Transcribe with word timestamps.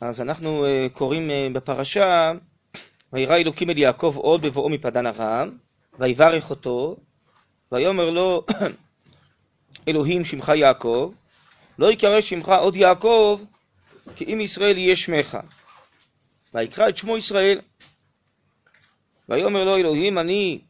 אז 0.00 0.20
אנחנו 0.20 0.64
uh, 0.66 0.92
קוראים 0.92 1.30
uh, 1.30 1.56
בפרשה, 1.56 2.32
וירא 3.12 3.36
אלוקים 3.36 3.70
אל 3.70 3.78
יעקב 3.78 4.14
עוד 4.16 4.42
בבואו 4.42 4.68
מפדן 4.68 5.06
ארם, 5.06 5.56
ויברך 5.98 6.50
אותו, 6.50 6.96
ויאמר 7.72 8.10
לו, 8.10 8.44
אלוהים 9.88 10.24
שמך 10.24 10.52
יעקב, 10.56 11.12
לא 11.78 11.92
יקרא 11.92 12.20
שמך 12.20 12.48
עוד 12.48 12.76
יעקב, 12.76 13.40
כי 14.16 14.24
אם 14.24 14.40
ישראל 14.40 14.78
יהיה 14.78 14.96
שמך. 14.96 15.38
ויקרא 16.54 16.88
את 16.88 16.96
שמו 16.96 17.16
ישראל. 17.16 17.60
ויאמר 19.28 19.64
לו 19.64 19.76
אלוהים, 19.76 20.18
אני 20.18 20.60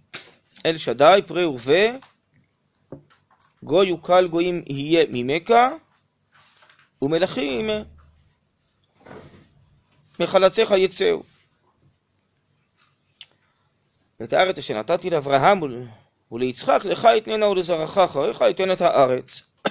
אל 0.66 0.76
שדי, 0.76 1.20
פרה 1.26 1.48
ורבה, 1.48 1.96
גוי 3.62 3.92
וקל 3.92 4.28
גויים 4.28 4.62
יהיה 4.66 5.04
ממך, 5.10 5.54
ומלכים 7.02 7.70
מחלציך 10.20 10.70
יצאו. 10.70 11.22
ואת 14.20 14.32
הארץ 14.32 14.58
אשר 14.58 14.78
נתתי 14.78 15.10
לאברהם 15.10 15.60
וליצחק, 16.32 16.80
לך 16.84 17.08
אתננה 17.16 17.46
ולזרעך 17.48 17.98
אחריך 17.98 18.42
אתן 18.42 18.72
את 18.72 18.80
הארץ. 18.80 19.42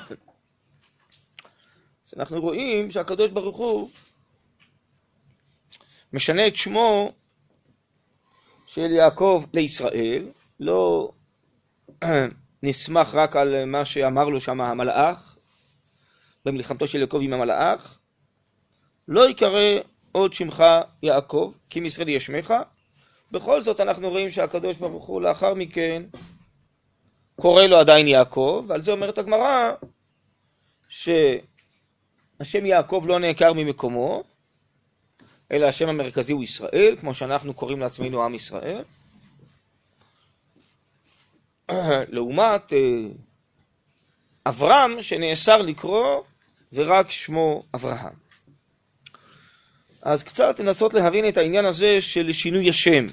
אז 2.08 2.14
אנחנו 2.18 2.42
רואים 2.42 2.92
שהקדוש 2.92 3.32
ברוך 3.32 3.58
הוא 3.58 3.90
משנה 6.14 6.48
את 6.48 6.56
שמו 6.56 7.10
של 8.66 8.92
יעקב 8.92 9.44
לישראל, 9.54 10.26
לא 10.60 11.12
נסמך 12.64 13.16
רק 13.16 13.36
על 13.36 13.66
מה 13.66 13.86
שאמר 13.86 14.30
לו 14.30 14.42
שם 14.42 14.62
המלאך, 14.62 15.38
במלחמתו 16.46 16.88
של 16.88 17.00
יעקב 17.00 17.20
עם 17.22 17.34
המלאך, 17.34 17.98
לא 19.08 19.30
יקרא 19.30 19.80
עוד 20.18 20.34
שמך 20.34 20.64
יעקב, 21.04 21.52
כי 21.70 21.80
מישראל 21.80 22.10
יהיה 22.10 22.20
שמך. 22.20 22.54
בכל 23.32 23.62
זאת 23.62 23.80
אנחנו 23.80 24.10
רואים 24.10 24.32
שהקדוש 24.32 24.78
ברוך 24.78 25.06
הוא 25.06 25.22
לאחר 25.22 25.54
מכן 25.54 26.04
קורא 27.36 27.64
לו 27.64 27.78
עדיין 27.78 28.08
יעקב, 28.08 28.66
ועל 28.68 28.82
זה 28.82 28.92
אומרת 28.92 29.18
הגמרא 29.18 29.72
שהשם 30.90 31.46
יעקב 32.66 33.04
לא 33.08 33.20
נעקר 33.20 33.54
ממקומו, 33.54 34.24
אלא 35.52 35.66
השם 35.66 35.90
המרכזי 35.90 36.34
הוא 36.34 36.44
ישראל, 36.44 36.96
כמו 37.00 37.14
שאנחנו 37.14 37.54
קוראים 37.54 37.80
לעצמנו 37.80 38.24
עם 38.24 38.36
ישראל. 38.36 38.82
לעומת 42.08 42.74
אה, 42.74 42.80
אברהם 44.46 45.02
שנאסר 45.02 45.62
לקרוא 45.62 46.22
ורק 46.74 47.12
שמו 47.12 47.64
אברהם. 47.76 48.27
אז 50.08 50.24
קצת 50.24 50.60
לנסות 50.60 50.94
להבין 50.94 51.28
את 51.30 51.38
העניין 51.38 51.66
הזה 51.66 52.02
של 52.02 52.32
שינוי 52.32 52.70
השם 52.70 53.06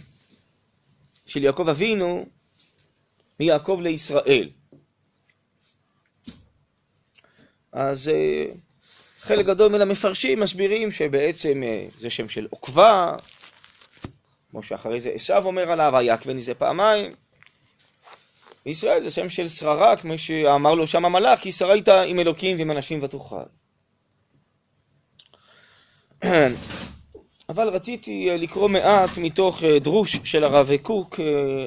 של 1.27 1.43
יעקב 1.43 1.69
אבינו 1.69 2.27
מיעקב 3.41 3.79
לישראל. 3.83 4.51
אז 7.73 8.09
אה, 8.09 8.47
חלק 9.21 9.47
גדול 9.47 9.73
מן 9.73 9.81
המפרשים 9.81 10.41
מסבירים 10.41 10.91
שבעצם 10.91 11.63
אה, 11.63 11.87
זה 11.99 12.11
שם 12.11 12.29
של 12.29 12.47
עוקבה, 12.51 13.17
כמו 14.51 14.63
שאחרי 14.63 15.01
זה 15.01 15.11
עשו 15.11 15.37
אומר 15.37 15.73
עליו, 15.73 15.97
היקבני 15.97 16.41
זה 16.41 16.55
פעמיים. 16.55 17.13
וישראל 18.67 19.03
זה 19.03 19.11
שם 19.11 19.29
של 19.29 19.49
שררה, 19.49 19.97
כמו 19.97 20.19
שאמר 20.19 20.75
לו 20.75 20.87
שם 20.87 21.05
המלאך, 21.05 21.41
כי 21.41 21.53
שרית 21.53 21.89
עם 21.89 22.19
אלוקים 22.19 22.59
ועם 22.59 22.71
אנשים 22.71 23.03
ותוכל. 23.03 23.45
אבל 27.49 27.69
רציתי 27.69 28.31
אה, 28.31 28.37
לקרוא 28.37 28.69
מעט 28.69 29.11
מתוך 29.19 29.65
אה, 29.65 29.79
דרוש 29.79 30.17
של 30.25 30.45
הרב 30.45 30.71
קוק 30.83 31.21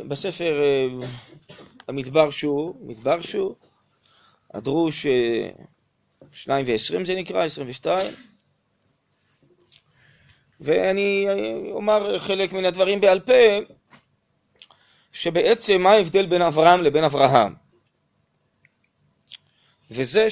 בספר 0.08 0.61
המדבר 1.88 2.31
שור, 2.31 2.78
מדבר 2.81 3.22
שור, 3.22 3.56
הדרוש 4.53 5.06
שניים 6.31 6.66
ועשרים 6.68 7.06
זה 7.06 7.16
נקרא, 7.16 7.46
עשרים 7.46 7.69
ושתיים. 7.69 8.12
ואני 10.62 11.28
אומר 11.72 12.19
חלק 12.19 12.53
מן 12.53 12.66
הדברים 12.66 13.02
בעל 13.02 13.19
פה, 13.19 13.34
שבעצם 15.13 15.81
מה 15.81 15.91
ההבדל 15.91 16.25
בין 16.25 16.41
אברהם 16.41 16.84
לבין 16.84 17.03
אברהם? 17.03 17.53
וזה 19.91 20.28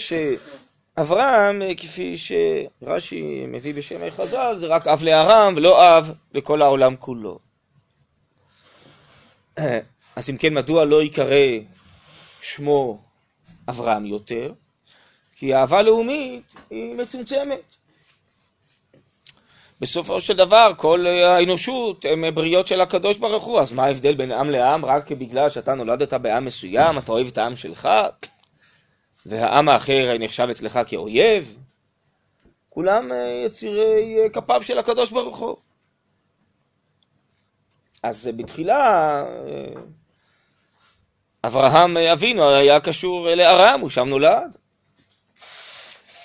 שאברהם, 0.99 1.61
כפי 1.77 2.15
שרש"י 2.17 3.45
מביא 3.47 3.73
בשם 3.73 4.09
חז"ל, 4.09 4.55
זה 4.57 4.67
רק 4.67 4.87
אב 4.87 5.03
לארם 5.03 5.53
ולא 5.57 5.97
אב 5.97 6.11
לכל 6.33 6.61
העולם 6.61 6.95
כולו. 6.95 7.39
אז 10.15 10.29
אם 10.29 10.37
כן, 10.37 10.53
מדוע 10.53 10.85
לא 10.85 11.01
ייקרא 11.01 11.35
שמו 12.41 12.99
אברהם 13.69 14.05
יותר? 14.05 14.51
כי 15.35 15.55
אהבה 15.55 15.81
לאומית 15.81 16.43
היא 16.69 16.95
מצומצמת. 16.95 17.61
בסופו 19.81 20.21
של 20.21 20.35
דבר, 20.35 20.71
כל 20.77 21.07
האנושות 21.07 22.05
הם 22.09 22.23
בריות 22.35 22.67
של 22.67 22.81
הקדוש 22.81 23.17
ברוך 23.17 23.43
הוא, 23.43 23.59
אז 23.59 23.71
מה 23.71 23.83
ההבדל 23.83 24.15
בין 24.15 24.31
עם 24.31 24.49
לעם? 24.49 24.85
רק 24.85 25.11
בגלל 25.11 25.49
שאתה 25.49 25.73
נולדת 25.73 26.13
בעם 26.13 26.45
מסוים, 26.45 26.97
אתה 26.97 27.11
אוהב 27.11 27.27
את 27.27 27.37
העם 27.37 27.55
שלך, 27.55 27.89
והעם 29.25 29.69
האחר 29.69 30.17
נחשב 30.19 30.47
אצלך 30.51 30.79
כאויב? 30.87 31.57
כולם 32.69 33.11
יצירי 33.45 34.17
כפיו 34.33 34.63
של 34.63 34.79
הקדוש 34.79 35.11
ברוך 35.11 35.37
הוא. 35.37 35.55
אז 38.03 38.29
בתחילה 38.35 39.25
אברהם 41.45 41.97
אבינו 41.97 42.49
היה 42.49 42.79
קשור 42.79 43.29
לארם, 43.29 43.81
הוא 43.81 43.89
שם 43.89 44.09
נולד. 44.09 44.57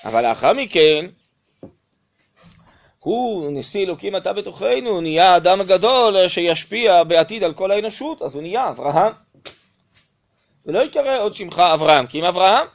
אבל 0.05 0.29
לאחר 0.29 0.53
מכן, 0.53 1.07
הוא, 2.99 3.51
נשיא 3.53 3.85
אלוקים 3.85 4.17
אתה 4.17 4.33
בתוכנו, 4.33 5.01
נהיה 5.01 5.33
האדם 5.33 5.61
הגדול 5.61 6.29
שישפיע 6.29 7.05
בעתיד 7.05 7.45
על 7.45 7.55
כל 7.55 7.71
האנושות, 7.71 8.23
אז 8.23 8.35
הוא 8.35 8.43
נהיה 8.43 8.69
אברהם. 8.69 9.13
ולא 10.67 10.83
יקרא 10.83 11.19
עוד 11.23 11.35
שמך 11.35 11.59
אברהם, 11.59 12.07
כי 12.07 12.21
אם 12.21 12.25
אברהם. 12.25 12.67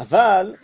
אבל, 0.00 0.54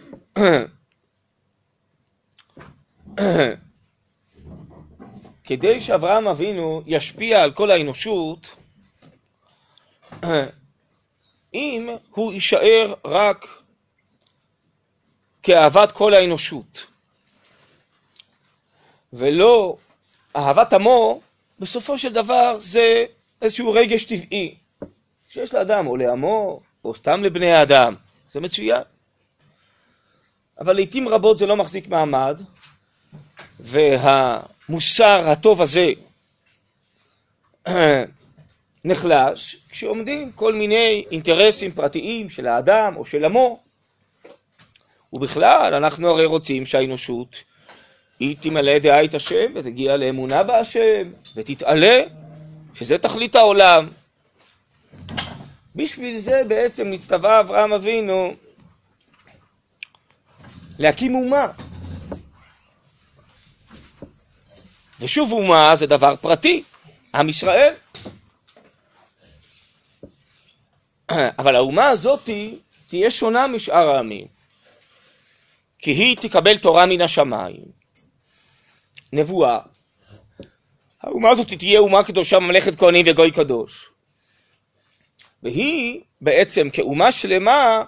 כדי 5.44 5.80
שאברהם 5.80 6.28
אבינו 6.28 6.82
ישפיע 6.86 7.42
על 7.42 7.52
כל 7.52 7.70
האנושות, 7.70 8.56
אם 11.54 11.88
הוא 12.10 12.32
יישאר 12.32 12.94
רק 13.04 13.46
כאהבת 15.42 15.92
כל 15.92 16.14
האנושות, 16.14 16.86
ולא 19.12 19.76
אהבת 20.36 20.72
עמו, 20.72 21.20
בסופו 21.60 21.98
של 21.98 22.12
דבר 22.12 22.56
זה 22.58 23.04
איזשהו 23.42 23.72
רגש 23.72 24.04
טבעי 24.04 24.54
שיש 25.28 25.54
לאדם, 25.54 25.86
או 25.86 25.96
לעמו, 25.96 26.60
או 26.84 26.94
סתם 26.94 27.22
לבני 27.22 27.52
האדם, 27.52 27.94
זה 28.32 28.40
מצוין. 28.40 28.82
אבל 30.60 30.74
לעיתים 30.74 31.08
רבות 31.08 31.38
זה 31.38 31.46
לא 31.46 31.56
מחזיק 31.56 31.88
מעמד, 31.88 32.40
והמוסר 33.60 35.22
הטוב 35.28 35.62
הזה 35.62 35.90
נחלש 38.84 39.56
כשעומדים 39.70 40.32
כל 40.32 40.54
מיני 40.54 41.04
אינטרסים 41.10 41.70
פרטיים 41.70 42.30
של 42.30 42.46
האדם 42.46 42.94
או 42.96 43.04
של 43.04 43.24
עמו. 43.24 43.60
ובכלל, 45.12 45.74
אנחנו 45.74 46.10
הרי 46.10 46.24
רוצים 46.24 46.66
שהאנושות 46.66 47.44
היא 48.20 48.36
תמלא 48.40 48.78
דעה 48.78 49.04
את 49.04 49.14
השם 49.14 49.52
ותגיע 49.54 49.96
לאמונה 49.96 50.42
בהשם 50.42 51.10
ותתעלה, 51.36 52.02
שזה 52.74 52.98
תכלית 52.98 53.36
העולם. 53.36 53.88
בשביל 55.76 56.18
זה 56.18 56.42
בעצם 56.48 56.90
נצטווה 56.90 57.40
אברהם 57.40 57.72
אבינו 57.72 58.34
להקים 60.82 61.14
אומה. 61.14 61.46
ושוב 65.00 65.32
אומה 65.32 65.76
זה 65.76 65.86
דבר 65.86 66.16
פרטי, 66.16 66.62
עם 67.14 67.28
ישראל. 67.28 67.74
אבל 71.10 71.56
האומה 71.56 71.88
הזאת 71.88 72.30
תהיה 72.88 73.10
שונה 73.10 73.46
משאר 73.46 73.88
העמים, 73.88 74.26
כי 75.78 75.90
היא 75.90 76.16
תקבל 76.16 76.58
תורה 76.58 76.86
מן 76.86 77.00
השמיים, 77.00 77.64
נבואה. 79.12 79.58
האומה 81.00 81.30
הזאת 81.30 81.52
תהיה 81.52 81.80
אומה 81.80 82.04
קדושה, 82.04 82.38
ממלכת 82.38 82.78
כהנים 82.78 83.06
וגוי 83.08 83.30
קדוש. 83.30 83.90
והיא 85.42 86.00
בעצם 86.20 86.70
כאומה 86.70 87.12
שלמה 87.12 87.84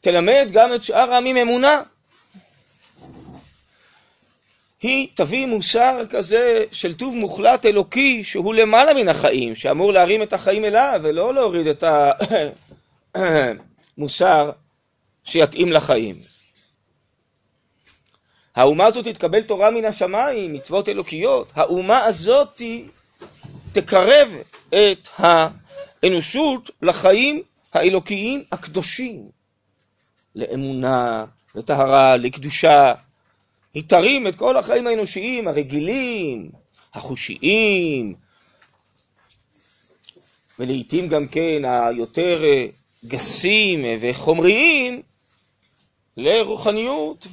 תלמד 0.00 0.48
גם 0.52 0.74
את 0.74 0.84
שאר 0.84 1.12
העמים 1.12 1.36
אמונה. 1.36 1.82
היא 4.82 5.08
תביא 5.14 5.46
מוסר 5.46 6.02
כזה 6.10 6.64
של 6.72 6.94
טוב 6.94 7.14
מוחלט 7.16 7.66
אלוקי 7.66 8.24
שהוא 8.24 8.54
למעלה 8.54 8.94
מן 8.94 9.08
החיים, 9.08 9.54
שאמור 9.54 9.92
להרים 9.92 10.22
את 10.22 10.32
החיים 10.32 10.64
אליו 10.64 11.00
ולא 11.02 11.34
להוריד 11.34 11.66
את 11.66 11.84
המוסר 13.14 14.50
שיתאים 15.24 15.72
לחיים. 15.72 16.16
האומה 18.56 18.86
הזאת 18.86 19.08
תתקבל 19.08 19.42
תורה 19.42 19.70
מן 19.70 19.84
השמיים, 19.84 20.52
מצוות 20.52 20.88
אלוקיות. 20.88 21.52
האומה 21.54 22.04
הזאת 22.04 22.62
תקרב 23.72 24.28
את 24.68 25.08
האנושות 25.18 26.70
לחיים 26.82 27.42
האלוקיים 27.72 28.44
הקדושים, 28.52 29.28
לאמונה, 30.34 31.24
לטהרה, 31.54 32.16
לקדושה. 32.16 32.92
היא 33.74 33.82
תרים 33.86 34.26
את 34.26 34.36
כל 34.36 34.56
החיים 34.56 34.86
האנושיים, 34.86 35.48
הרגילים, 35.48 36.50
החושיים, 36.94 38.14
ולעיתים 40.58 41.08
גם 41.08 41.28
כן 41.28 41.62
היותר 41.64 42.42
גסים 43.06 43.84
וחומריים, 44.00 45.02
לרוחניות 46.16 47.26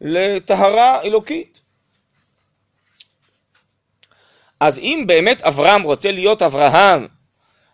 ולטהרה 0.00 1.02
אלוקית. 1.02 1.60
אז 4.60 4.78
אם 4.78 5.04
באמת 5.06 5.42
אברהם 5.42 5.82
רוצה 5.82 6.12
להיות 6.12 6.42
אברהם 6.42 7.06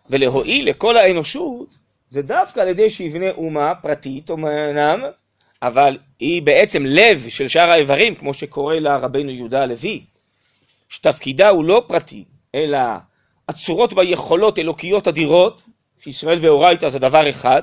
ולהועיל 0.09 0.69
לכל 0.69 0.97
האנושות, 0.97 1.67
זה 2.09 2.21
דווקא 2.21 2.59
על 2.59 2.67
ידי 2.67 2.89
שיבנה 2.89 3.31
אומה 3.31 3.75
פרטית, 3.75 4.31
אמנם, 4.31 5.01
אבל 5.63 5.97
היא 6.19 6.41
בעצם 6.41 6.85
לב 6.85 7.25
של 7.29 7.47
שאר 7.47 7.69
האיברים, 7.69 8.15
כמו 8.15 8.33
שקורא 8.33 8.75
לה 8.75 8.97
רבנו 8.97 9.31
יהודה 9.31 9.63
הלוי, 9.63 10.05
שתפקידה 10.89 11.49
הוא 11.49 11.65
לא 11.65 11.83
פרטי, 11.87 12.23
אלא 12.55 12.79
הצורות 13.49 13.93
בה 13.93 14.03
יכולות 14.03 14.59
אלוקיות 14.59 15.07
אדירות, 15.07 15.61
שישראל 15.99 16.39
ואורייתא 16.41 16.89
זה 16.89 16.99
דבר 16.99 17.29
אחד, 17.29 17.61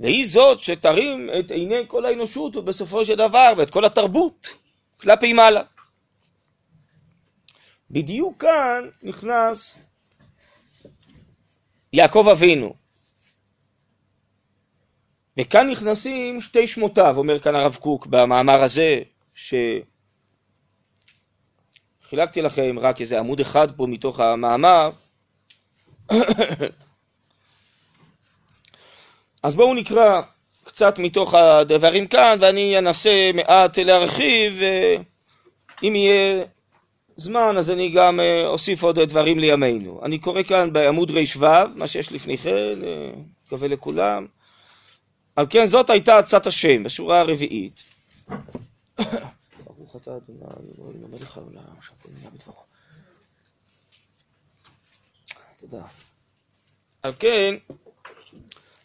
והיא 0.00 0.26
זאת 0.26 0.60
שתרים 0.60 1.30
את 1.38 1.50
עיני 1.50 1.80
כל 1.86 2.04
האנושות 2.04 2.56
ובסופו 2.56 3.04
של 3.04 3.14
דבר 3.14 3.52
ואת 3.56 3.70
כל 3.70 3.84
התרבות 3.84 4.48
כלפי 4.96 5.32
מעלה. 5.32 5.62
בדיוק 7.90 8.40
כאן 8.40 8.88
נכנס 9.02 9.78
יעקב 11.92 12.28
אבינו. 12.32 12.83
וכאן 15.38 15.70
נכנסים 15.70 16.40
שתי 16.40 16.66
שמותיו, 16.66 17.14
אומר 17.18 17.38
כאן 17.38 17.54
הרב 17.54 17.76
קוק 17.80 18.06
במאמר 18.06 18.62
הזה, 18.62 18.98
שחילקתי 22.04 22.42
לכם 22.42 22.76
רק 22.80 23.00
איזה 23.00 23.18
עמוד 23.18 23.40
אחד 23.40 23.76
פה 23.76 23.86
מתוך 23.86 24.20
המאמר. 24.20 24.90
אז 29.42 29.54
בואו 29.54 29.74
נקרא 29.74 30.22
קצת 30.64 30.98
מתוך 30.98 31.34
הדברים 31.34 32.06
כאן, 32.06 32.36
ואני 32.40 32.78
אנסה 32.78 33.30
מעט 33.34 33.78
להרחיב, 33.78 34.60
ואם 35.82 35.94
יהיה 35.94 36.44
זמן, 37.16 37.54
אז 37.58 37.70
אני 37.70 37.90
גם 37.90 38.20
אה, 38.20 38.46
אוסיף 38.46 38.82
עוד 38.82 39.00
דברים 39.00 39.38
לימינו. 39.38 40.00
אני 40.02 40.18
קורא 40.18 40.42
כאן 40.42 40.72
בעמוד 40.72 41.10
רכ"ו, 41.10 41.46
מה 41.76 41.86
שיש 41.86 42.12
לפני 42.12 42.36
כן, 42.36 42.84
אה, 42.84 43.10
מקווה 43.46 43.68
לכולם. 43.68 44.26
על 45.36 45.46
כן 45.50 45.66
זאת 45.66 45.90
הייתה 45.90 46.18
עצת 46.18 46.46
השם, 46.46 46.82
בשורה 46.82 47.20
הרביעית. 47.20 47.82
ברוך 49.64 49.96
אתה 49.96 50.10
אדוני 50.16 50.40
אלוהים 50.78 51.04
המלך 51.04 51.36
העולם, 51.36 51.58
נהיה 52.18 52.30
בדברו. 52.30 52.62
תודה. 55.56 55.82
על 57.02 57.12
כן, 57.18 57.54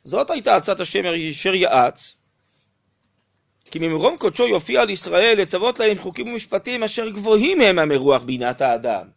זאת 0.03 0.29
הייתה 0.29 0.55
עצת 0.55 0.79
השם 0.79 1.03
אשר 1.29 1.53
יעץ, 1.53 2.15
כי 3.71 3.79
ממרום 3.79 4.17
קודשו 4.17 4.47
יופיע 4.47 4.81
על 4.81 4.89
ישראל 4.89 5.41
לצוות 5.41 5.79
להם 5.79 5.97
חוקים 5.97 6.27
ומשפטים 6.27 6.83
אשר 6.83 7.09
גבוהים 7.09 7.61
הם 7.61 7.79
המרוח 7.79 8.21
בינת 8.21 8.61
האדם. 8.61 9.07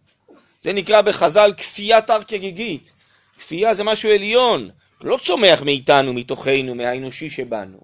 זה 0.63 0.73
נקרא 0.73 1.03
בחז"ל 1.03 1.55
כפיית 1.57 2.11
הר 2.11 2.23
כגיגית. 2.23 2.93
כפייה 3.39 3.75
זה 3.75 3.85
משהו 3.85 4.11
עליון, 4.11 4.71
לא 5.03 5.17
צומח 5.17 5.63
מאיתנו, 5.63 6.15
מתוכנו, 6.15 6.75
מהאנושי 6.75 7.31
שבנו. 7.31 7.81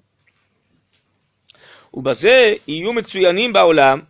ובזה 1.95 2.55
יהיו 2.69 2.93
מצוינים 2.93 3.53
בעולם, 3.53 4.01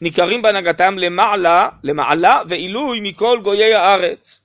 ניכרים 0.00 0.42
בהנהגתם 0.42 0.98
למעלה, 0.98 1.68
למעלה 1.82 2.42
ועילוי 2.48 3.00
מכל 3.00 3.40
גויי 3.44 3.74
הארץ. 3.74 4.40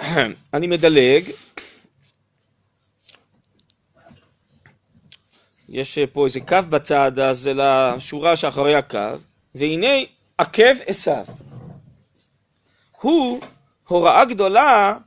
אני 0.54 0.66
מדלג. 0.66 1.30
יש 5.68 5.98
פה 6.12 6.24
איזה 6.24 6.40
קו 6.40 6.56
בצד, 6.68 7.18
אז 7.18 7.38
זה 7.38 7.52
לשורה 7.54 8.36
שאחרי 8.36 8.74
הקו, 8.74 9.16
והנה 9.54 10.04
עקב 10.38 10.74
עשיו. 10.86 11.24
הוא 13.00 13.40
הוראה 13.88 14.24
גדולה 14.24 14.98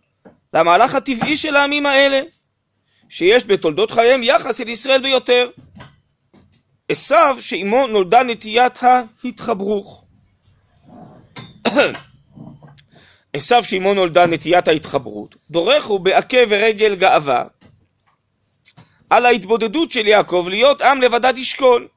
למהלך 0.53 0.95
הטבעי 0.95 1.37
של 1.37 1.55
העמים 1.55 1.85
האלה, 1.85 2.21
שיש 3.09 3.45
בתולדות 3.45 3.91
חייהם 3.91 4.23
יחס 4.23 4.61
אל 4.61 4.67
ישראל 4.67 5.01
ביותר. 5.01 5.49
עשיו 6.89 7.37
שעימו 7.39 7.87
נולדה 7.87 8.23
נטיית 8.23 8.79
ההתחברוך. 8.83 10.05
עשיו 13.33 13.63
שעמו 13.63 13.93
נולדה 13.93 14.25
נטיית 14.25 14.67
ההתחברות, 14.67 15.35
דורך 15.51 15.85
הוא 15.85 15.99
בעקב 15.99 16.45
ורגל 16.49 16.95
גאווה 16.95 17.45
על 19.09 19.25
ההתבודדות 19.25 19.91
של 19.91 20.07
יעקב 20.07 20.45
להיות 20.49 20.81
עם 20.81 21.01
לבדד 21.01 21.37
ישכון. 21.37 21.87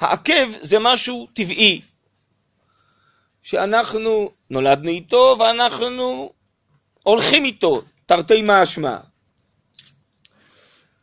העקב 0.00 0.50
זה 0.60 0.78
משהו 0.80 1.28
טבעי, 1.34 1.80
שאנחנו 3.42 4.30
נולדנו 4.50 4.88
איתו 4.88 5.36
ואנחנו 5.38 6.32
הולכים 7.02 7.44
איתו, 7.44 7.82
תרתי 8.06 8.42
משמע. 8.44 8.96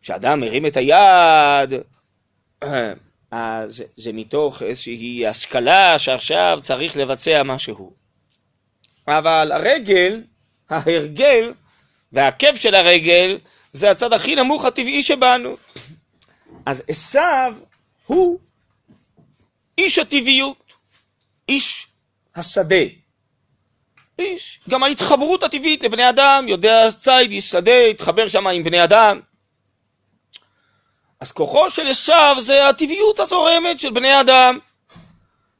כשאדם 0.02 0.40
מרים 0.40 0.66
את 0.66 0.78
היד, 0.78 1.74
אז 3.32 3.84
זה 3.96 4.14
מתוך 4.14 4.62
איזושהי 4.62 5.28
השכלה 5.28 6.00
שעכשיו 6.00 6.60
צריך 6.62 6.98
לבצע 6.98 7.44
משהו. 7.44 8.05
אבל 9.08 9.52
הרגל, 9.52 10.24
ההרגל 10.70 11.54
והעקב 12.12 12.56
של 12.56 12.76
הרגל 12.76 13.38
זה 13.74 13.92
הצד 13.92 14.14
הכי 14.14 14.36
נמוך 14.36 14.66
הטבעי 14.66 15.04
שבנו. 15.04 15.58
אז 16.66 16.84
עשיו 16.88 17.54
הוא 18.06 18.40
איש 19.78 20.00
הטבעיות, 20.00 20.74
איש 21.50 21.88
השדה. 22.36 22.86
איש, 24.20 24.60
גם 24.70 24.84
ההתחברות 24.84 25.44
הטבעית 25.44 25.84
לבני 25.84 26.10
אדם, 26.10 26.46
יודע 26.48 26.92
ציד, 26.98 27.32
איש 27.32 27.50
שדה, 27.50 27.86
התחבר 27.86 28.28
שם 28.28 28.48
עם 28.48 28.64
בני 28.64 28.84
אדם. 28.84 29.20
אז 31.20 31.32
כוחו 31.32 31.70
של 31.70 31.88
עשיו 31.88 32.36
זה 32.40 32.70
הטבעיות 32.70 33.20
הזורמת 33.20 33.80
של 33.80 33.90
בני 33.90 34.22
אדם. 34.22 34.60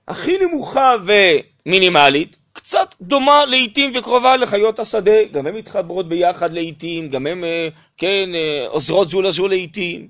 הכי 0.08 0.38
נמוכה 0.38 0.96
ומינימלית, 1.06 2.38
קצת 2.66 2.96
דומה 3.02 3.46
לעיתים 3.46 3.92
וקרובה 3.96 4.36
לחיות 4.36 4.80
השדה, 4.80 5.24
גם 5.32 5.48
הן 5.48 5.56
מתחברות 5.56 6.10
ביחד 6.10 6.54
לעיתים, 6.54 7.10
גם 7.10 7.28
הן, 7.28 7.44
אה, 7.44 7.68
כן, 7.98 8.30
אה, 8.36 8.66
עוזרות 8.68 9.10
זו 9.10 9.22
לזו 9.22 9.48
לעיתים. 9.48 10.08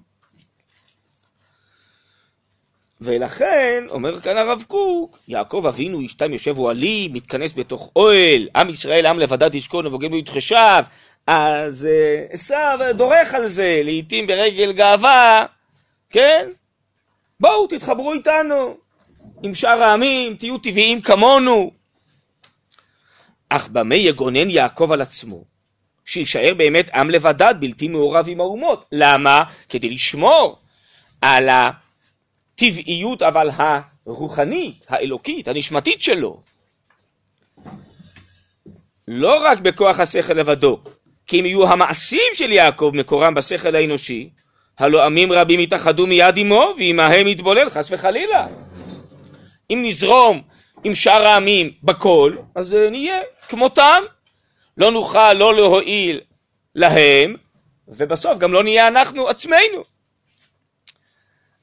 ולכן, 3.01 3.83
אומר 3.89 4.19
כאן 4.19 4.38
הרב 4.38 4.63
קוק, 4.67 5.19
יעקב 5.27 5.65
אבינו 5.67 6.05
אשתם 6.05 6.33
יושב 6.33 6.57
אוהלי, 6.57 7.09
מתכנס 7.13 7.53
בתוך 7.53 7.91
אוהל, 7.95 8.47
עם 8.55 8.69
ישראל 8.69 9.05
עם 9.05 9.19
לבדד 9.19 9.55
ישכון 9.55 9.88
ובוגד 9.88 10.09
בו 10.09 10.17
יתחשב, 10.17 10.83
אז 11.27 11.85
אה, 11.85 12.25
עשיו 12.29 12.79
דורך 12.93 13.33
על 13.33 13.47
זה, 13.47 13.81
לעיתים 13.83 14.27
ברגל 14.27 14.71
גאווה, 14.71 15.45
כן? 16.09 16.50
בואו 17.39 17.67
תתחברו 17.67 18.13
איתנו, 18.13 18.77
עם 19.43 19.55
שאר 19.55 19.83
העמים, 19.83 20.35
תהיו 20.35 20.57
טבעיים 20.57 21.01
כמונו. 21.01 21.85
אך 23.55 23.67
במה 23.67 23.95
יגונן 23.95 24.50
יעקב 24.50 24.91
על 24.91 25.01
עצמו? 25.01 25.43
שיישאר 26.05 26.53
באמת 26.57 26.89
עם 26.89 27.09
לבדד, 27.09 27.55
בלתי 27.59 27.88
מעורב 27.88 28.25
עם 28.29 28.39
האומות. 28.39 28.85
למה? 28.91 29.43
כדי 29.69 29.89
לשמור 29.89 30.57
על 31.21 31.50
הטבעיות, 31.50 33.21
אבל 33.21 33.50
הרוחנית, 34.05 34.85
האלוקית, 34.89 35.47
הנשמתית 35.47 36.01
שלו. 36.01 36.41
לא 39.07 39.39
רק 39.43 39.59
בכוח 39.59 40.00
השכל 40.00 40.33
לבדו, 40.33 40.79
כי 41.27 41.39
אם 41.39 41.45
יהיו 41.45 41.67
המעשים 41.67 42.31
של 42.33 42.51
יעקב 42.51 42.91
מקורם 42.93 43.33
בשכל 43.33 43.75
האנושי, 43.75 44.29
הלא 44.79 45.05
עמים 45.05 45.31
רבים 45.31 45.59
יתאחדו 45.59 46.07
מיד 46.07 46.38
עמו, 46.38 46.75
ועמהם 46.79 47.27
יתבולל, 47.27 47.69
חס 47.69 47.88
וחלילה. 47.91 48.47
אם 49.69 49.79
נזרום 49.83 50.41
עם 50.86 50.96
שאר 50.96 51.27
העמים 51.27 51.72
בכל, 51.84 52.36
אז 52.56 52.74
אה, 52.74 52.89
נהיה 52.89 53.20
כמותם. 53.50 54.04
לא 54.77 54.92
נוכל 54.92 55.34
לא 55.34 55.56
להועיל 55.56 56.22
להם, 56.75 57.36
ובסוף 57.88 58.38
גם 58.38 58.54
לא 58.54 58.63
נהיה 58.63 58.88
אנחנו 58.88 59.30
עצמנו. 59.30 59.84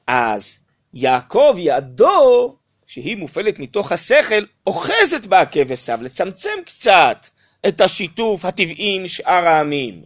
אז 0.07 0.59
יעקב 0.93 1.55
ידו, 1.59 2.55
שהיא 2.87 3.17
מופעלת 3.17 3.59
מתוך 3.59 3.91
השכל, 3.91 4.45
אוחזת 4.67 5.25
בעקב 5.25 5.71
עשיו, 5.71 5.99
לצמצם 6.01 6.57
קצת 6.65 7.27
את 7.67 7.81
השיתוף 7.81 8.45
הטבעי 8.45 8.95
עם 8.95 9.07
שאר 9.07 9.47
העמים. 9.47 10.03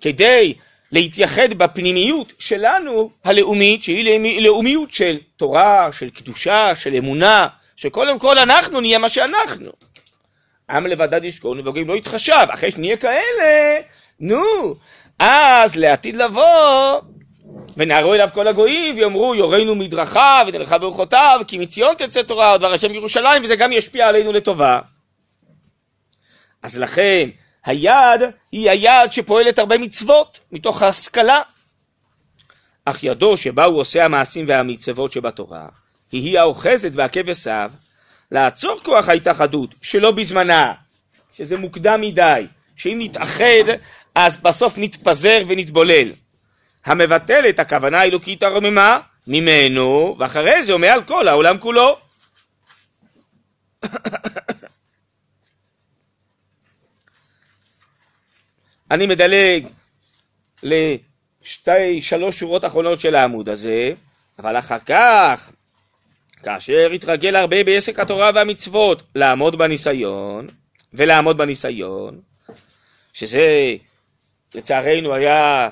כדי 0.00 0.54
להתייחד 0.92 1.54
בפנימיות 1.54 2.32
שלנו 2.38 3.10
הלאומית, 3.24 3.82
שהיא 3.82 4.40
לאומיות 4.40 4.90
של 4.94 5.18
תורה, 5.36 5.88
של 5.92 6.10
קדושה, 6.10 6.74
של 6.74 6.94
אמונה, 6.94 7.48
שקודם 7.80 8.18
כל 8.18 8.38
אנחנו 8.38 8.80
נהיה 8.80 8.98
מה 8.98 9.08
שאנחנו. 9.08 9.70
עם 10.70 10.86
לבדד 10.86 11.24
ישכון 11.24 11.60
ובוגרים 11.60 11.88
לא 11.88 11.96
יתחשב, 11.96 12.46
אחרי 12.48 12.70
שנהיה 12.70 12.96
כאלה, 12.96 13.80
נו, 14.20 14.74
אז 15.18 15.76
לעתיד 15.76 16.16
לבוא, 16.16 17.00
ונערו 17.76 18.14
אליו 18.14 18.28
כל 18.34 18.46
הגויים, 18.48 18.94
ויאמרו 18.94 19.34
יורנו 19.34 19.74
מדרכיו 19.74 20.46
ונלכה 20.48 20.78
באורחותיו, 20.78 21.40
כי 21.48 21.58
מציון 21.58 21.94
תצא 21.94 22.22
תורה 22.22 22.54
ודבר 22.54 22.72
השם 22.72 22.94
ירושלים, 22.94 23.42
וזה 23.44 23.56
גם 23.56 23.72
ישפיע 23.72 24.08
עלינו 24.08 24.32
לטובה. 24.32 24.80
אז 26.62 26.78
לכן, 26.78 27.28
היד 27.64 28.20
היא 28.52 28.70
היד 28.70 29.12
שפועלת 29.12 29.58
הרבה 29.58 29.78
מצוות, 29.78 30.40
מתוך 30.52 30.82
ההשכלה. 30.82 31.40
אך 32.84 33.04
ידו 33.04 33.36
שבה 33.36 33.64
הוא 33.64 33.80
עושה 33.80 34.04
המעשים 34.04 34.44
והמצוות 34.48 35.12
שבתורה, 35.12 35.66
היא 36.12 36.22
היא 36.22 36.38
האוחזת 36.38 36.90
ועקב 36.94 37.28
עשיו, 37.28 37.70
לעצור 38.30 38.80
כוח 38.82 39.08
ההתאחדות 39.08 39.74
שלא 39.82 40.10
בזמנה, 40.10 40.72
שזה 41.32 41.56
מוקדם 41.56 42.00
מדי, 42.00 42.46
שאם 42.76 42.96
נתאחד 43.00 43.74
אז 44.14 44.36
בסוף 44.36 44.74
נתפזר 44.78 45.42
ונתבולל. 45.48 46.12
המבטל 46.84 47.48
את 47.48 47.58
הכוונה 47.58 48.00
האלוקית 48.00 48.42
הרוממה 48.42 49.00
ממנו, 49.26 50.16
ואחרי 50.18 50.64
זה 50.64 50.72
הוא 50.72 50.80
מעל 50.80 51.04
כל 51.04 51.28
העולם 51.28 51.58
כולו. 51.58 51.98
אני 58.90 59.06
מדלג 59.06 59.66
לשתי, 60.62 62.02
שלוש 62.02 62.38
שורות 62.38 62.64
אחרונות 62.64 63.00
של 63.00 63.14
העמוד 63.14 63.48
הזה, 63.48 63.92
אבל 64.38 64.58
אחר 64.58 64.78
כך, 64.78 65.50
כאשר 66.42 66.90
התרגל 66.94 67.36
הרבה 67.36 67.64
בעסק 67.64 67.98
התורה 67.98 68.30
והמצוות, 68.34 69.02
לעמוד 69.14 69.58
בניסיון, 69.58 70.48
ולעמוד 70.94 71.36
בניסיון, 71.36 72.20
שזה 73.12 73.76
לצערנו 74.54 75.14
היה 75.14 75.68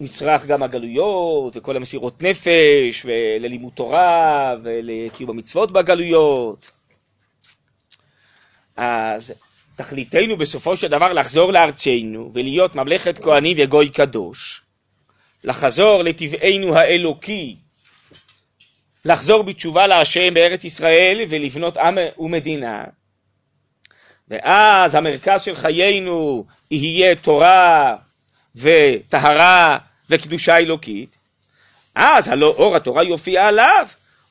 נצרך 0.00 0.46
גם 0.46 0.62
הגלויות, 0.62 1.56
וכל 1.56 1.76
המסירות 1.76 2.22
נפש, 2.22 3.04
וללימוד 3.04 3.72
תורה, 3.72 4.54
ולקיום 4.62 5.30
המצוות 5.30 5.72
בגלויות. 5.72 6.70
אז 8.76 9.34
תכליתנו 9.76 10.36
בסופו 10.36 10.76
של 10.76 10.88
דבר 10.88 11.12
לחזור 11.12 11.52
לארצנו 11.52 12.30
ולהיות 12.34 12.74
ממלכת 12.74 13.18
כהנים 13.18 13.56
וגוי 13.60 13.88
קדוש, 13.88 14.62
לחזור 15.44 16.02
לטבענו 16.02 16.74
האלוקי, 16.76 17.56
לחזור 19.04 19.42
בתשובה 19.42 19.86
להשם 19.86 20.34
בארץ 20.34 20.64
ישראל 20.64 21.24
ולבנות 21.28 21.76
עם 21.76 21.98
ומדינה. 22.18 22.84
ואז 24.28 24.94
המרכז 24.94 25.42
של 25.42 25.54
חיינו 25.54 26.44
יהיה 26.70 27.14
תורה 27.14 27.96
וטהרה 28.56 29.78
וקדושה 30.10 30.56
אלוקית. 30.56 31.16
אז 31.94 32.28
הלא 32.28 32.46
אור 32.46 32.76
התורה 32.76 33.02
יופיע 33.04 33.48
עליו, 33.48 33.86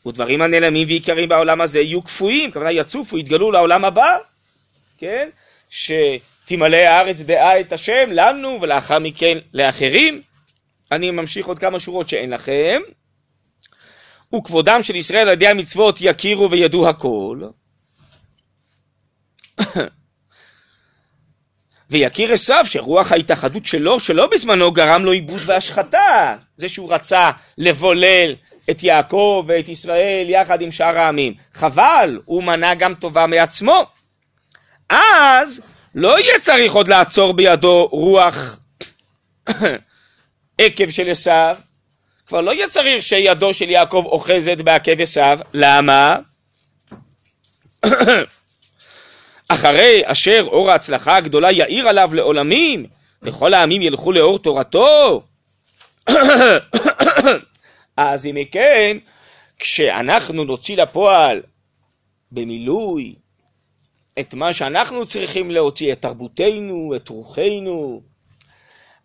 ודברים 0.06 0.42
הנעלמים 0.42 0.88
ועיקרים 0.88 1.30
בעולם 1.30 1.62
הזה 1.62 1.80
יהיו 1.80 2.02
קפואים, 2.02 2.52
כוונה 2.52 2.72
יצופו, 2.72 3.18
יתגלו 3.18 3.52
לעולם 3.52 3.86
הבא. 3.86 4.18
כן? 4.98 5.30
שתמלא 5.70 6.78
הארץ 6.78 7.20
דעה 7.20 7.60
את 7.60 7.74
השם 7.74 8.10
לנו 8.12 8.58
ולאחר 8.62 9.00
מכן 9.00 9.38
לאחרים. 9.54 10.22
אני 10.92 11.12
ממשיך 11.12 11.48
עוד 11.48 11.60
כמה 11.60 11.80
שורות 11.80 12.10
שאין 12.10 12.30
לכם. 12.30 12.82
וכבודם 14.36 14.84
של 14.84 14.96
ישראל 14.96 15.28
על 15.28 15.34
ידי 15.34 15.48
המצוות 15.48 15.98
יכירו 16.02 16.52
וידעו 16.52 16.90
הכל. 16.90 17.42
ויכיר 21.90 22.34
עשיו 22.34 22.66
שרוח 22.66 23.12
ההתאחדות 23.12 23.66
שלו, 23.66 24.00
שלא 24.00 24.28
בזמנו 24.28 24.72
גרם 24.72 25.06
לו 25.06 25.12
עיבוד 25.12 25.42
והשחתה. 25.46 26.36
זה 26.56 26.70
שהוא 26.70 26.94
רצה 26.94 27.32
לבולל 27.58 28.36
את 28.70 28.84
יעקב 28.84 29.46
ואת 29.48 29.70
ישראל 29.70 30.26
יחד 30.30 30.62
עם 30.62 30.72
שאר 30.72 30.98
העמים. 30.98 31.34
חבל, 31.54 32.20
הוא 32.26 32.44
מנע 32.44 32.74
גם 32.74 32.96
טובה 32.96 33.28
מעצמו. 33.28 33.86
אז 34.90 35.62
לא 35.96 36.20
יהיה 36.20 36.40
צריך 36.40 36.74
עוד 36.74 36.88
לעצור 36.88 37.34
בידו 37.34 37.88
רוח 37.92 38.60
עקב 40.62 40.90
של 40.90 41.10
עשיו, 41.10 41.58
כבר 42.28 42.42
לא 42.42 42.52
יהיה 42.52 42.68
צריך 42.68 43.04
שידו 43.04 43.54
של 43.54 43.70
יעקב 43.70 44.04
אוחזת 44.06 44.62
בעקב 44.62 45.02
עשיו, 45.02 45.40
למה? 45.54 46.18
אחרי 49.50 50.02
אשר 50.06 50.44
אור 50.48 50.72
ההצלחה 50.72 51.16
הגדולה 51.16 51.52
יאיר 51.52 51.88
עליו 51.88 52.10
לעולמים, 52.14 52.86
וכל 53.22 53.54
העמים 53.54 53.82
ילכו 53.82 54.12
לאור 54.12 54.40
תורתו. 54.40 55.22
אז 57.98 58.26
אם 58.26 58.36
כן, 58.52 58.98
כשאנחנו 59.60 60.44
נוציא 60.44 60.78
לפועל 60.78 61.42
במילוי 62.32 63.16
את 64.20 64.34
מה 64.34 64.54
שאנחנו 64.54 65.06
צריכים 65.06 65.52
להוציא, 65.52 65.92
את 65.92 66.02
תרבותנו, 66.02 66.94
את 66.96 67.10
רוחנו. 67.10 68.02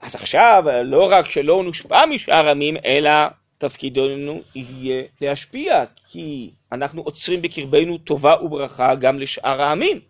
אז 0.03 0.15
עכשיו, 0.15 0.65
לא 0.85 1.09
רק 1.13 1.31
שלא 1.31 1.63
נושפע 1.65 2.07
משאר 2.07 2.49
עמים, 2.49 2.77
אלא 2.85 3.11
תפקידנו 3.59 4.43
יהיה 4.55 5.03
להשפיע, 5.21 5.85
כי 6.11 6.51
אנחנו 6.73 7.03
עוצרים 7.03 7.43
בקרבנו 7.43 7.99
טובה 7.99 8.37
וברכה 8.43 8.95
גם 8.95 9.19
לשאר 9.19 9.63
העמים. 9.63 10.01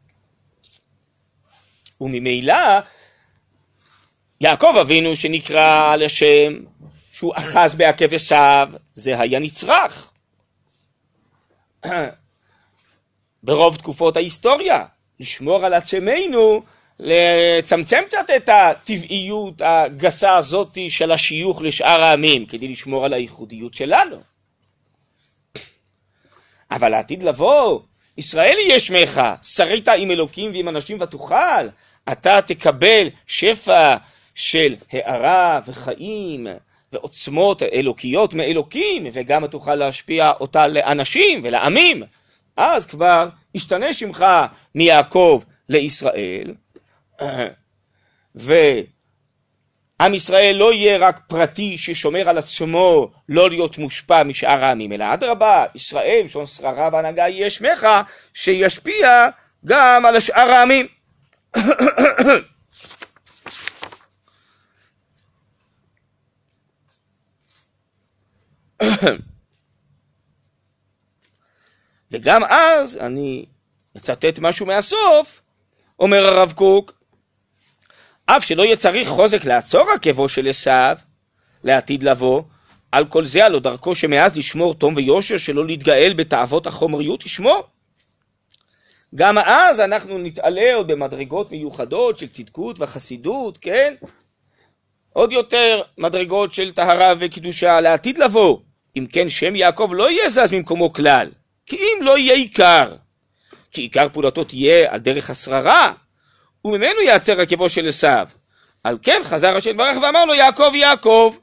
וממילא, 2.01 2.55
יעקב 4.41 4.75
אבינו 4.81 5.17
שנקרא 5.17 5.93
על 5.93 6.03
השם, 6.03 6.53
שהוא 7.13 7.33
אחז 7.37 7.75
בעקב 7.75 8.15
עשיו, 8.15 8.73
זה 8.95 9.21
היה 9.21 9.39
נצרך. 9.39 10.13
ברוב 13.43 13.77
תקופות 13.77 14.17
ההיסטוריה, 14.17 14.85
לשמור 15.21 15.65
על 15.65 15.75
עצמנו, 15.75 16.63
לצמצם 17.05 18.03
קצת 18.07 18.31
את 18.37 18.49
הטבעיות 18.49 19.63
הגסה 19.65 20.37
הזאת 20.37 20.79
של 20.89 21.13
השיוך 21.13 21.63
לשאר 21.63 22.03
העמים, 22.03 22.47
כדי 22.47 22.69
לשמור 22.69 23.05
על 23.05 23.13
הייחודיות 23.13 23.75
שלנו. 23.75 24.17
אבל 26.71 26.89
לעתיד 26.89 27.23
לבוא, 27.23 27.81
ישראל 28.19 28.57
יהיה 28.59 28.79
שמך, 28.79 29.21
שרית 29.43 29.89
עם 29.89 30.11
אלוקים 30.11 30.53
ועם 30.53 30.69
אנשים 30.69 30.99
ותוכל, 31.01 31.69
אתה 32.13 32.43
תקבל 32.43 33.09
שפע 33.27 33.97
של 34.35 34.77
הארה 34.93 35.61
וחיים 35.67 36.47
ועוצמות 36.93 37.63
אלוקיות 37.63 38.35
מאלוקים, 38.35 39.07
וגם 39.13 39.47
תוכל 39.47 39.75
להשפיע 39.75 40.33
אותה 40.41 40.67
לאנשים 40.67 41.41
ולעמים. 41.45 42.03
אז 42.57 42.87
כבר 42.87 43.29
ישתנה 43.55 43.93
שמך 43.93 44.25
מיעקב 44.75 45.43
לישראל, 45.69 46.55
ועם 48.35 50.15
ישראל 50.15 50.57
לא 50.57 50.73
יהיה 50.73 50.99
רק 50.99 51.21
פרטי 51.29 51.79
ששומר 51.79 52.29
על 52.29 52.39
עצמו 52.39 53.11
לא 53.29 53.51
להיות 53.51 53.79
מושפע 53.79 54.23
משאר 54.23 54.65
העמים, 54.65 54.93
אלא 54.93 55.15
אדרבה, 55.15 55.65
ישראל, 55.75 56.27
שון 56.29 56.47
שררה 56.47 56.89
והנהגה 56.93 57.29
יהיה 57.29 57.51
שמך, 57.51 57.87
שישפיע 58.35 59.29
גם 59.65 60.07
על 60.07 60.21
שאר 60.21 60.51
העמים. 60.51 60.87
וגם 72.11 72.45
אז, 72.45 72.97
אני 72.97 73.47
אצטט 73.97 74.39
משהו 74.39 74.67
מהסוף, 74.67 75.43
אומר 75.99 76.27
הרב 76.27 76.53
קוק, 76.53 77.02
אף 78.27 78.45
שלא 78.45 78.63
יהיה 78.63 78.77
צריך 78.77 79.09
חוזק 79.09 79.45
לעצור 79.45 79.91
עקבו 79.91 80.29
של 80.29 80.49
עשיו 80.49 80.97
לעתיד 81.65 82.03
לבוא, 82.03 82.43
על 82.93 83.05
כל 83.05 83.27
זה 83.27 83.45
הלא 83.45 83.61
דרכו 83.61 83.95
שמאז 83.95 84.37
לשמור 84.37 84.75
תום 84.75 84.95
ויושר 84.97 85.39
שלא 85.39 85.67
להתגאל 85.67 86.13
בתאוות 86.17 86.67
החומריות 86.67 87.27
ישמור. 87.27 87.63
גם 89.15 89.39
אז 89.39 89.81
אנחנו 89.81 90.19
נתעלה 90.19 90.75
עוד 90.75 90.87
במדרגות 90.87 91.53
מיוחדות 91.53 92.19
של 92.19 92.29
צדקות 92.29 92.81
וחסידות, 92.81 93.59
כן? 93.59 93.95
עוד 95.13 95.33
יותר 95.33 95.83
מדרגות 95.99 96.53
של 96.53 96.73
טהרה 96.73 97.15
וקדושה 97.19 97.81
לעתיד 97.81 98.19
לבוא. 98.19 98.59
אם 98.97 99.07
כן 99.13 99.29
שם 99.29 99.57
יעקב 99.57 99.91
לא 99.93 100.11
יהיה 100.11 100.29
זז 100.29 100.53
ממקומו 100.53 100.93
כלל, 100.93 101.31
כי 101.67 101.77
אם 101.77 102.03
לא 102.03 102.19
יהיה 102.19 102.35
עיקר, 102.35 102.95
כי 103.71 103.81
עיקר 103.81 104.09
פעולתו 104.13 104.45
תהיה 104.45 104.93
על 104.93 105.01
דרך 105.01 105.31
השררה, 105.31 105.93
וממנו 106.65 107.03
יעצר 107.07 107.41
עקבו 107.41 107.69
של 107.69 107.89
עשיו. 107.89 108.29
על 108.85 108.99
כן 109.03 109.21
חזר 109.25 109.57
השם 109.57 109.77
ברך 109.77 109.97
ואמר 110.03 110.25
לו 110.25 110.35
יעקב 110.35 110.73
יעקב. 110.75 111.35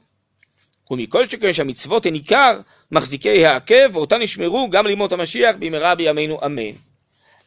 ומכל 0.90 1.26
שכן 1.26 1.52
שהמצוות 1.52 2.06
הן 2.06 2.14
עיקר 2.14 2.60
מחזיקי 2.92 3.46
העקב, 3.46 3.96
ואותן 3.96 4.22
ישמרו 4.22 4.70
גם 4.70 4.86
לימות 4.86 5.12
המשיח 5.12 5.56
במהרה 5.58 5.94
בימינו 5.94 6.38
אמן. 6.46 6.72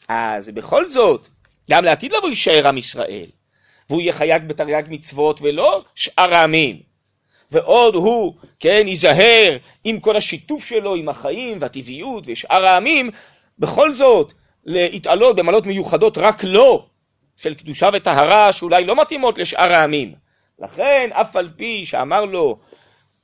אז 0.07 0.49
בכל 0.49 0.87
זאת, 0.87 1.27
גם 1.71 1.85
לעתיד 1.85 2.13
לבוא 2.13 2.29
יישאר 2.29 2.67
עם 2.67 2.77
ישראל, 2.77 3.25
והוא 3.89 4.01
יהיה 4.01 4.13
חייג 4.13 4.47
בתרי"ג 4.47 4.83
מצוות 4.87 5.41
ולא 5.41 5.83
שאר 5.95 6.33
העמים. 6.33 6.79
ועוד 7.51 7.95
הוא, 7.95 8.33
כן, 8.59 8.83
ייזהר 8.87 9.57
עם 9.83 9.99
כל 9.99 10.15
השיתוף 10.15 10.65
שלו 10.65 10.95
עם 10.95 11.09
החיים 11.09 11.57
והטבעיות 11.61 12.23
ושאר 12.27 12.65
העמים, 12.65 13.09
בכל 13.59 13.93
זאת 13.93 14.33
להתעלות 14.65 15.35
במעלות 15.35 15.65
מיוחדות 15.65 16.17
רק 16.17 16.43
לו, 16.43 16.92
של 17.37 17.53
קדושה 17.53 17.89
וטהרה 17.93 18.51
שאולי 18.51 18.85
לא 18.85 19.01
מתאימות 19.01 19.37
לשאר 19.37 19.73
העמים. 19.73 20.13
לכן, 20.59 21.09
אף 21.13 21.35
על 21.35 21.49
פי 21.57 21.85
שאמר 21.85 22.25
לו 22.25 22.57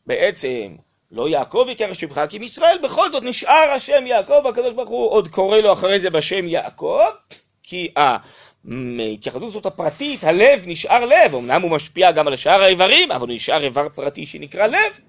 בעצם 0.05 0.75
לא 1.11 1.29
יעקב 1.29 1.65
יקרא 1.69 1.93
שמך 1.93 2.21
כי 2.29 2.39
מישראל, 2.39 2.77
בכל 2.83 3.11
זאת 3.11 3.23
נשאר 3.23 3.71
השם 3.75 4.07
יעקב, 4.07 4.47
הקדוש 4.47 4.73
ברוך 4.73 4.89
הוא 4.89 5.09
עוד 5.09 5.27
קורא 5.27 5.57
לו 5.57 5.73
אחרי 5.73 5.99
זה 5.99 6.09
בשם 6.09 6.47
יעקב, 6.47 7.05
כי 7.63 7.93
ההתייחדות 7.95 9.49
הזאת 9.49 9.65
הפרטית, 9.65 10.23
הלב 10.23 10.63
נשאר 10.65 11.05
לב, 11.05 11.35
אמנם 11.35 11.61
הוא 11.61 11.71
משפיע 11.71 12.11
גם 12.11 12.27
על 12.27 12.35
שאר 12.35 12.63
האיברים, 12.63 13.11
אבל 13.11 13.27
הוא 13.27 13.35
נשאר 13.35 13.63
איבר 13.63 13.89
פרטי 13.89 14.25
שנקרא 14.25 14.67
לב, 14.67 14.99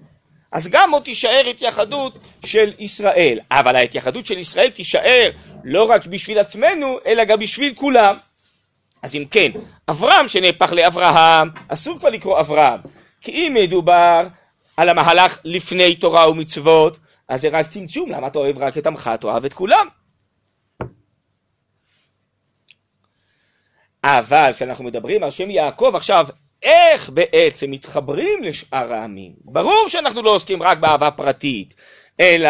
אז 0.51 0.67
גם 0.67 0.91
עוד 0.91 1.03
תישאר 1.03 1.47
התייחדות 1.49 2.19
של 2.45 2.73
ישראל. 2.79 3.39
אבל 3.51 3.75
ההתייחדות 3.75 4.25
של 4.25 4.37
ישראל 4.37 4.69
תישאר 4.69 5.29
לא 5.63 5.83
רק 5.83 6.05
בשביל 6.05 6.39
עצמנו, 6.39 6.97
אלא 7.05 7.23
גם 7.23 7.39
בשביל 7.39 7.73
כולם. 7.75 8.17
אז 9.01 9.15
אם 9.15 9.25
כן, 9.31 9.51
אברהם 9.89 10.27
שנהפך 10.27 10.73
לאברהם, 10.73 11.49
אסור 11.67 11.99
כבר 11.99 12.09
לקרוא 12.09 12.39
אברהם, 12.39 12.79
כי 13.21 13.31
אם 13.31 13.53
מדובר 13.53 14.27
על 14.77 14.89
המהלך 14.89 15.39
לפני 15.43 15.95
תורה 15.95 16.29
ומצוות, 16.29 16.97
אז 17.27 17.41
זה 17.41 17.49
רק 17.51 17.67
צמצום, 17.67 18.11
למה 18.11 18.27
אתה 18.27 18.39
אוהב 18.39 18.57
רק 18.57 18.77
את 18.77 18.87
עמך, 18.87 19.11
אתה 19.13 19.27
אוהב 19.27 19.45
את 19.45 19.53
כולם. 19.53 19.87
אבל 24.03 24.51
כשאנחנו 24.55 24.83
מדברים 24.83 25.23
על 25.23 25.31
שם 25.31 25.49
יעקב 25.49 25.91
עכשיו, 25.95 26.27
איך 26.63 27.09
בעצם 27.09 27.71
מתחברים 27.71 28.43
לשאר 28.43 28.93
העמים? 28.93 29.33
ברור 29.43 29.85
שאנחנו 29.87 30.21
לא 30.21 30.35
עוסקים 30.35 30.63
רק 30.63 30.77
באהבה 30.77 31.11
פרטית, 31.11 31.75
אלא 32.19 32.49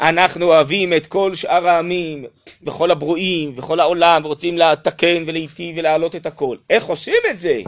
אנחנו 0.00 0.46
אוהבים 0.46 0.92
את 0.92 1.06
כל 1.06 1.34
שאר 1.34 1.68
העמים, 1.68 2.24
וכל 2.62 2.90
הברואים, 2.90 3.52
וכל 3.56 3.80
העולם, 3.80 4.24
ורוצים 4.24 4.58
לתקן 4.58 5.22
ולהיטיב 5.26 5.74
ולהעלות 5.78 6.16
את 6.16 6.26
הכל. 6.26 6.56
איך 6.70 6.84
עושים 6.84 7.22
את 7.30 7.38
זה? 7.38 7.60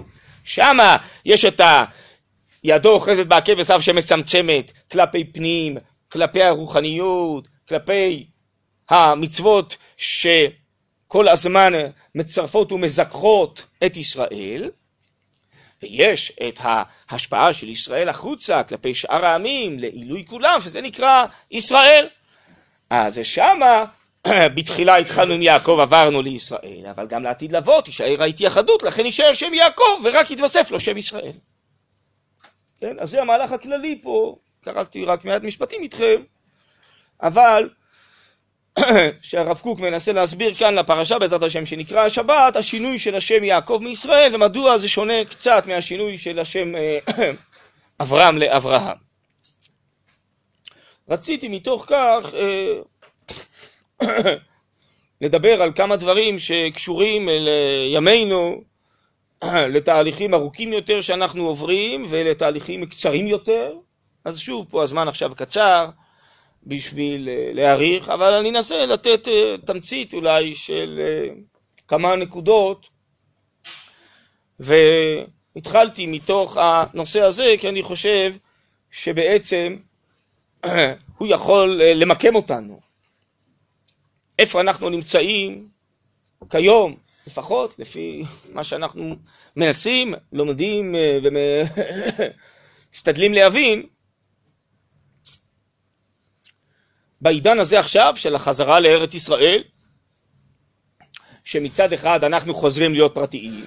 שמה 0.44 0.96
יש 1.24 1.44
את 1.44 1.60
ה... 1.60 1.84
ידו 2.64 2.92
אוחזת 2.92 3.26
בעקב 3.26 3.60
עשיו 3.60 3.82
שמצמצמת 3.82 4.72
כלפי 4.92 5.24
פנים, 5.24 5.76
כלפי 6.12 6.42
הרוחניות, 6.42 7.48
כלפי 7.68 8.26
המצוות 8.88 9.76
שכל 9.96 11.28
הזמן 11.28 11.72
מצרפות 12.14 12.72
ומזכחות 12.72 13.66
את 13.86 13.96
ישראל, 13.96 14.70
ויש 15.82 16.32
את 16.48 16.60
ההשפעה 17.08 17.52
של 17.52 17.68
ישראל 17.68 18.08
החוצה 18.08 18.62
כלפי 18.62 18.94
שאר 18.94 19.24
העמים 19.24 19.78
לעילוי 19.78 20.24
כולם, 20.28 20.60
שזה 20.60 20.80
נקרא 20.80 21.24
ישראל. 21.50 22.08
אז 22.90 23.20
שמה 23.22 23.84
בתחילה 24.54 24.96
התחלנו 24.96 25.34
עם 25.34 25.42
יעקב, 25.42 25.78
עברנו 25.82 26.22
לישראל, 26.22 26.86
אבל 26.90 27.06
גם 27.06 27.22
לעתיד 27.22 27.52
לבוא 27.52 27.80
תישאר 27.80 28.22
ההתייחדות, 28.22 28.82
לכן 28.82 29.06
יישאר 29.06 29.34
שם 29.34 29.54
יעקב 29.54 30.00
ורק 30.04 30.30
יתווסף 30.30 30.70
לו 30.70 30.80
שם 30.80 30.96
ישראל. 30.96 31.32
כן? 32.80 32.96
אז 32.98 33.10
זה 33.10 33.22
המהלך 33.22 33.52
הכללי 33.52 34.00
פה, 34.02 34.36
קראתי 34.60 35.04
רק 35.04 35.24
מעט 35.24 35.42
משפטים 35.42 35.82
איתכם, 35.82 36.22
אבל 37.22 37.68
שהרב 39.22 39.58
קוק 39.58 39.80
מנסה 39.80 40.12
להסביר 40.12 40.54
כאן 40.54 40.74
לפרשה 40.74 41.18
בעזרת 41.18 41.42
השם 41.42 41.66
שנקרא 41.66 42.04
השבת, 42.04 42.56
השינוי 42.56 42.98
של 42.98 43.16
השם 43.16 43.44
יעקב 43.44 43.80
מישראל, 43.82 44.34
ומדוע 44.34 44.78
זה 44.78 44.88
שונה 44.88 45.24
קצת 45.24 45.64
מהשינוי 45.66 46.18
של 46.18 46.38
השם 46.38 46.76
אה, 46.76 46.98
אברהם 48.02 48.38
לאברהם. 48.38 48.96
רציתי 51.08 51.48
מתוך 51.48 51.84
כך 51.88 52.32
אה, 52.34 52.80
לדבר 55.20 55.62
על 55.62 55.72
כמה 55.74 55.96
דברים 55.96 56.38
שקשורים 56.38 57.28
לימינו, 57.28 58.62
לתהליכים 59.44 60.34
ארוכים 60.34 60.72
יותר 60.72 61.00
שאנחנו 61.00 61.46
עוברים 61.46 62.06
ולתהליכים 62.08 62.86
קצרים 62.86 63.26
יותר. 63.26 63.72
אז 64.24 64.38
שוב, 64.38 64.66
פה 64.70 64.82
הזמן 64.82 65.08
עכשיו 65.08 65.34
קצר 65.34 65.86
בשביל 66.66 67.28
אה, 67.28 67.50
להעריך, 67.54 68.08
אבל 68.08 68.32
אני 68.32 68.50
אנסה 68.50 68.86
לתת 68.86 69.28
אה, 69.28 69.54
תמצית 69.66 70.14
אולי 70.14 70.54
של 70.54 71.00
אה, 71.02 71.34
כמה 71.88 72.16
נקודות. 72.16 72.88
והתחלתי 74.60 76.06
מתוך 76.06 76.56
הנושא 76.56 77.20
הזה, 77.20 77.54
כי 77.60 77.68
אני 77.68 77.82
חושב 77.82 78.34
שבעצם 78.90 79.76
הוא 81.18 81.28
יכול 81.28 81.80
למקם 81.84 82.34
אותנו. 82.34 82.80
איפה 84.38 84.60
אנחנו 84.60 84.88
נמצאים 84.90 85.68
כיום, 86.50 86.96
לפחות 87.26 87.78
לפי 87.78 88.24
מה 88.54 88.64
שאנחנו 88.64 89.16
מנסים, 89.56 90.14
לומדים 90.32 90.94
ומשתדלים 92.92 93.34
להבין, 93.38 93.86
בעידן 97.20 97.58
הזה 97.58 97.80
עכשיו 97.80 98.12
של 98.16 98.34
החזרה 98.34 98.80
לארץ 98.80 99.14
ישראל, 99.14 99.62
שמצד 101.44 101.92
אחד 101.92 102.24
אנחנו 102.24 102.54
חוזרים 102.54 102.92
להיות 102.92 103.14
פרטיים 103.14 103.64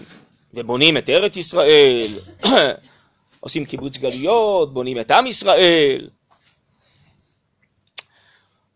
ובונים 0.54 0.98
את 0.98 1.10
ארץ 1.10 1.38
ישראל, 1.38 2.08
עושים 3.40 3.66
קיבוץ 3.66 3.98
גלויות, 3.98 4.74
בונים 4.74 5.00
את 5.00 5.12
עם 5.12 5.28
ישראל, 5.28 6.10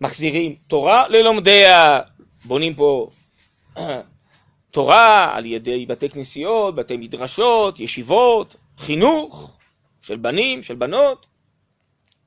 מחזירים 0.01 0.55
תורה 0.67 1.07
ללומדיה, 1.07 2.01
בונים 2.45 2.73
פה 2.73 3.09
תורה 4.71 5.37
על 5.37 5.45
ידי 5.45 5.85
בתי 5.85 6.09
כנסיות, 6.09 6.75
בתי 6.75 6.97
מדרשות, 6.97 7.79
ישיבות, 7.79 8.55
חינוך 8.77 9.57
של 10.01 10.17
בנים, 10.17 10.63
של 10.63 10.75
בנות, 10.75 11.25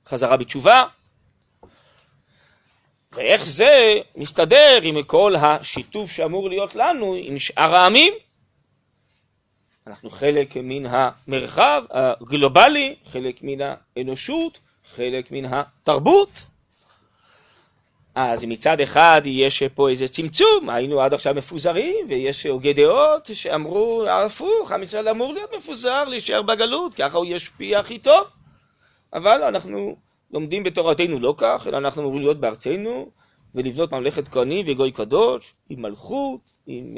חזרה 0.06 0.36
בתשובה. 0.36 0.84
ואיך 3.14 3.44
זה 3.44 4.00
מסתדר 4.16 4.80
עם 4.82 5.02
כל 5.02 5.34
השיתוף 5.36 6.10
שאמור 6.10 6.48
להיות 6.48 6.76
לנו 6.76 7.14
עם 7.18 7.38
שאר 7.38 7.76
העמים? 7.76 8.14
אנחנו 9.86 10.10
חלק 10.10 10.56
מן 10.56 10.86
המרחב 10.86 11.82
הגלובלי, 11.90 12.96
חלק 13.12 13.38
מן 13.42 13.58
האנושות, 13.96 14.58
חלק 14.96 15.32
מן 15.32 15.44
התרבות. 15.44 16.40
אז 18.14 18.44
מצד 18.44 18.80
אחד 18.80 19.22
יש 19.24 19.62
פה 19.62 19.88
איזה 19.88 20.08
צמצום, 20.08 20.70
היינו 20.70 21.00
עד 21.00 21.14
עכשיו 21.14 21.34
מפוזרים, 21.34 22.06
ויש 22.08 22.46
הוגי 22.46 22.72
דעות 22.72 23.30
שאמרו 23.32 24.04
הפוך, 24.08 24.72
עם 24.72 24.82
ישראל 24.82 25.08
אמור 25.08 25.34
להיות 25.34 25.50
מפוזר, 25.56 26.04
להישאר 26.04 26.42
בגלות, 26.42 26.94
ככה 26.94 27.18
הוא 27.18 27.26
ישפיע 27.28 27.78
הכי 27.78 27.98
טוב. 27.98 28.26
אבל 29.12 29.42
אנחנו 29.42 29.96
לומדים 30.32 30.62
בתורתנו 30.62 31.20
לא 31.20 31.34
כך, 31.36 31.66
אלא 31.66 31.76
אנחנו 31.76 32.02
אמורים 32.02 32.20
להיות 32.20 32.40
בארצנו, 32.40 33.10
ולבנות 33.54 33.92
ממלכת 33.92 34.28
כהנים 34.28 34.66
וגוי 34.68 34.92
קדוש, 34.92 35.54
עם 35.68 35.82
מלכות, 35.82 36.40
עם 36.66 36.96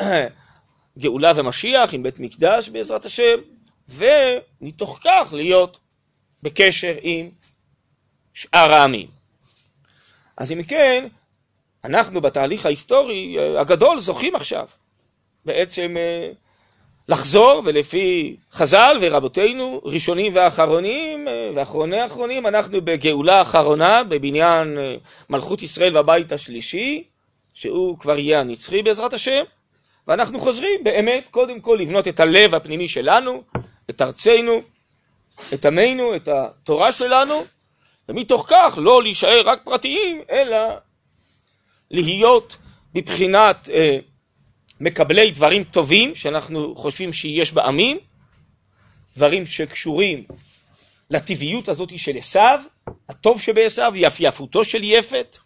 אה, 0.00 0.26
גאולה 0.98 1.32
ומשיח, 1.36 1.94
עם 1.94 2.02
בית 2.02 2.20
מקדש 2.20 2.68
בעזרת 2.68 3.04
השם, 3.04 3.38
ומתוך 3.88 4.98
כך 5.04 5.28
להיות 5.32 5.78
בקשר 6.42 6.94
עם 7.02 7.30
שאר 8.34 8.72
העמים. 8.72 9.08
אז 10.36 10.52
אם 10.52 10.62
כן, 10.62 11.08
אנחנו 11.84 12.20
בתהליך 12.20 12.66
ההיסטורי 12.66 13.36
אה, 13.38 13.60
הגדול 13.60 13.98
זוכים 13.98 14.34
עכשיו 14.34 14.68
בעצם 15.44 15.96
אה, 15.96 16.32
לחזור, 17.08 17.62
ולפי 17.64 18.36
חז"ל 18.52 18.96
ורבותינו, 19.00 19.80
ראשונים 19.84 20.32
ואחרונים, 20.34 21.28
אה, 21.28 21.50
ואחרוני 21.54 22.00
האחרונים, 22.00 22.46
אנחנו 22.46 22.80
בגאולה 22.80 23.38
האחרונה, 23.38 24.02
בבניין 24.04 24.78
מלכות 25.30 25.62
ישראל 25.62 25.96
והבית 25.96 26.32
השלישי, 26.32 27.04
שהוא 27.54 27.98
כבר 27.98 28.18
יהיה 28.18 28.40
הנצחי 28.40 28.82
בעזרת 28.82 29.12
השם, 29.12 29.42
ואנחנו 30.08 30.40
חוזרים 30.40 30.84
באמת 30.84 31.28
קודם 31.30 31.60
כל 31.60 31.78
לבנות 31.80 32.08
את 32.08 32.20
הלב 32.20 32.54
הפנימי 32.54 32.88
שלנו, 32.88 33.42
את 33.90 34.02
ארצנו, 34.02 34.60
את 35.54 35.64
עמנו, 35.64 36.16
את 36.16 36.28
התורה 36.28 36.92
שלנו, 36.92 37.44
ומתוך 38.08 38.46
כך 38.48 38.78
לא 38.82 39.02
להישאר 39.02 39.42
רק 39.44 39.60
פרטיים, 39.64 40.22
אלא 40.30 40.58
להיות 41.90 42.56
בבחינת 42.94 43.68
אה, 43.72 43.98
מקבלי 44.84 45.30
דברים 45.30 45.64
טובים 45.64 46.14
שאנחנו 46.14 46.74
חושבים 46.76 47.12
שיש 47.12 47.52
בעמים, 47.52 47.98
דברים 49.16 49.46
שקשורים 49.46 50.24
לטבעיות 51.10 51.68
הזאת 51.68 51.98
של 51.98 52.16
עשיו, 52.16 52.60
הטוב 53.08 53.40
שבעשיו, 53.40 53.92
יפייפותו 53.96 54.64
של 54.64 54.84
יפת, 54.84 55.38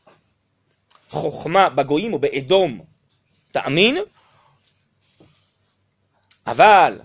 חוכמה 1.11 1.69
בגויים 1.69 2.13
או 2.13 2.19
באדום 2.19 2.81
תאמין, 3.53 3.99
אבל 6.47 7.01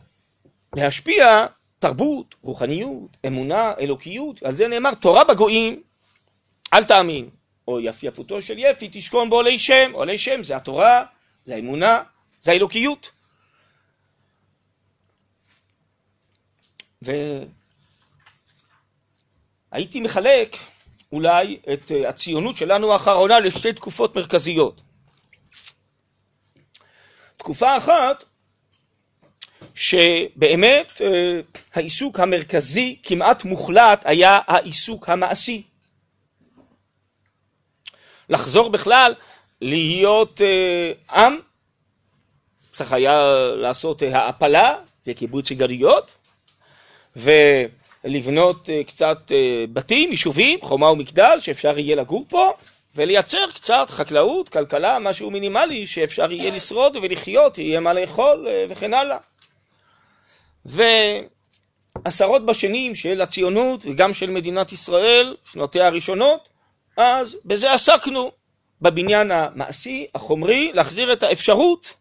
להשפיע 0.76 1.46
תרבות, 1.80 2.36
רוחניות, 2.42 3.18
אמונה, 3.28 3.74
אלוקיות, 3.80 4.44
על 4.44 4.54
זה 4.54 4.68
נאמר 4.68 4.94
תורה 4.94 5.24
בגויים, 5.24 5.84
אל 6.74 6.84
תאמין, 6.84 7.30
או 7.68 7.80
יפייפותו 7.80 8.42
של 8.42 8.58
יפי 8.58 8.90
תשכון 8.92 9.30
בעולי 9.30 9.60
שם, 9.60 9.92
עולי 9.94 10.18
שם 10.18 10.44
זה 10.44 10.56
התורה, 10.56 11.06
זה 11.44 11.56
האמונה, 11.56 12.04
זה 12.44 12.52
האלוקיות. 12.52 13.12
והייתי 19.72 20.00
מחלק 20.00 20.58
אולי 21.12 21.60
את 21.74 21.92
הציונות 22.08 22.58
שלנו 22.58 22.94
האחרונה 22.94 23.40
לשתי 23.40 23.74
תקופות 23.74 24.16
מרכזיות. 24.16 24.82
תקופה 27.38 27.78
אחת 27.78 28.24
שבאמת 29.76 30.92
אה, 31.02 31.40
העיסוק 31.74 32.20
המרכזי 32.20 33.00
כמעט 33.04 33.44
מוחלט 33.44 34.02
היה 34.06 34.40
העיסוק 34.48 35.10
המעשי. 35.10 35.64
לחזור 38.30 38.70
בכלל 38.70 39.16
להיות 39.62 40.42
אה, 40.42 40.92
עם, 41.16 41.40
צריך 42.74 42.94
היה 42.94 43.38
לעשות 43.56 44.04
אה, 44.04 44.20
העפלה 44.20 44.78
וקיבוץ 45.08 45.48
סיגריות, 45.48 46.18
ולבנות 47.16 48.70
קצת 48.88 49.32
בתים, 49.74 50.12
יישובים, 50.12 50.60
חומה 50.62 50.92
ומגדל, 50.92 51.38
שאפשר 51.40 51.80
יהיה 51.80 51.96
לגור 51.96 52.26
פה, 52.30 52.52
ולייצר 52.96 53.52
קצת 53.54 53.90
חקלאות, 53.90 54.50
כלכלה, 54.50 55.00
משהו 55.00 55.32
מינימלי 55.32 55.86
שאפשר 55.86 56.32
יהיה 56.32 56.56
לשרוד 56.56 56.98
ולחיות, 57.02 57.58
יהיה 57.58 57.80
מה 57.80 57.94
לאכול 57.94 58.48
וכן 58.70 58.94
הלאה. 58.94 59.18
ועשרות 60.66 62.46
בשנים 62.46 62.96
של 62.96 63.22
הציונות 63.22 63.86
וגם 63.86 64.14
של 64.14 64.30
מדינת 64.30 64.72
ישראל, 64.72 65.36
שנותיה 65.52 65.88
הראשונות, 65.88 66.50
אז 66.98 67.38
בזה 67.46 67.74
עסקנו, 67.74 68.32
בבניין 68.82 69.32
המעשי, 69.32 70.08
החומרי, 70.16 70.72
להחזיר 70.74 71.14
את 71.14 71.24
האפשרות 71.24 71.94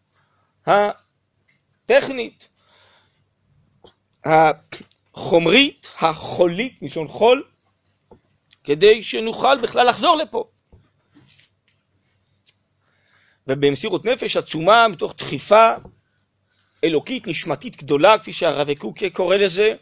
הטכנית, 0.67 2.49
החומרית, 4.25 5.91
החולית, 6.01 6.83
מלשון 6.83 7.09
חול, 7.09 7.45
כדי 8.65 9.03
שנוכל 9.03 9.59
בכלל 9.59 9.89
לחזור 9.89 10.17
לפה. 10.17 10.45
ובמסירות 13.47 14.05
נפש 14.05 14.37
עצומה, 14.37 14.89
מתוך 14.89 15.15
דחיפה 15.19 15.75
אלוקית, 16.85 17.27
נשמתית 17.27 17.77
גדולה, 17.77 18.19
כפי 18.19 18.33
שהרב 18.33 18.75
קוק 18.75 18.99
קורא 19.13 19.37
לזה, 19.37 19.73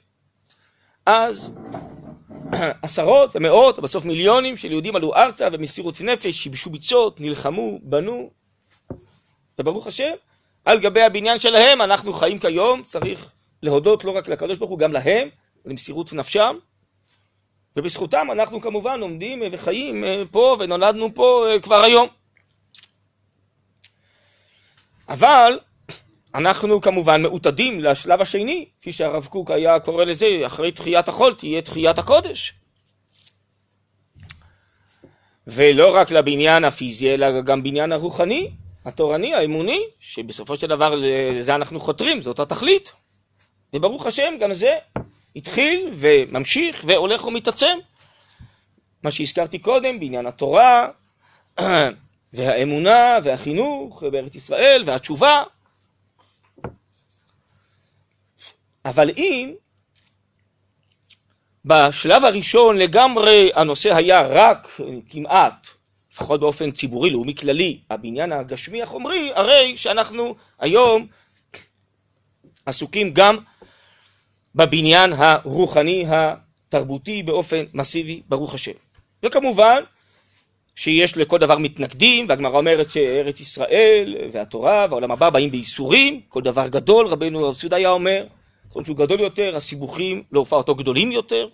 אז 1.06 1.54
עשרות 2.82 3.36
ומאות, 3.36 3.78
בסוף 3.78 4.04
מיליונים 4.04 4.56
של 4.56 4.72
יהודים 4.72 4.96
עלו 4.96 5.14
ארצה 5.14 5.50
במסירות 5.50 6.00
נפש, 6.00 6.42
שיבשו 6.42 6.70
ביצות, 6.70 7.20
נלחמו, 7.20 7.78
בנו, 7.82 8.30
וברוך 9.58 9.86
השם, 9.86 10.12
על 10.64 10.80
גבי 10.80 11.02
הבניין 11.02 11.38
שלהם 11.38 11.82
אנחנו 11.82 12.12
חיים 12.12 12.38
כיום, 12.38 12.82
צריך 12.82 13.32
להודות 13.62 14.04
לא 14.04 14.10
רק 14.10 14.28
לקדוש 14.28 14.58
ברוך 14.58 14.70
הוא, 14.70 14.78
גם 14.78 14.92
להם, 14.92 15.28
למסירות 15.64 16.12
נפשם, 16.12 16.56
ובזכותם 17.76 18.26
אנחנו 18.32 18.60
כמובן 18.60 19.00
עומדים 19.00 19.42
וחיים 19.52 20.04
פה 20.30 20.56
ונולדנו 20.60 21.14
פה 21.14 21.46
כבר 21.62 21.82
היום. 21.82 22.08
אבל 25.08 25.58
אנחנו 26.34 26.80
כמובן 26.80 27.22
מעוטדים 27.22 27.80
לשלב 27.80 28.20
השני, 28.20 28.68
כפי 28.80 28.92
שהרב 28.92 29.26
קוק 29.26 29.50
היה 29.50 29.80
קורא 29.80 30.04
לזה, 30.04 30.42
אחרי 30.46 30.72
תחיית 30.72 31.08
החול 31.08 31.34
תהיה 31.34 31.62
תחיית 31.62 31.98
הקודש. 31.98 32.54
ולא 35.46 35.96
רק 35.96 36.10
לבניין 36.10 36.64
הפיזי, 36.64 37.14
אלא 37.14 37.40
גם 37.40 37.62
בניין 37.62 37.92
הרוחני, 37.92 38.50
התורני, 38.84 39.34
האמוני, 39.34 39.80
שבסופו 40.00 40.56
של 40.56 40.66
דבר 40.66 40.94
לזה 40.96 41.54
אנחנו 41.54 41.80
חותרים, 41.80 42.22
זאת 42.22 42.40
התכלית. 42.40 42.92
וברוך 43.74 44.06
השם, 44.06 44.34
גם 44.40 44.52
זה 44.52 44.78
התחיל 45.36 45.90
וממשיך 45.92 46.84
והולך 46.86 47.24
ומתעצם. 47.24 47.78
מה 49.02 49.10
שהזכרתי 49.10 49.58
קודם 49.58 50.00
בעניין 50.00 50.26
התורה 50.26 50.88
והאמונה 52.32 53.18
והחינוך 53.24 54.02
בארץ 54.02 54.34
ישראל 54.34 54.82
והתשובה, 54.86 55.42
אבל 58.84 59.10
אם 59.16 59.54
בשלב 61.64 62.24
הראשון 62.24 62.76
לגמרי 62.76 63.50
הנושא 63.54 63.94
היה 63.96 64.22
רק 64.22 64.80
כמעט, 65.08 65.66
לפחות 66.12 66.40
באופן 66.40 66.70
ציבורי, 66.70 67.10
לאומי 67.10 67.34
כללי, 67.34 67.80
הבניין 67.90 68.32
הגשמי 68.32 68.82
החומרי, 68.82 69.30
הרי 69.34 69.76
שאנחנו 69.76 70.34
היום 70.58 71.06
עסוקים 72.66 73.10
גם 73.12 73.36
בבניין 74.54 75.12
הרוחני 75.16 76.06
התרבותי 76.08 77.22
באופן 77.22 77.64
מסיבי, 77.74 78.22
ברוך 78.28 78.54
השם. 78.54 78.72
וכמובן 79.22 79.82
שיש 80.76 81.16
לכל 81.16 81.38
דבר 81.38 81.58
מתנגדים, 81.58 82.28
והגמרא 82.28 82.58
אומרת 82.58 82.90
שארץ 82.90 83.40
ישראל 83.40 84.16
והתורה 84.32 84.86
והעולם 84.90 85.10
הבא 85.10 85.30
באים 85.30 85.50
בייסורים, 85.50 86.20
כל 86.28 86.42
דבר 86.42 86.68
גדול, 86.68 87.06
רבנו 87.06 87.44
הרב 87.44 87.54
צודה 87.54 87.76
היה 87.76 87.90
אומר, 87.90 88.24
ככל 88.70 88.84
שהוא 88.84 88.96
גדול 88.96 89.20
יותר, 89.20 89.56
הסיבוכים 89.56 90.22
להופעתו 90.32 90.74
גדולים 90.74 91.12
יותר. 91.12 91.48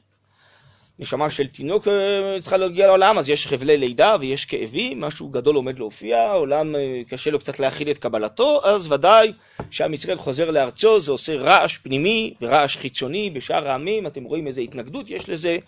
נשמה 0.99 1.31
של 1.31 1.47
תינוק 1.47 1.89
אה, 1.89 2.41
צריכה 2.41 2.57
להגיע 2.57 2.87
לעולם, 2.87 3.19
אז 3.19 3.29
יש 3.29 3.47
חבלי 3.47 3.77
לידה 3.77 4.17
ויש 4.21 4.45
כאבים, 4.45 5.01
משהו 5.01 5.29
גדול 5.29 5.57
עומד 5.57 5.79
להופיע, 5.79 6.19
העולם 6.19 6.77
אה, 6.77 7.01
קשה 7.09 7.31
לו 7.31 7.39
קצת 7.39 7.59
להכיל 7.61 7.91
את 7.91 7.99
קבלתו, 7.99 8.61
אז 8.65 8.93
ודאי 8.93 9.33
שעם 9.71 9.95
ישראל 9.95 10.19
חוזר 10.19 10.51
לארצו, 10.51 11.01
זה 11.01 11.13
עושה 11.13 11.37
רעש 11.37 11.79
פנימי 11.79 12.35
ורעש 12.41 12.77
חיצוני 12.77 13.31
בשאר 13.31 13.69
העמים, 13.69 14.07
אתם 14.07 14.25
רואים 14.25 14.47
איזה 14.47 14.61
התנגדות 14.61 15.11
יש 15.11 15.29
לזה, 15.29 15.59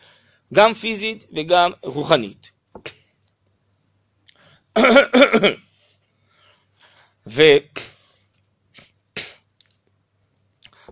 גם 0.54 0.74
פיזית 0.74 1.24
וגם 1.36 1.72
רוחנית. 1.82 2.50
ו... 7.26 7.42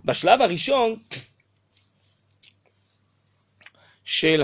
בשלב 0.05 0.42
הראשון 0.42 0.96
של 4.07 4.42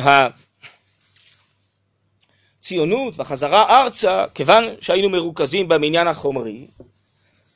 הציונות 2.61 3.15
והחזרה 3.17 3.83
ארצה, 3.83 4.25
כיוון 4.35 4.65
שהיינו 4.81 5.11
מרוכזים 5.11 5.69
במניין 5.69 6.09
החומרי, 6.09 6.67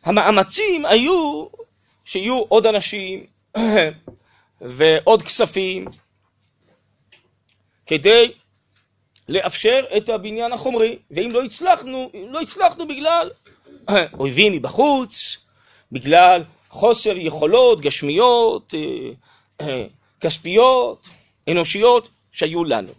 המאמצים 0.05 0.87
היו 0.87 1.47
שיהיו 2.05 2.43
עוד 2.49 2.67
אנשים 2.67 3.27
ועוד 4.61 5.23
כספים 5.23 5.85
כדי 7.87 8.33
לאפשר 9.29 9.81
את 9.97 10.09
הבניין 10.09 10.53
החומרי, 10.53 10.99
ואם 11.11 11.31
לא 11.33 11.45
הצלחנו, 11.45 12.11
לא 12.29 12.41
הצלחנו 12.41 12.89
בגלל 12.89 13.31
אויבים 14.21 14.53
מבחוץ, 14.53 15.37
בגלל 15.93 16.43
חוסר 16.69 17.17
יכולות 17.17 17.81
גשמיות, 17.81 18.75
כספיות, 20.21 21.07
אנושיות, 21.51 22.09
שהיו 22.33 22.65
לנו. 22.65 22.93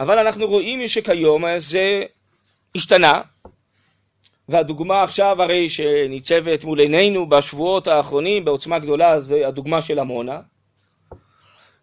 אבל 0.00 0.18
אנחנו 0.18 0.46
רואים 0.46 0.88
שכיום 0.88 1.44
זה 1.58 2.04
השתנה, 2.74 3.20
והדוגמה 4.48 5.02
עכשיו 5.02 5.42
הרי 5.42 5.68
שניצבת 5.68 6.64
מול 6.64 6.80
עינינו 6.80 7.28
בשבועות 7.28 7.86
האחרונים 7.86 8.44
בעוצמה 8.44 8.78
גדולה 8.78 9.20
זה 9.20 9.48
הדוגמה 9.48 9.82
של 9.82 9.98
עמונה, 9.98 10.40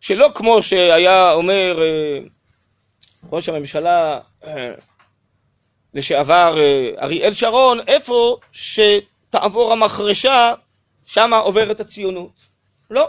שלא 0.02 0.32
כמו 0.36 0.64
שהיה 0.64 1.34
אומר 1.34 1.80
אה, 1.82 2.20
ראש 3.32 3.50
הממשלה 3.50 4.20
אה, 4.44 4.72
לשעבר 5.94 6.56
אה, 6.60 6.90
אריאל 7.02 7.34
שרון, 7.34 7.80
איפה 7.88 8.38
שתעבור 8.52 9.74
המחרשה, 9.74 10.54
שמה 11.06 11.38
עוברת 11.38 11.80
הציונות. 11.80 12.32
לא. 12.92 13.08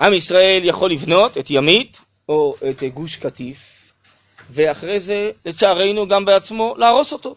עם 0.00 0.14
ישראל 0.14 0.60
יכול 0.64 0.90
לבנות 0.90 1.38
את 1.38 1.50
ימית 1.50 2.04
או 2.28 2.54
את 2.70 2.82
גוש 2.82 3.16
קטיף, 3.16 3.92
ואחרי 4.50 5.00
זה, 5.00 5.30
לצערנו, 5.46 6.08
גם 6.08 6.24
בעצמו 6.24 6.74
להרוס 6.78 7.12
אותו. 7.12 7.36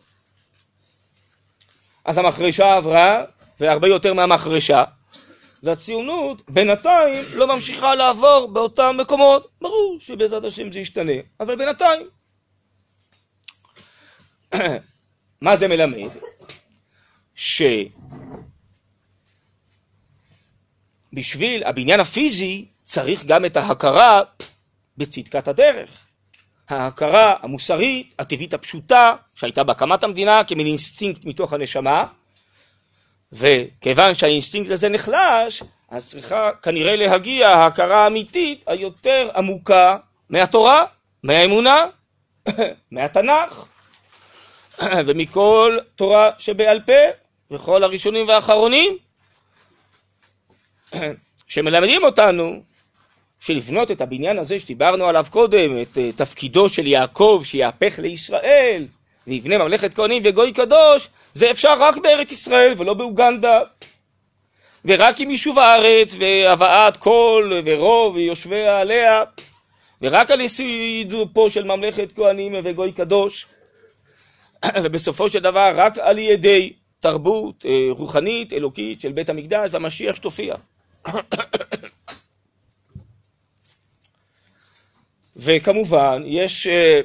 אז 2.05 2.17
המחרשה 2.17 2.75
עברה, 2.75 3.23
והרבה 3.59 3.87
יותר 3.87 4.13
מהמחרשה, 4.13 4.83
והציונות 5.63 6.41
בינתיים 6.49 7.25
לא 7.33 7.55
ממשיכה 7.55 7.95
לעבור 7.95 8.49
באותם 8.53 8.95
מקומות. 8.99 9.47
ברור 9.61 9.97
שבעזרת 9.99 10.43
השם 10.43 10.71
זה 10.71 10.79
ישתנה, 10.79 11.13
אבל 11.39 11.55
בינתיים. 11.55 12.07
מה 15.41 15.55
זה 15.55 15.67
מלמד? 15.67 16.09
שבשביל 21.11 21.63
הבניין 21.63 21.99
הפיזי 21.99 22.65
צריך 22.83 23.25
גם 23.25 23.45
את 23.45 23.57
ההכרה 23.57 24.21
בצדקת 24.97 25.47
הדרך. 25.47 25.89
ההכרה 26.69 27.35
המוסרית, 27.41 28.13
הטבעית 28.19 28.53
הפשוטה, 28.53 29.15
שהייתה 29.35 29.63
בהקמת 29.63 30.03
המדינה 30.03 30.43
כמין 30.43 30.67
אינסטינקט 30.67 31.25
מתוך 31.25 31.53
הנשמה, 31.53 32.05
וכיוון 33.31 34.13
שהאינסטינקט 34.13 34.71
הזה 34.71 34.89
נחלש, 34.89 35.63
אז 35.89 36.09
צריכה 36.09 36.51
כנראה 36.61 36.95
להגיע 36.95 37.49
ההכרה 37.49 38.03
האמיתית 38.03 38.63
היותר 38.67 39.29
עמוקה 39.35 39.97
מהתורה, 40.29 40.85
מהאמונה, 41.23 41.85
מהתנ"ך, 42.91 43.65
ומכל 45.05 45.77
תורה 45.95 46.31
שבעל 46.39 46.79
פה, 46.79 47.01
וכל 47.51 47.83
הראשונים 47.83 48.27
והאחרונים, 48.27 48.97
שמלמדים 51.47 52.03
אותנו 52.03 52.61
שלבנות 53.39 53.91
את 53.91 54.01
הבניין 54.01 54.37
הזה 54.37 54.59
שדיברנו 54.59 55.05
עליו 55.05 55.25
קודם, 55.29 55.81
את 55.81 55.97
אה, 55.97 56.11
תפקידו 56.11 56.69
של 56.69 56.87
יעקב 56.87 57.41
שיהפך 57.45 57.99
לישראל, 57.99 58.87
ויבנה 59.27 59.57
ממלכת 59.57 59.93
כהנים 59.93 60.21
וגוי 60.25 60.53
קדוש, 60.53 61.07
זה 61.33 61.51
אפשר 61.51 61.73
רק 61.79 61.97
בארץ 61.97 62.31
ישראל 62.31 62.73
ולא 62.77 62.93
באוגנדה. 62.93 63.61
ורק 64.85 65.19
עם 65.19 65.29
יישוב 65.29 65.59
הארץ 65.59 66.15
והבאת 66.19 66.97
כל 66.97 67.51
ורוב 67.65 68.15
ויושביה 68.15 68.79
עליה, 68.79 69.23
ורק 70.01 70.31
על 70.31 70.41
יסוד 70.41 71.29
פה 71.33 71.47
של 71.49 71.63
ממלכת 71.63 72.11
כהנים 72.15 72.55
וגוי 72.63 72.91
קדוש, 72.91 73.45
ובסופו 74.83 75.29
של 75.29 75.39
דבר 75.39 75.71
רק 75.75 75.97
על 75.97 76.17
ידי 76.17 76.73
תרבות 76.99 77.65
אה, 77.65 77.87
רוחנית, 77.89 78.53
אלוקית 78.53 79.01
של 79.01 79.11
בית 79.11 79.29
המקדש 79.29 79.69
והמשיח 79.73 80.15
שתופיע. 80.15 80.55
וכמובן, 85.35 86.23
יש 86.25 86.67
אה, 86.67 87.01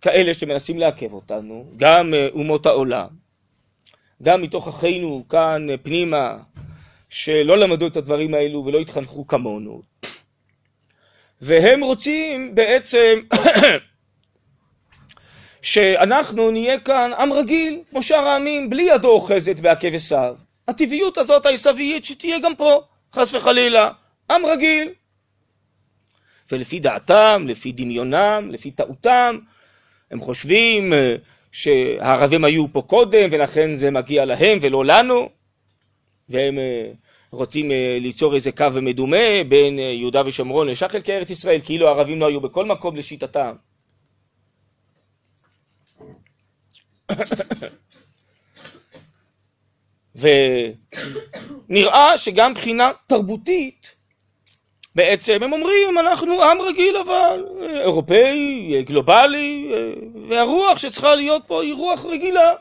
כאלה 0.00 0.34
שמנסים 0.34 0.78
לעכב 0.78 1.12
אותנו, 1.12 1.66
גם 1.76 2.14
אה, 2.14 2.28
אומות 2.32 2.66
העולם, 2.66 3.08
גם 4.22 4.42
מתוך 4.42 4.68
אחינו 4.68 5.24
כאן 5.28 5.70
אה, 5.70 5.74
פנימה, 5.82 6.36
שלא 7.08 7.58
למדו 7.58 7.86
את 7.86 7.96
הדברים 7.96 8.34
האלו 8.34 8.64
ולא 8.66 8.78
התחנכו 8.78 9.26
כמונו. 9.26 9.82
והם 11.40 11.84
רוצים 11.84 12.54
בעצם 12.54 13.20
שאנחנו 15.62 16.50
נהיה 16.50 16.80
כאן 16.80 17.10
עם 17.18 17.32
רגיל, 17.32 17.82
כמו 17.90 18.02
שאר 18.02 18.28
העמים, 18.28 18.70
בלי 18.70 18.82
ידו 18.82 19.08
אוחזת 19.08 19.60
בעקב 19.60 19.94
עשיו. 19.94 20.34
הטבעיות 20.68 21.18
הזאת 21.18 21.46
העשוויית 21.46 22.04
שתהיה 22.04 22.38
גם 22.38 22.56
פה, 22.56 22.82
חס 23.14 23.34
וחלילה. 23.34 23.90
עם 24.30 24.46
רגיל, 24.46 24.92
ולפי 26.52 26.80
דעתם, 26.80 27.44
לפי 27.48 27.72
דמיונם, 27.72 28.48
לפי 28.50 28.70
טעותם, 28.70 29.38
הם 30.10 30.20
חושבים 30.20 30.92
אה, 30.92 31.14
שהערבים 31.52 32.44
היו 32.44 32.68
פה 32.68 32.82
קודם 32.82 33.28
ולכן 33.32 33.76
זה 33.76 33.90
מגיע 33.90 34.24
להם 34.24 34.58
ולא 34.60 34.84
לנו, 34.84 35.28
והם 36.28 36.58
אה, 36.58 36.92
רוצים 37.30 37.70
אה, 37.70 37.98
ליצור 38.00 38.34
איזה 38.34 38.52
קו 38.52 38.66
מדומה 38.82 39.44
בין 39.48 39.78
יהודה 39.78 40.22
ושומרון 40.26 40.68
לשאר 40.68 40.88
חלקי 40.88 41.12
ארץ 41.12 41.30
ישראל, 41.30 41.60
כאילו 41.64 41.88
הערבים 41.88 42.20
לא 42.20 42.26
היו 42.26 42.40
בכל 42.40 42.66
מקום 42.66 42.96
לשיטתם. 42.96 43.52
ונראה 50.16 52.18
שגם 52.18 52.50
מבחינה 52.50 52.90
תרבותית 53.06 54.02
בעצם 54.94 55.42
הם 55.42 55.52
אומרים, 55.52 55.98
אנחנו 55.98 56.42
עם 56.42 56.60
רגיל 56.60 56.96
אבל, 56.96 57.44
אירופאי, 57.84 58.82
גלובלי, 58.86 59.72
והרוח 60.28 60.78
שצריכה 60.78 61.14
להיות 61.14 61.42
פה 61.46 61.62
היא 61.62 61.74
רוח 61.74 62.04
רגילה. 62.04 62.52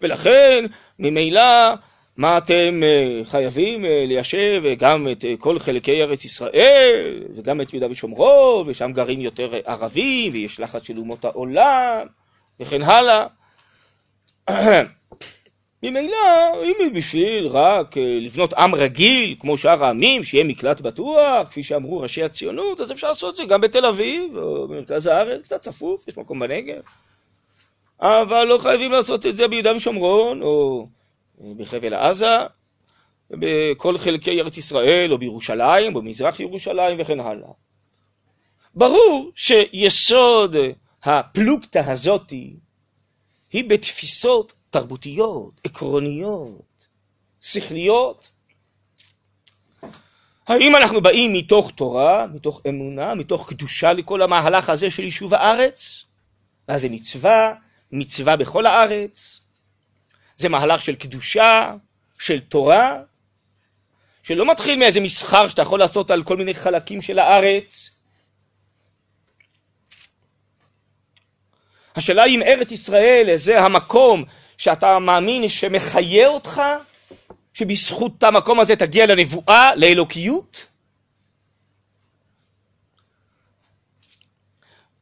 ולכן, 0.00 0.64
ממילא, 0.98 1.74
מה 2.16 2.38
אתם 2.38 2.80
אה, 2.82 3.20
חייבים 3.24 3.84
אה, 3.84 4.04
ליישב 4.06 4.62
גם 4.78 5.08
את 5.12 5.24
אה, 5.24 5.34
כל 5.38 5.58
חלקי 5.58 6.02
ארץ 6.02 6.24
ישראל, 6.24 7.22
וגם 7.36 7.60
את 7.60 7.72
יהודה 7.72 7.90
ושומרון, 7.90 8.68
ושם 8.68 8.92
גרים 8.92 9.20
יותר 9.20 9.50
ערבים, 9.64 10.32
ויש 10.32 10.60
לחץ 10.60 10.86
של 10.86 10.96
אומות 10.96 11.24
העולם, 11.24 12.06
וכן 12.60 12.82
הלאה. 12.82 13.26
ממילא, 15.84 16.62
אם 16.64 16.92
בשביל 16.94 17.46
רק 17.46 17.98
אה, 17.98 18.02
לבנות 18.20 18.54
עם 18.54 18.74
רגיל, 18.74 19.36
כמו 19.40 19.58
שאר 19.58 19.84
העמים, 19.84 20.24
שיהיה 20.24 20.44
מקלט 20.44 20.80
בטוח, 20.80 21.48
כפי 21.48 21.62
שאמרו 21.62 22.00
ראשי 22.00 22.22
הציונות, 22.22 22.80
אז 22.80 22.92
אפשר 22.92 23.08
לעשות 23.08 23.32
את 23.32 23.36
זה 23.36 23.44
גם 23.44 23.60
בתל 23.60 23.86
אביב, 23.86 24.36
או 24.36 24.68
במרכז 24.68 25.06
הארץ, 25.06 25.42
קצת 25.42 25.60
צפוף, 25.60 26.08
יש 26.08 26.18
מקום 26.18 26.38
בנגב. 26.38 26.82
אבל 28.00 28.44
לא 28.44 28.58
חייבים 28.58 28.92
לעשות 28.92 29.26
את 29.26 29.36
זה 29.36 29.48
ביהודה 29.48 29.76
ושומרון, 29.76 30.42
או 30.42 30.86
אה, 31.40 31.52
בחבל 31.56 31.94
עזה, 31.94 32.36
בכל 33.30 33.98
חלקי 33.98 34.40
ארץ 34.40 34.56
ישראל, 34.56 35.12
או 35.12 35.18
בירושלים, 35.18 35.96
או 35.96 36.02
במזרח 36.02 36.40
ירושלים, 36.40 37.00
וכן 37.00 37.20
הלאה. 37.20 37.50
ברור 38.74 39.30
שיסוד 39.34 40.56
הפלוגתא 41.02 41.82
הזאתי 41.86 42.56
היא 43.52 43.64
בתפיסות 43.64 44.52
תרבותיות, 44.74 45.60
עקרוניות, 45.64 46.86
שכליות. 47.40 48.30
האם 50.46 50.76
אנחנו 50.76 51.00
באים 51.00 51.32
מתוך 51.32 51.70
תורה, 51.70 52.26
מתוך 52.26 52.60
אמונה, 52.68 53.14
מתוך 53.14 53.48
קדושה 53.48 53.92
לכל 53.92 54.22
המהלך 54.22 54.68
הזה 54.68 54.90
של 54.90 55.02
יישוב 55.02 55.34
הארץ? 55.34 56.04
ואז 56.68 56.80
זה 56.80 56.88
מצווה, 56.88 57.54
מצווה 57.92 58.36
בכל 58.36 58.66
הארץ. 58.66 59.40
זה 60.36 60.48
מהלך 60.48 60.82
של 60.82 60.94
קדושה, 60.94 61.74
של 62.18 62.40
תורה, 62.40 63.02
שלא 64.22 64.50
מתחיל 64.50 64.78
מאיזה 64.78 65.00
מסחר 65.00 65.48
שאתה 65.48 65.62
יכול 65.62 65.78
לעשות 65.78 66.10
על 66.10 66.22
כל 66.22 66.36
מיני 66.36 66.54
חלקים 66.54 67.02
של 67.02 67.18
הארץ. 67.18 67.90
השאלה 71.96 72.24
אם 72.24 72.42
ארץ 72.42 72.72
ישראל 72.72 73.36
זה 73.36 73.60
המקום 73.60 74.24
שאתה 74.58 74.98
מאמין 74.98 75.48
שמחיה 75.48 76.28
אותך, 76.28 76.62
שבזכות 77.54 78.24
המקום 78.24 78.60
הזה 78.60 78.76
תגיע 78.76 79.06
לנבואה, 79.06 79.76
לאלוקיות? 79.76 80.66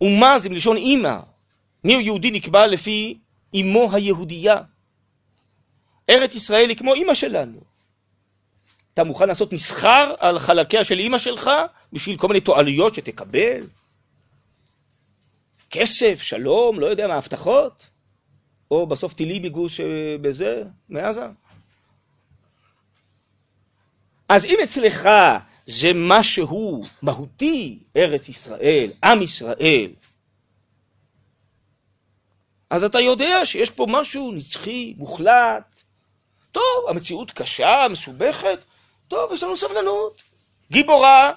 אומה 0.01 0.39
זה 0.39 0.51
מלשון 0.51 0.77
אימא. 0.77 1.17
מיהו 1.85 2.01
יהודי 2.01 2.31
נקבע 2.31 2.67
לפי 2.67 3.19
אמו 3.61 3.89
היהודייה. 3.93 4.61
ארץ 6.11 6.35
ישראל 6.35 6.69
היא 6.69 6.77
כמו 6.77 6.95
אימא 6.95 7.15
שלנו. 7.15 7.61
אתה 8.95 9.05
מוכן 9.05 9.29
לעשות 9.29 9.53
מסחר 9.53 10.15
על 10.19 10.39
חלקיה 10.39 10.85
של 10.85 10.99
אימא 10.99 11.19
שלך 11.19 11.51
בשביל 11.93 12.17
כל 12.17 12.29
מיני 12.29 12.41
תועלויות 12.41 12.95
שתקבל? 12.95 13.67
כסף, 15.71 16.23
שלום, 16.23 16.81
לא 16.81 16.87
יודע 16.87 17.09
מה, 17.09 17.15
הבטחות? 17.15 17.87
או 18.73 18.87
בסוף 18.87 19.15
טילי 19.15 19.41
בגוש 19.41 19.81
בזה, 20.21 20.63
מעזה. 20.89 21.27
אז 24.29 24.45
אם 24.45 24.57
אצלך 24.63 25.09
זה 25.67 25.91
משהו 25.95 26.85
מהותי, 27.03 27.79
ארץ 27.97 28.29
ישראל, 28.29 28.91
עם 29.05 29.23
ישראל, 29.23 29.91
אז 32.71 32.85
אתה 32.85 33.01
יודע 33.01 33.47
שיש 33.47 33.71
פה 33.71 33.87
משהו 33.89 34.33
נצחי, 34.33 34.95
מוחלט. 34.99 35.83
טוב, 36.53 36.89
המציאות 36.89 37.31
קשה, 37.31 37.87
מסובכת, 37.91 38.59
טוב, 39.09 39.33
יש 39.33 39.43
לנו 39.43 39.57
סבלנות. 39.57 40.23
גיבורה, 40.71 41.33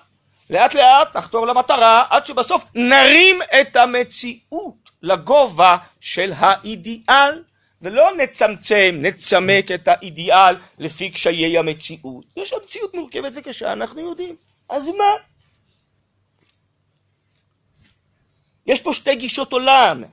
לאט 0.50 0.74
לאט 0.74 1.15
נחתור 1.15 1.48
למטרה, 1.48 2.04
עד 2.10 2.26
שבסוף 2.26 2.63
נרים 2.76 3.39
את 3.62 3.76
המציאות 3.76 4.85
לגובה 5.06 5.78
של 6.00 6.32
האידיאל, 6.36 7.44
ולא 7.82 8.10
נצמצם, 8.18 8.96
נצמק 9.02 9.72
את 9.72 9.88
האידיאל 9.88 10.56
לפי 10.80 11.10
קשיי 11.10 11.58
המציאות. 11.58 12.26
יש 12.38 12.54
המציאות 12.54 12.96
מורכבת 12.96 13.32
וקשה, 13.36 13.74
אנחנו 13.74 14.10
יודעים. 14.10 14.36
אז 14.70 14.88
מה? 14.88 15.12
יש 18.68 18.82
פה 18.82 18.94
שתי 18.94 19.15
גישות 19.15 19.54
עולם. 19.54 20.04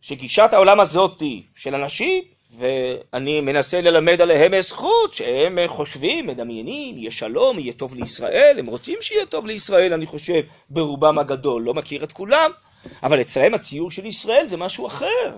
שגישת 0.00 0.48
העולם 0.52 0.80
הזאתי 0.80 1.42
של 1.54 1.74
אנשים, 1.74 2.24
ואני 2.58 3.40
מנסה 3.40 3.80
ללמד 3.80 4.20
עליהם 4.20 4.60
זכות, 4.60 5.14
שהם 5.14 5.58
חושבים, 5.66 6.26
מדמיינים, 6.26 6.98
יהיה 6.98 7.10
שלום, 7.10 7.58
יהיה 7.58 7.72
טוב 7.72 7.94
לישראל, 7.94 8.58
הם 8.58 8.66
רוצים 8.66 8.98
שיהיה 9.00 9.26
טוב 9.26 9.46
לישראל, 9.46 9.92
אני 9.92 10.06
חושב, 10.06 10.40
ברובם 10.70 11.18
הגדול, 11.18 11.62
לא 11.62 11.74
מכיר 11.74 12.04
את 12.04 12.12
כולם, 12.12 12.50
אבל 13.02 13.20
אצלם 13.20 13.54
הציור 13.54 13.90
של 13.90 14.06
ישראל 14.06 14.46
זה 14.46 14.56
משהו 14.56 14.86
אחר. 14.86 15.36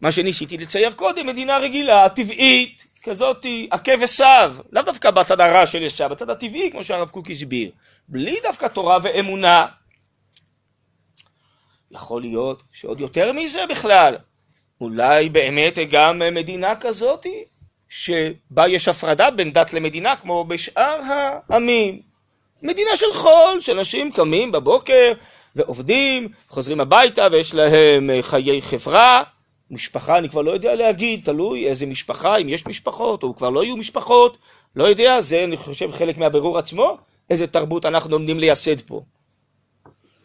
מה 0.00 0.12
שניסיתי 0.12 0.58
לצייר 0.58 0.92
קודם, 0.92 1.26
מדינה 1.26 1.58
רגילה, 1.58 2.08
טבעית, 2.08 2.86
כזאתי, 3.02 3.68
עקב 3.70 4.02
וסב, 4.02 4.54
לאו 4.72 4.82
דווקא 4.82 5.10
בצד 5.10 5.40
הרע 5.40 5.66
של 5.66 5.82
ישב, 5.82 6.08
בצד 6.10 6.30
הטבעי, 6.30 6.70
כמו 6.70 6.84
שהרב 6.84 7.10
קוק 7.10 7.30
הסביר, 7.30 7.70
בלי 8.08 8.36
דווקא 8.42 8.68
תורה 8.68 8.98
ואמונה. 9.02 9.66
יכול 11.90 12.22
להיות 12.22 12.62
שעוד 12.72 13.00
יותר 13.00 13.32
מזה 13.32 13.66
בכלל, 13.70 14.16
אולי 14.80 15.28
באמת 15.28 15.78
גם 15.90 16.18
מדינה 16.18 16.76
כזאת 16.76 17.26
שבה 17.88 18.68
יש 18.68 18.88
הפרדה 18.88 19.30
בין 19.30 19.52
דת 19.52 19.72
למדינה 19.72 20.16
כמו 20.16 20.44
בשאר 20.44 21.00
העמים. 21.48 22.00
מדינה 22.62 22.96
של 22.96 23.12
חול, 23.12 23.60
שאנשים 23.60 24.12
קמים 24.12 24.52
בבוקר 24.52 25.12
ועובדים, 25.56 26.28
חוזרים 26.48 26.80
הביתה 26.80 27.26
ויש 27.32 27.54
להם 27.54 28.10
חיי 28.20 28.62
חברה. 28.62 29.22
משפחה, 29.70 30.18
אני 30.18 30.28
כבר 30.28 30.42
לא 30.42 30.50
יודע 30.50 30.74
להגיד, 30.74 31.20
תלוי 31.24 31.68
איזה 31.68 31.86
משפחה, 31.86 32.36
אם 32.36 32.48
יש 32.48 32.66
משפחות 32.66 33.22
או 33.22 33.34
כבר 33.34 33.50
לא 33.50 33.64
יהיו 33.64 33.76
משפחות, 33.76 34.38
לא 34.76 34.84
יודע, 34.84 35.20
זה 35.20 35.44
אני 35.44 35.56
חושב 35.56 35.92
חלק 35.92 36.18
מהבירור 36.18 36.58
עצמו, 36.58 36.96
איזה 37.30 37.46
תרבות 37.46 37.86
אנחנו 37.86 38.14
עומדים 38.14 38.38
לייסד 38.38 38.80
פה. 38.80 39.00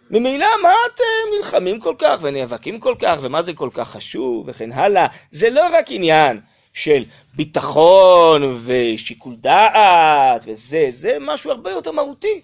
ממילא 0.10 0.48
מה 0.64 0.74
אתם 0.94 1.38
נלחמים 1.38 1.80
כל 1.80 1.96
כך 1.98 2.20
ונאבקים 2.22 2.80
כל 2.80 2.96
כך 3.00 3.18
ומה 3.22 3.42
זה 3.42 3.54
כל 3.54 3.70
כך 3.74 3.90
חשוב 3.90 4.44
וכן 4.48 4.72
הלאה. 4.72 5.08
זה 5.32 5.50
לא 5.50 5.68
רק 5.74 5.86
עניין 5.90 6.40
של 6.74 7.04
ביטחון 7.34 8.58
ושיקול 8.66 9.36
דעת 9.36 10.42
וזה, 10.48 10.86
זה 10.90 11.18
משהו 11.20 11.52
הרבה 11.52 11.72
יותר 11.72 11.92
מהותי. 11.92 12.42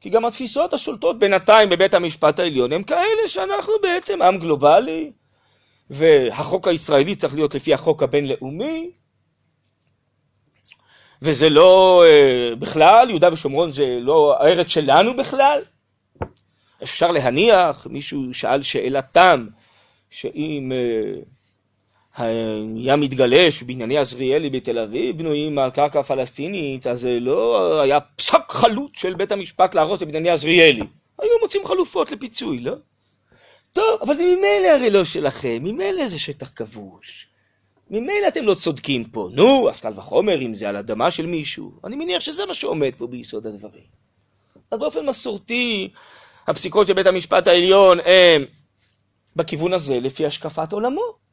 כי 0.00 0.10
גם 0.10 0.24
התפיסות 0.24 0.72
השולטות 0.72 1.18
בינתיים 1.18 1.68
בבית 1.68 1.94
המשפט 1.94 2.38
העליון 2.38 2.72
הם 2.72 2.82
כאלה 2.82 3.28
שאנחנו 3.28 3.72
בעצם 3.82 4.22
עם 4.22 4.38
גלובלי 4.38 5.10
והחוק 5.90 6.68
הישראלי 6.68 7.16
צריך 7.16 7.34
להיות 7.34 7.54
לפי 7.54 7.74
החוק 7.74 8.02
הבינלאומי 8.02 8.90
וזה 11.22 11.48
לא 11.48 12.04
אה, 12.06 12.56
בכלל, 12.56 13.06
יהודה 13.10 13.32
ושומרון 13.32 13.72
זה 13.72 13.98
לא 14.00 14.36
הארץ 14.40 14.66
שלנו 14.66 15.16
בכלל. 15.16 15.60
אפשר 16.82 17.12
להניח, 17.12 17.86
מישהו 17.90 18.34
שאל 18.34 18.62
שאלת 18.62 19.04
תם, 19.12 19.46
שאם 20.10 20.72
היה 22.18 22.96
מתגלה 22.96 23.50
שבנייני 23.50 23.98
עזריאלי 23.98 24.50
בתל 24.50 24.78
אביב 24.78 25.18
בנויים 25.18 25.58
על 25.58 25.70
קרקע 25.70 26.02
פלסטינית, 26.02 26.86
אז 26.86 27.00
זה 27.00 27.20
לא 27.20 27.80
היה 27.80 28.00
פסק 28.00 28.40
חלוט 28.48 28.94
של 28.94 29.14
בית 29.14 29.32
המשפט 29.32 29.74
להרוס 29.74 30.02
את 30.02 30.08
בנייני 30.08 30.30
עזריאלי. 30.30 30.82
היו 31.18 31.30
מוצאים 31.42 31.66
חלופות 31.66 32.12
לפיצוי, 32.12 32.58
לא? 32.58 32.74
טוב, 33.72 34.00
אבל 34.02 34.14
זה 34.14 34.22
ממילא 34.24 34.68
הרי 34.68 34.90
לא 34.90 35.04
שלכם, 35.04 35.58
ממילא 35.60 36.08
זה 36.08 36.18
שטח 36.18 36.50
כבוש. 36.56 37.28
ממילא 37.90 38.28
אתם 38.28 38.44
לא 38.44 38.54
צודקים 38.54 39.04
פה. 39.04 39.28
נו, 39.32 39.70
אז 39.70 39.80
קל 39.80 39.92
וחומר 39.96 40.40
אם 40.42 40.54
זה 40.54 40.68
על 40.68 40.76
אדמה 40.76 41.10
של 41.10 41.26
מישהו. 41.26 41.72
אני 41.84 41.96
מניח 41.96 42.20
שזה 42.20 42.46
מה 42.46 42.54
שעומד 42.54 42.90
פה 42.98 43.06
ביסוד 43.06 43.46
הדברים. 43.46 43.84
אז 44.70 44.78
באופן 44.78 45.06
מסורתי, 45.06 45.88
הפסיקות 46.46 46.86
של 46.86 46.92
בית 46.92 47.06
המשפט 47.06 47.48
העליון 47.48 47.98
הם 48.00 48.44
בכיוון 49.36 49.72
הזה 49.72 50.00
לפי 50.00 50.26
השקפת 50.26 50.72
עולמו. 50.72 51.27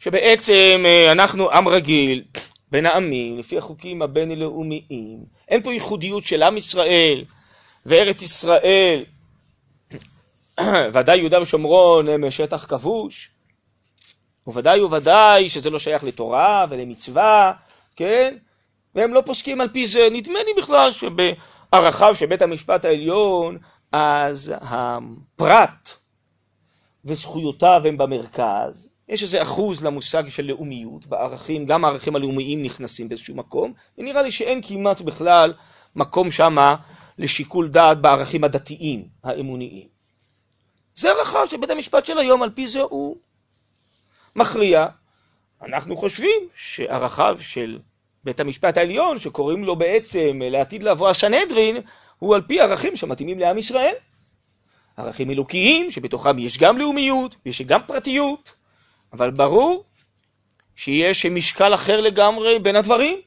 שבעצם 0.00 0.82
אה, 0.84 1.12
אנחנו 1.12 1.50
עם 1.50 1.68
רגיל 1.68 2.24
בין 2.70 2.86
העמים, 2.86 3.38
לפי 3.38 3.58
החוקים 3.58 4.02
הבינלאומיים. 4.02 5.24
אין 5.48 5.62
פה 5.62 5.72
ייחודיות 5.72 6.24
של 6.24 6.42
עם 6.42 6.56
ישראל 6.56 7.24
וארץ 7.86 8.22
ישראל, 8.22 9.04
ודאי 10.94 11.18
יהודה 11.18 11.42
ושומרון 11.42 12.08
הם 12.08 12.30
שטח 12.30 12.66
כבוש, 12.66 13.30
וודאי 14.46 14.82
וודאי 14.82 15.48
שזה 15.48 15.70
לא 15.70 15.78
שייך 15.78 16.04
לתורה 16.04 16.66
ולמצווה, 16.70 17.52
כן? 17.96 18.36
והם 18.94 19.14
לא 19.14 19.22
פוסקים 19.26 19.60
על 19.60 19.68
פי 19.68 19.86
זה. 19.86 20.08
נדמה 20.12 20.38
לי 20.42 20.62
בכלל 20.62 20.90
שבערכיו 20.90 22.14
של 22.14 22.26
בית 22.26 22.42
המשפט 22.42 22.84
העליון 22.84 23.58
אז 23.92 24.54
הפרט 24.60 25.90
וזכויותיו 27.04 27.82
הם 27.84 27.98
במרכז, 27.98 28.89
יש 29.10 29.22
איזה 29.22 29.42
אחוז 29.42 29.84
למושג 29.84 30.28
של 30.28 30.44
לאומיות 30.44 31.06
בערכים, 31.06 31.66
גם 31.66 31.84
הערכים 31.84 32.16
הלאומיים 32.16 32.62
נכנסים 32.62 33.08
באיזשהו 33.08 33.34
מקום, 33.34 33.72
ונראה 33.98 34.22
לי 34.22 34.30
שאין 34.30 34.60
כמעט 34.62 35.00
בכלל 35.00 35.52
מקום 35.96 36.30
שמה 36.30 36.76
לשיקול 37.18 37.68
דעת 37.68 38.00
בערכים 38.00 38.44
הדתיים, 38.44 39.08
האמוניים. 39.24 39.88
זה 40.94 41.10
ערכיו 41.10 41.46
של 41.46 41.56
בית 41.56 41.70
המשפט 41.70 42.06
של 42.06 42.18
היום, 42.18 42.42
על 42.42 42.50
פי 42.50 42.66
זה 42.66 42.80
הוא 42.80 43.16
מכריע. 44.36 44.86
אנחנו 45.62 45.96
חושבים 45.96 46.40
שערכיו 46.54 47.36
של 47.40 47.78
בית 48.24 48.40
המשפט 48.40 48.76
העליון, 48.76 49.18
שקוראים 49.18 49.64
לו 49.64 49.76
בעצם 49.76 50.40
לעתיד 50.44 50.82
לבוא 50.82 51.08
הסנהדרין, 51.08 51.76
הוא 52.18 52.34
על 52.34 52.42
פי 52.42 52.60
ערכים 52.60 52.96
שמתאימים 52.96 53.38
לעם 53.38 53.58
ישראל. 53.58 53.94
ערכים 54.96 55.30
אלוקיים, 55.30 55.90
שבתוכם 55.90 56.38
יש 56.38 56.58
גם 56.58 56.78
לאומיות, 56.78 57.36
יש 57.46 57.62
גם 57.62 57.80
פרטיות, 57.86 58.59
אבל 59.12 59.30
ברור 59.30 59.84
שיש 60.76 61.26
משקל 61.26 61.74
אחר 61.74 62.00
לגמרי 62.00 62.58
בין 62.58 62.76
הדברים. 62.76 63.20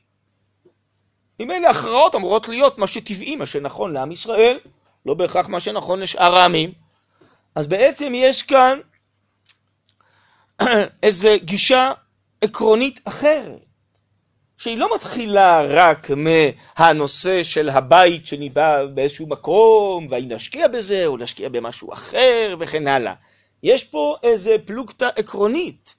אם 1.39 1.51
אלה 1.51 1.69
הכרעות 1.69 2.15
אמורות 2.15 2.49
להיות 2.49 2.77
מה 2.77 2.87
שטבעי, 2.87 3.35
מה 3.35 3.45
שנכון 3.45 3.93
לעם 3.93 4.11
ישראל, 4.11 4.59
לא 5.05 5.13
בהכרח 5.13 5.49
מה 5.49 5.59
שנכון 5.59 5.99
לשאר 5.99 6.35
העמים. 6.35 6.71
אז 7.55 7.67
בעצם 7.67 8.13
יש 8.15 8.43
כאן 8.43 8.79
איזו 11.03 11.29
גישה 11.43 11.91
עקרונית 12.41 12.99
אחרת. 13.03 13.65
שהיא 14.57 14.77
לא 14.77 14.95
מתחילה 14.95 15.61
רק 15.61 16.07
מהנושא 16.11 17.43
של 17.43 17.69
הבית 17.69 18.25
שניבא 18.25 18.85
באיזשהו 18.85 19.27
מקום, 19.27 20.07
והאם 20.09 20.29
להשקיע 20.29 20.67
בזה 20.67 21.05
או 21.05 21.17
להשקיע 21.17 21.49
במשהו 21.49 21.93
אחר 21.93 22.55
וכן 22.59 22.87
הלאה. 22.87 23.13
יש 23.63 23.83
פה 23.83 24.15
איזה 24.23 24.55
פלוגתא 24.65 25.09
עקרונית 25.15 25.95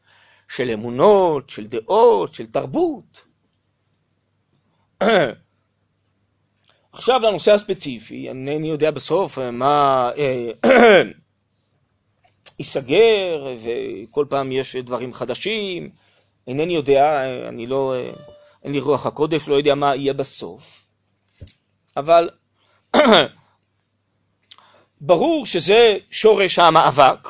של 0.48 0.70
אמונות, 0.70 1.48
של 1.48 1.66
דעות, 1.66 2.34
של 2.34 2.46
תרבות. 2.46 3.24
עכשיו 6.92 7.20
לנושא 7.20 7.52
הספציפי, 7.52 8.28
אינני 8.28 8.68
יודע 8.68 8.90
בסוף 8.90 9.38
מה 9.38 10.10
אה, 10.16 10.50
ייסגר, 12.58 13.46
וכל 13.62 14.26
פעם 14.28 14.52
יש 14.52 14.76
דברים 14.76 15.12
חדשים, 15.12 15.90
אינני 16.46 16.74
יודע, 16.74 17.24
אני 17.48 17.66
לא... 17.66 17.94
אה, 17.94 18.10
אין 18.62 18.72
לי 18.72 18.80
רוח 18.80 19.06
הקודש, 19.06 19.48
לא 19.48 19.54
יודע 19.54 19.74
מה 19.74 19.96
יהיה 19.96 20.12
בסוף. 20.12 20.86
אבל 21.96 22.30
ברור 25.00 25.46
שזה 25.46 25.96
שורש 26.10 26.58
המאבק, 26.58 27.28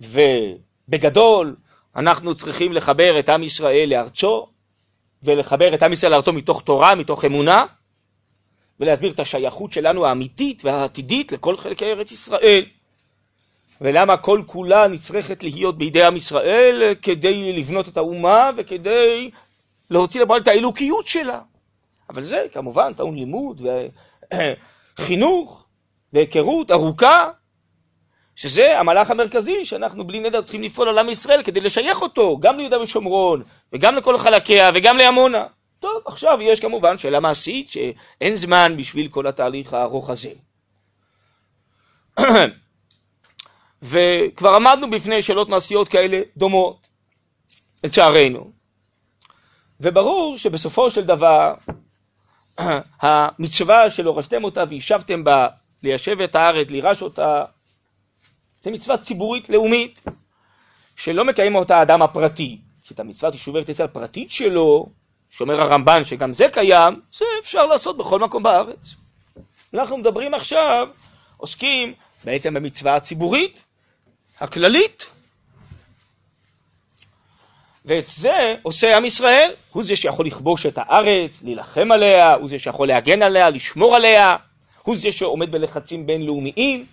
ובגדול 0.00 1.56
אנחנו 1.96 2.34
צריכים 2.34 2.72
לחבר 2.72 3.18
את 3.18 3.28
עם 3.28 3.42
ישראל 3.42 3.90
לארצו, 3.90 4.46
ולחבר 5.22 5.74
את 5.74 5.82
עם 5.82 5.92
ישראל 5.92 6.12
לארצו 6.12 6.32
מתוך 6.32 6.62
תורה, 6.62 6.94
מתוך 6.94 7.24
אמונה, 7.24 7.64
ולהסביר 8.80 9.12
את 9.12 9.20
השייכות 9.20 9.72
שלנו 9.72 10.06
האמיתית 10.06 10.64
והעתידית 10.64 11.32
לכל 11.32 11.56
חלקי 11.56 11.84
ארץ 11.84 12.12
ישראל. 12.12 12.64
ולמה 13.80 14.16
כל 14.16 14.42
כולה 14.46 14.88
נצרכת 14.88 15.42
להיות 15.42 15.78
בידי 15.78 16.04
עם 16.04 16.16
ישראל 16.16 16.94
כדי 17.02 17.52
לבנות 17.52 17.88
את 17.88 17.96
האומה 17.96 18.50
וכדי 18.56 19.30
להוציא 19.90 20.22
לפועל 20.22 20.40
את 20.40 20.48
האלוקיות 20.48 21.06
שלה. 21.06 21.40
אבל 22.10 22.22
זה 22.22 22.44
כמובן 22.52 22.92
טעון 22.94 23.16
לימוד 23.16 23.62
וחינוך 24.98 25.64
והיכרות 26.12 26.70
ארוכה, 26.70 27.30
שזה 28.36 28.78
המהלך 28.78 29.10
המרכזי 29.10 29.64
שאנחנו 29.64 30.06
בלי 30.06 30.20
נדר 30.20 30.42
צריכים 30.42 30.62
לפעול 30.62 30.88
על 30.88 30.98
עם 30.98 31.08
ישראל 31.08 31.42
כדי 31.42 31.60
לשייך 31.60 32.02
אותו 32.02 32.38
גם 32.40 32.56
ליהודה 32.56 32.80
ושומרון 32.80 33.42
וגם 33.72 33.94
לכל 33.94 34.18
חלקיה 34.18 34.70
וגם 34.74 34.96
לעמונה. 34.96 35.46
טוב, 35.80 36.02
עכשיו 36.06 36.38
יש 36.42 36.60
כמובן 36.60 36.98
שאלה 36.98 37.20
מעשית 37.20 37.68
שאין 37.68 38.36
זמן 38.36 38.74
בשביל 38.78 39.08
כל 39.08 39.26
התהליך 39.26 39.74
הארוך 39.74 40.10
הזה. 40.10 40.30
וכבר 43.82 44.54
עמדנו 44.54 44.90
בפני 44.90 45.22
שאלות 45.22 45.48
מעשיות 45.48 45.88
כאלה 45.88 46.20
דומות, 46.36 46.88
לצערנו. 47.84 48.50
וברור 49.80 50.38
שבסופו 50.38 50.90
של 50.90 51.04
דבר 51.04 51.54
המצווה 53.02 53.90
של 53.90 54.06
הורשתם 54.06 54.44
אותה 54.44 54.64
וישבתם 54.68 55.24
בה, 55.24 55.48
ליישב 55.82 56.20
את 56.20 56.34
הארץ, 56.34 56.70
לירש 56.70 57.02
אותה, 57.02 57.44
זה 58.64 58.70
מצווה 58.70 58.96
ציבורית 58.96 59.50
לאומית, 59.50 60.02
שלא 60.96 61.24
מקיים 61.24 61.54
אותה 61.54 61.78
האדם 61.78 62.02
הפרטי. 62.02 62.58
כי 62.84 62.94
את 62.94 63.00
המצוות 63.00 63.34
יישובי 63.34 63.58
ארץ 63.58 63.68
ישראל 63.68 63.88
הפרטית 63.88 64.30
שלו, 64.30 64.86
שאומר 65.30 65.62
הרמב"ן 65.62 66.04
שגם 66.04 66.32
זה 66.32 66.46
קיים, 66.52 67.00
זה 67.12 67.24
אפשר 67.40 67.66
לעשות 67.66 67.96
בכל 67.96 68.18
מקום 68.18 68.42
בארץ. 68.42 68.94
אנחנו 69.74 69.96
מדברים 69.96 70.34
עכשיו, 70.34 70.88
עוסקים 71.36 71.94
בעצם 72.24 72.54
במצווה 72.54 72.94
הציבורית, 72.94 73.64
הכללית. 74.40 75.06
ואת 77.84 78.06
זה 78.06 78.54
עושה 78.62 78.96
עם 78.96 79.04
ישראל, 79.04 79.52
הוא 79.72 79.84
זה 79.84 79.96
שיכול 79.96 80.26
לכבוש 80.26 80.66
את 80.66 80.78
הארץ, 80.78 81.42
להילחם 81.42 81.92
עליה, 81.92 82.34
הוא 82.34 82.48
זה 82.48 82.58
שיכול 82.58 82.88
להגן 82.88 83.22
עליה, 83.22 83.50
לשמור 83.50 83.96
עליה, 83.96 84.36
הוא 84.82 84.96
זה 84.96 85.12
שעומד 85.12 85.52
בלחצים 85.52 86.06
בינלאומיים 86.06 86.86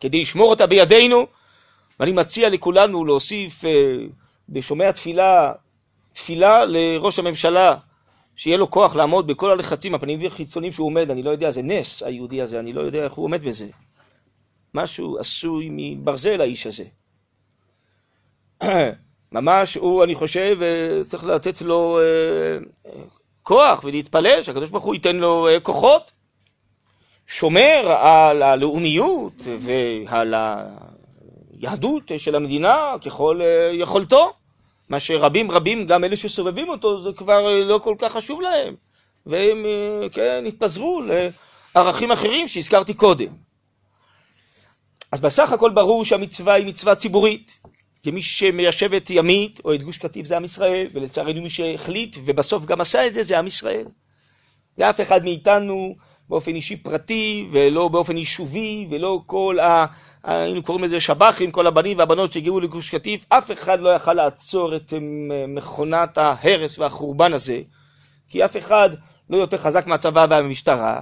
כדי 0.00 0.20
לשמור 0.20 0.50
אותה 0.50 0.66
בידינו. 0.66 1.26
ואני 2.00 2.12
מציע 2.12 2.48
לכולנו 2.48 3.04
להוסיף 3.04 3.64
אה, 3.64 3.70
בשומע 4.48 4.92
תפילה, 4.92 5.52
תפילה 6.12 6.64
לראש 6.64 7.18
הממשלה, 7.18 7.76
שיהיה 8.36 8.56
לו 8.56 8.70
כוח 8.70 8.96
לעמוד 8.96 9.26
בכל 9.26 9.50
הלחצים 9.50 9.94
הפנימיים 9.94 10.28
והחיצוניים 10.28 10.72
שהוא 10.72 10.86
עומד, 10.86 11.10
אני 11.10 11.22
לא 11.22 11.30
יודע, 11.30 11.50
זה 11.50 11.62
נס 11.62 12.02
היהודי 12.02 12.42
הזה, 12.42 12.60
אני 12.60 12.72
לא 12.72 12.80
יודע 12.80 13.04
איך 13.04 13.12
הוא 13.12 13.24
עומד 13.24 13.44
בזה. 13.44 13.66
משהו 14.74 15.18
עשוי 15.18 15.68
מברזל 15.72 16.40
האיש 16.40 16.66
הזה. 16.66 16.84
ממש 19.32 19.74
הוא, 19.74 20.04
אני 20.04 20.14
חושב, 20.14 20.58
אה, 20.62 21.04
צריך 21.04 21.26
לתת 21.26 21.62
לו 21.62 21.98
אה, 21.98 22.58
כוח 23.42 23.84
ולהתפלל 23.84 24.42
שהקדוש 24.42 24.70
ברוך 24.70 24.84
הוא 24.84 24.94
ייתן 24.94 25.16
לו 25.16 25.48
אה, 25.48 25.60
כוחות. 25.60 26.12
שומר 27.28 27.96
על 28.00 28.42
הלאומיות 28.42 29.42
ועל 29.46 30.34
היהדות 31.60 32.12
של 32.16 32.34
המדינה 32.34 32.94
ככל 33.04 33.40
יכולתו. 33.72 34.32
מה 34.88 35.00
שרבים 35.00 35.50
רבים, 35.50 35.86
גם 35.86 36.04
אלה 36.04 36.16
שסובבים 36.16 36.68
אותו, 36.68 37.00
זה 37.00 37.10
כבר 37.16 37.60
לא 37.60 37.80
כל 37.82 37.94
כך 37.98 38.12
חשוב 38.12 38.40
להם. 38.40 38.74
והם, 39.26 39.66
כן, 40.12 40.44
התפזרו 40.46 41.00
לערכים 41.74 42.12
אחרים 42.12 42.48
שהזכרתי 42.48 42.94
קודם. 42.94 43.28
אז 45.12 45.20
בסך 45.20 45.52
הכל 45.52 45.70
ברור 45.70 46.04
שהמצווה 46.04 46.54
היא 46.54 46.66
מצווה 46.66 46.94
ציבורית. 46.94 47.58
כי 48.02 48.10
מי 48.10 48.22
שמיישב 48.22 48.94
את 48.94 49.10
ימית 49.10 49.60
או 49.64 49.74
את 49.74 49.82
גוש 49.82 49.98
קטיף 49.98 50.26
זה 50.26 50.36
עם 50.36 50.44
ישראל, 50.44 50.86
ולצערנו 50.92 51.42
מי 51.42 51.50
שהחליט 51.50 52.16
ובסוף 52.24 52.64
גם 52.64 52.80
עשה 52.80 53.06
את 53.06 53.14
זה, 53.14 53.22
זה 53.22 53.38
עם 53.38 53.46
ישראל. 53.46 53.84
ואף 54.78 55.00
אחד 55.00 55.24
מאיתנו 55.24 55.94
באופן 56.28 56.54
אישי 56.54 56.76
פרטי, 56.76 57.48
ולא 57.50 57.88
באופן 57.88 58.16
יישובי, 58.16 58.86
ולא 58.90 59.22
כל 59.26 59.58
ה... 59.60 59.86
היינו 60.24 60.62
קוראים 60.62 60.84
לזה 60.84 61.00
שב"חים, 61.00 61.50
כל 61.50 61.66
הבנים 61.66 61.98
והבנות 61.98 62.32
שהגיעו 62.32 62.60
לגוש 62.60 62.90
קטיף, 62.90 63.24
אף 63.28 63.50
אחד 63.52 63.80
לא 63.80 63.88
יכל 63.88 64.12
לעצור 64.12 64.76
את 64.76 64.92
מכונת 65.48 66.18
ההרס 66.18 66.78
והחורבן 66.78 67.32
הזה, 67.32 67.60
כי 68.28 68.44
אף 68.44 68.56
אחד 68.56 68.90
לא 69.30 69.36
יותר 69.36 69.56
חזק 69.56 69.86
מהצבא 69.86 70.26
והמשטרה, 70.30 71.00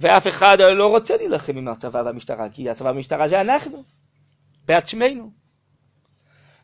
ואף 0.00 0.28
אחד 0.28 0.60
לא 0.60 0.86
רוצה 0.86 1.16
להילחם 1.16 1.56
עם 1.56 1.68
הצבא 1.68 2.02
והמשטרה, 2.04 2.48
כי 2.48 2.70
הצבא 2.70 2.88
והמשטרה 2.88 3.28
זה 3.28 3.40
אנחנו, 3.40 3.82
בעצמנו. 4.66 5.30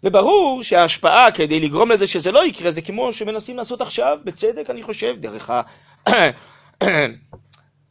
וברור 0.03 0.63
שההשפעה 0.63 1.31
כדי 1.31 1.61
לגרום 1.61 1.91
לזה 1.91 2.07
שזה 2.07 2.33
לא 2.33 2.47
יקרה, 2.47 2.71
זה 2.71 2.83
כמו 2.83 3.13
שמנסים 3.13 3.57
לעשות 3.57 3.81
עכשיו, 3.81 4.19
בצדק 4.25 4.71
אני 4.71 4.83
חושב, 4.83 5.17
דרך 5.21 5.51
ה... 5.51 5.63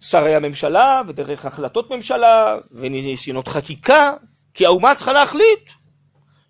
שרי 0.03 0.35
הממשלה 0.35 1.01
ודרך 1.07 1.45
החלטות 1.45 1.91
ממשלה 1.91 2.57
וניסיונות 2.71 3.47
חקיקה, 3.47 4.13
כי 4.53 4.65
האומה 4.65 4.95
צריכה 4.95 5.13
להחליט 5.13 5.71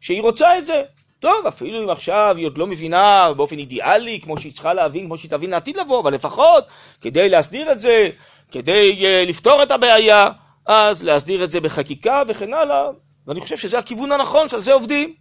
שהיא 0.01 0.21
רוצה 0.21 0.57
את 0.57 0.65
זה. 0.65 0.83
טוב, 1.19 1.47
אפילו 1.47 1.83
אם 1.83 1.89
עכשיו 1.89 2.35
היא 2.37 2.45
עוד 2.45 2.57
לא 2.57 2.67
מבינה 2.67 3.33
באופן 3.33 3.57
אידיאלי, 3.57 4.19
כמו 4.21 4.37
שהיא 4.37 4.53
צריכה 4.53 4.73
להבין, 4.73 5.05
כמו 5.05 5.17
שהיא 5.17 5.31
תבין 5.31 5.49
לעתיד 5.49 5.77
לבוא, 5.77 5.99
אבל 5.99 6.13
לפחות 6.13 6.65
כדי 7.01 7.29
להסדיר 7.29 7.71
את 7.71 7.79
זה, 7.79 8.09
כדי 8.51 9.01
uh, 9.01 9.29
לפתור 9.29 9.63
את 9.63 9.71
הבעיה, 9.71 10.29
אז 10.65 11.03
להסדיר 11.03 11.43
את 11.43 11.49
זה 11.49 11.61
בחקיקה 11.61 12.23
וכן 12.27 12.53
הלאה, 12.53 12.89
ואני 13.27 13.41
חושב 13.41 13.57
שזה 13.57 13.79
הכיוון 13.79 14.11
הנכון, 14.11 14.49
שעל 14.49 14.61
זה 14.61 14.73
עובדים. 14.73 15.13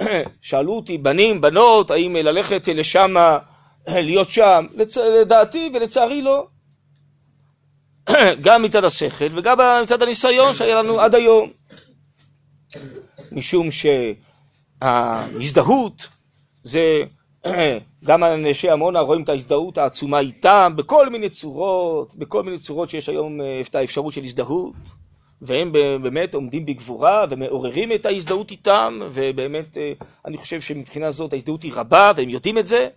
שאלו 0.42 0.72
אותי, 0.72 0.98
בנים, 0.98 1.40
בנות, 1.40 1.90
האם 1.90 2.16
ללכת 2.16 2.68
לשם, 2.68 3.14
להיות 3.88 4.28
שם? 4.28 4.66
לצ... 4.76 4.96
לדעתי 4.96 5.70
ולצערי 5.74 6.22
לא. 6.22 6.46
גם 8.44 8.62
מצד 8.62 8.84
השכל 8.84 9.38
וגם 9.38 9.58
מצד 9.82 10.02
הניסיון 10.02 10.52
שהיה 10.52 10.82
לנו 10.82 11.00
עד 11.00 11.14
היום. 11.14 11.50
משום 13.32 13.68
שההזדהות 14.80 16.08
זה, 16.62 17.02
גם 18.06 18.24
אנשי 18.24 18.70
עמונה 18.70 19.00
רואים 19.00 19.22
את 19.22 19.28
ההזדהות 19.28 19.78
העצומה 19.78 20.20
איתם 20.20 20.72
בכל 20.76 21.08
מיני 21.08 21.28
צורות, 21.28 22.14
בכל 22.14 22.42
מיני 22.42 22.58
צורות 22.58 22.90
שיש 22.90 23.08
היום 23.08 23.40
אה, 23.40 23.60
את 23.68 23.74
האפשרות 23.74 24.12
של 24.12 24.22
הזדהות. 24.22 24.72
והם 25.44 25.72
באמת 26.02 26.34
עומדים 26.34 26.66
בגבורה 26.66 27.26
ומעוררים 27.30 27.92
את 27.92 28.06
ההזדהות 28.06 28.50
איתם, 28.50 29.00
ובאמת 29.12 29.76
אה, 29.78 29.92
אני 30.26 30.36
חושב 30.38 30.60
שמבחינה 30.60 31.10
זאת 31.10 31.32
ההזדהות 31.32 31.62
היא 31.62 31.72
רבה 31.74 32.12
והם 32.16 32.28
יודעים 32.28 32.58
את 32.58 32.66
זה. 32.66 32.88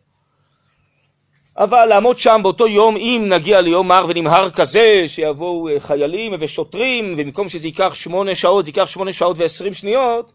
אבל 1.58 1.86
לעמוד 1.86 2.18
שם 2.18 2.40
באותו 2.44 2.68
יום, 2.68 2.98
אם 2.98 3.26
נגיע 3.30 3.62
ליום 3.62 3.88
מר 3.88 4.06
ונמהר 4.10 4.50
כזה, 4.50 5.04
שיבואו 5.08 5.70
אה, 5.70 5.80
חיילים 5.80 6.34
ושוטרים, 6.40 7.14
ובמקום 7.14 7.50
שזה 7.50 7.68
ייקח 7.68 7.94
שמונה 7.94 8.36
שעות, 8.36 8.66
זה 8.66 8.70
ייקח 8.70 8.86
שמונה 8.86 9.14
שעות 9.14 9.38
ועשרים 9.38 9.74
שניות, 9.74 10.32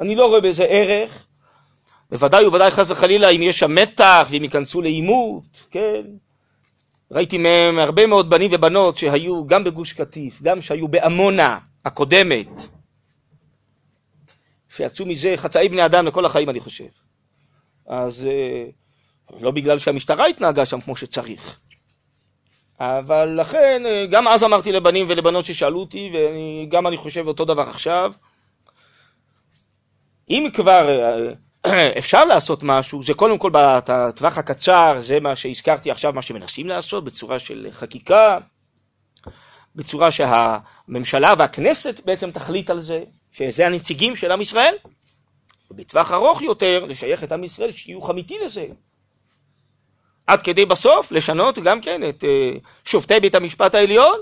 אני 0.00 0.14
לא 0.14 0.26
רואה 0.26 0.40
בזה 0.40 0.64
ערך. 0.64 1.26
בוודאי 2.10 2.46
ובוודאי 2.46 2.70
חס 2.70 2.90
וחלילה 2.90 3.28
אם 3.28 3.42
יש 3.42 3.58
שם 3.58 3.74
מתח 3.74 4.28
ואם 4.30 4.42
ייכנסו 4.42 4.82
לעימות, 4.82 5.42
כן? 5.70 6.02
ראיתי 7.10 7.38
מהם 7.38 7.78
הרבה 7.78 8.06
מאוד 8.06 8.30
בנים 8.30 8.50
ובנות 8.54 8.98
שהיו 8.98 9.46
גם 9.46 9.64
בגוש 9.64 9.92
קטיף, 9.92 10.42
גם 10.42 10.60
שהיו 10.60 10.88
בעמונה 10.88 11.58
הקודמת, 11.84 12.48
שיצאו 14.68 15.06
מזה 15.06 15.32
חצאי 15.36 15.68
בני 15.68 15.84
אדם 15.84 16.06
לכל 16.06 16.24
החיים, 16.24 16.50
אני 16.50 16.60
חושב. 16.60 16.84
אז 17.86 18.28
אה, 18.30 18.64
לא 19.40 19.50
בגלל 19.50 19.78
שהמשטרה 19.78 20.26
התנהגה 20.26 20.66
שם 20.66 20.80
כמו 20.80 20.96
שצריך. 20.96 21.58
אבל 22.80 23.40
לכן, 23.40 23.82
אה, 23.86 24.06
גם 24.10 24.28
אז 24.28 24.44
אמרתי 24.44 24.72
לבנים 24.72 25.06
ולבנות 25.08 25.44
ששאלו 25.44 25.80
אותי, 25.80 26.12
וגם 26.12 26.86
אני 26.86 26.96
חושב 26.96 27.26
אותו 27.26 27.44
דבר 27.44 27.62
עכשיו, 27.62 28.12
אם 30.30 30.48
כבר 30.54 30.88
אה, 31.66 31.98
אפשר 31.98 32.24
לעשות 32.24 32.62
משהו, 32.62 33.02
זה 33.02 33.14
קודם 33.14 33.38
כל 33.38 33.50
בטווח 33.52 34.38
הקצר, 34.38 34.94
זה 34.98 35.20
מה 35.20 35.36
שהזכרתי 35.36 35.90
עכשיו, 35.90 36.12
מה 36.12 36.22
שמנסים 36.22 36.66
לעשות 36.66 37.04
בצורה 37.04 37.38
של 37.38 37.68
חקיקה, 37.70 38.38
בצורה 39.76 40.10
שהממשלה 40.10 41.34
והכנסת 41.38 42.00
בעצם 42.04 42.30
תחליט 42.30 42.70
על 42.70 42.80
זה, 42.80 43.02
שזה 43.32 43.66
הנציגים 43.66 44.16
של 44.16 44.32
עם 44.32 44.40
ישראל. 44.40 44.74
ובטווח 45.70 46.12
ארוך 46.12 46.42
יותר, 46.42 46.84
לשייך 46.88 47.24
את 47.24 47.32
עם 47.32 47.44
ישראל 47.44 47.70
שיהיו 47.70 48.00
חמיתי 48.00 48.38
לזה. 48.44 48.66
עד 50.26 50.42
כדי 50.42 50.66
בסוף 50.66 51.12
לשנות 51.12 51.58
גם 51.58 51.80
כן 51.80 52.08
את 52.08 52.24
אה, 52.24 52.58
שופטי 52.84 53.20
בית 53.20 53.34
המשפט 53.34 53.74
העליון, 53.74 54.18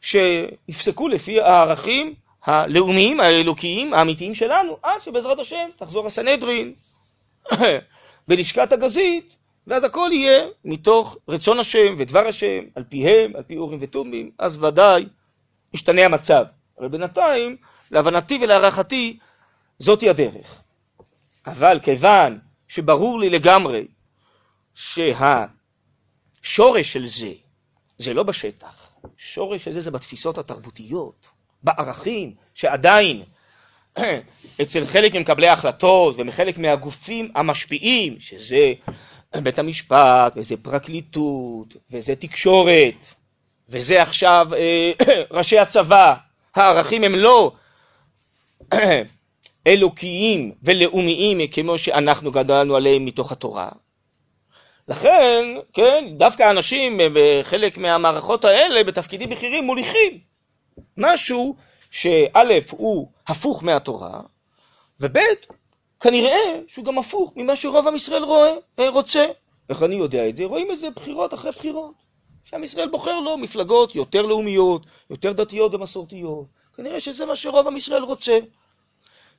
שיפסקו 0.00 1.08
לפי 1.08 1.40
הערכים 1.40 2.14
הלאומיים, 2.44 3.20
האלוקיים, 3.20 3.94
האמיתיים 3.94 4.34
שלנו, 4.34 4.76
עד 4.82 5.02
שבעזרת 5.02 5.38
השם 5.38 5.68
תחזור 5.76 6.06
הסנהדרין 6.06 6.72
בלשכת 8.28 8.72
הגזית, 8.72 9.36
ואז 9.66 9.84
הכל 9.84 10.10
יהיה 10.12 10.46
מתוך 10.64 11.16
רצון 11.28 11.58
השם 11.58 11.94
ודבר 11.98 12.28
השם, 12.28 12.60
על 12.74 12.84
פיהם, 12.88 13.32
על 13.36 13.42
פי 13.42 13.56
אורים 13.56 13.78
ותומים, 13.82 14.30
אז 14.38 14.64
ודאי 14.64 15.04
ישתנה 15.74 16.04
המצב. 16.04 16.44
אבל 16.78 16.88
בינתיים, 16.88 17.56
להבנתי 17.90 18.38
ולהערכתי, 18.42 19.18
זאתי 19.78 20.10
הדרך. 20.10 20.62
אבל 21.46 21.78
כיוון 21.82 22.38
שברור 22.68 23.20
לי 23.20 23.30
לגמרי 23.30 23.86
שהמצווה 24.74 25.46
שורש 26.42 26.92
של 26.92 27.06
זה, 27.06 27.32
זה 27.98 28.14
לא 28.14 28.22
בשטח. 28.22 28.94
שורש 29.16 29.64
של 29.64 29.72
זה 29.72 29.80
זה 29.80 29.90
בתפיסות 29.90 30.38
התרבותיות, 30.38 31.26
בערכים, 31.62 32.34
שעדיין 32.54 33.22
אצל 34.62 34.84
חלק 34.84 35.14
ממקבלי 35.16 35.48
ההחלטות 35.48 36.14
ומחלק 36.18 36.58
מהגופים 36.58 37.28
המשפיעים, 37.34 38.20
שזה 38.20 38.72
בית 39.42 39.58
המשפט, 39.58 40.32
וזה 40.36 40.56
פרקליטות, 40.56 41.76
וזה 41.90 42.16
תקשורת, 42.16 43.14
וזה 43.68 44.02
עכשיו 44.02 44.48
אה, 44.56 44.92
ראשי 45.30 45.58
הצבא, 45.58 46.14
הערכים 46.54 47.04
הם 47.04 47.14
לא 47.14 47.52
אלוקיים 49.66 50.52
ולאומיים 50.62 51.46
כמו 51.50 51.78
שאנחנו 51.78 52.32
גדלנו 52.32 52.76
עליהם 52.76 53.04
מתוך 53.04 53.32
התורה. 53.32 53.68
לכן, 54.88 55.44
כן, 55.72 56.04
דווקא 56.16 56.42
האנשים 56.42 57.00
בחלק 57.14 57.78
מהמערכות 57.78 58.44
האלה 58.44 58.84
בתפקידים 58.84 59.30
בכירים 59.30 59.64
מוליכים 59.64 60.18
משהו 60.96 61.56
שא' 61.90 62.58
הוא 62.70 63.08
הפוך 63.26 63.62
מהתורה, 63.62 64.20
וב' 65.00 65.18
כנראה 66.00 66.60
שהוא 66.68 66.84
גם 66.84 66.98
הפוך 66.98 67.32
ממה 67.36 67.56
שרוב 67.56 67.88
עם 67.88 67.94
ישראל 67.94 68.24
רואה, 68.24 68.54
אה, 68.78 68.90
רוצה. 68.90 69.26
איך 69.68 69.82
אני 69.82 69.94
יודע 69.94 70.28
את 70.28 70.36
זה? 70.36 70.44
רואים 70.44 70.72
את 70.72 70.78
זה 70.78 70.90
בחירות 70.90 71.34
אחרי 71.34 71.50
בחירות. 71.50 71.94
שעם 72.44 72.64
ישראל 72.64 72.88
בוחר 72.88 73.20
לו 73.20 73.38
מפלגות 73.38 73.94
יותר 73.94 74.22
לאומיות, 74.22 74.86
יותר 75.10 75.32
דתיות 75.32 75.74
ומסורתיות. 75.74 76.46
כנראה 76.76 77.00
שזה 77.00 77.26
מה 77.26 77.36
שרוב 77.36 77.66
עם 77.66 77.76
ישראל 77.76 78.02
רוצה. 78.02 78.38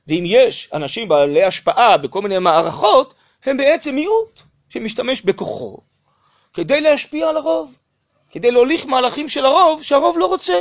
ואם 0.06 0.24
יש 0.26 0.68
אנשים 0.72 1.08
בעלי 1.08 1.42
השפעה 1.42 1.96
בכל 1.96 2.22
מיני 2.22 2.38
מערכות, 2.38 3.14
הם 3.44 3.56
בעצם 3.56 3.94
מיעוט 3.94 4.40
שמשתמש 4.68 5.22
בכוחו 5.22 5.78
כדי 6.54 6.80
להשפיע 6.80 7.28
על 7.28 7.36
הרוב, 7.36 7.72
כדי 8.30 8.50
להוליך 8.50 8.86
מהלכים 8.86 9.28
של 9.28 9.44
הרוב 9.44 9.82
שהרוב 9.82 10.18
לא 10.18 10.26
רוצה. 10.26 10.58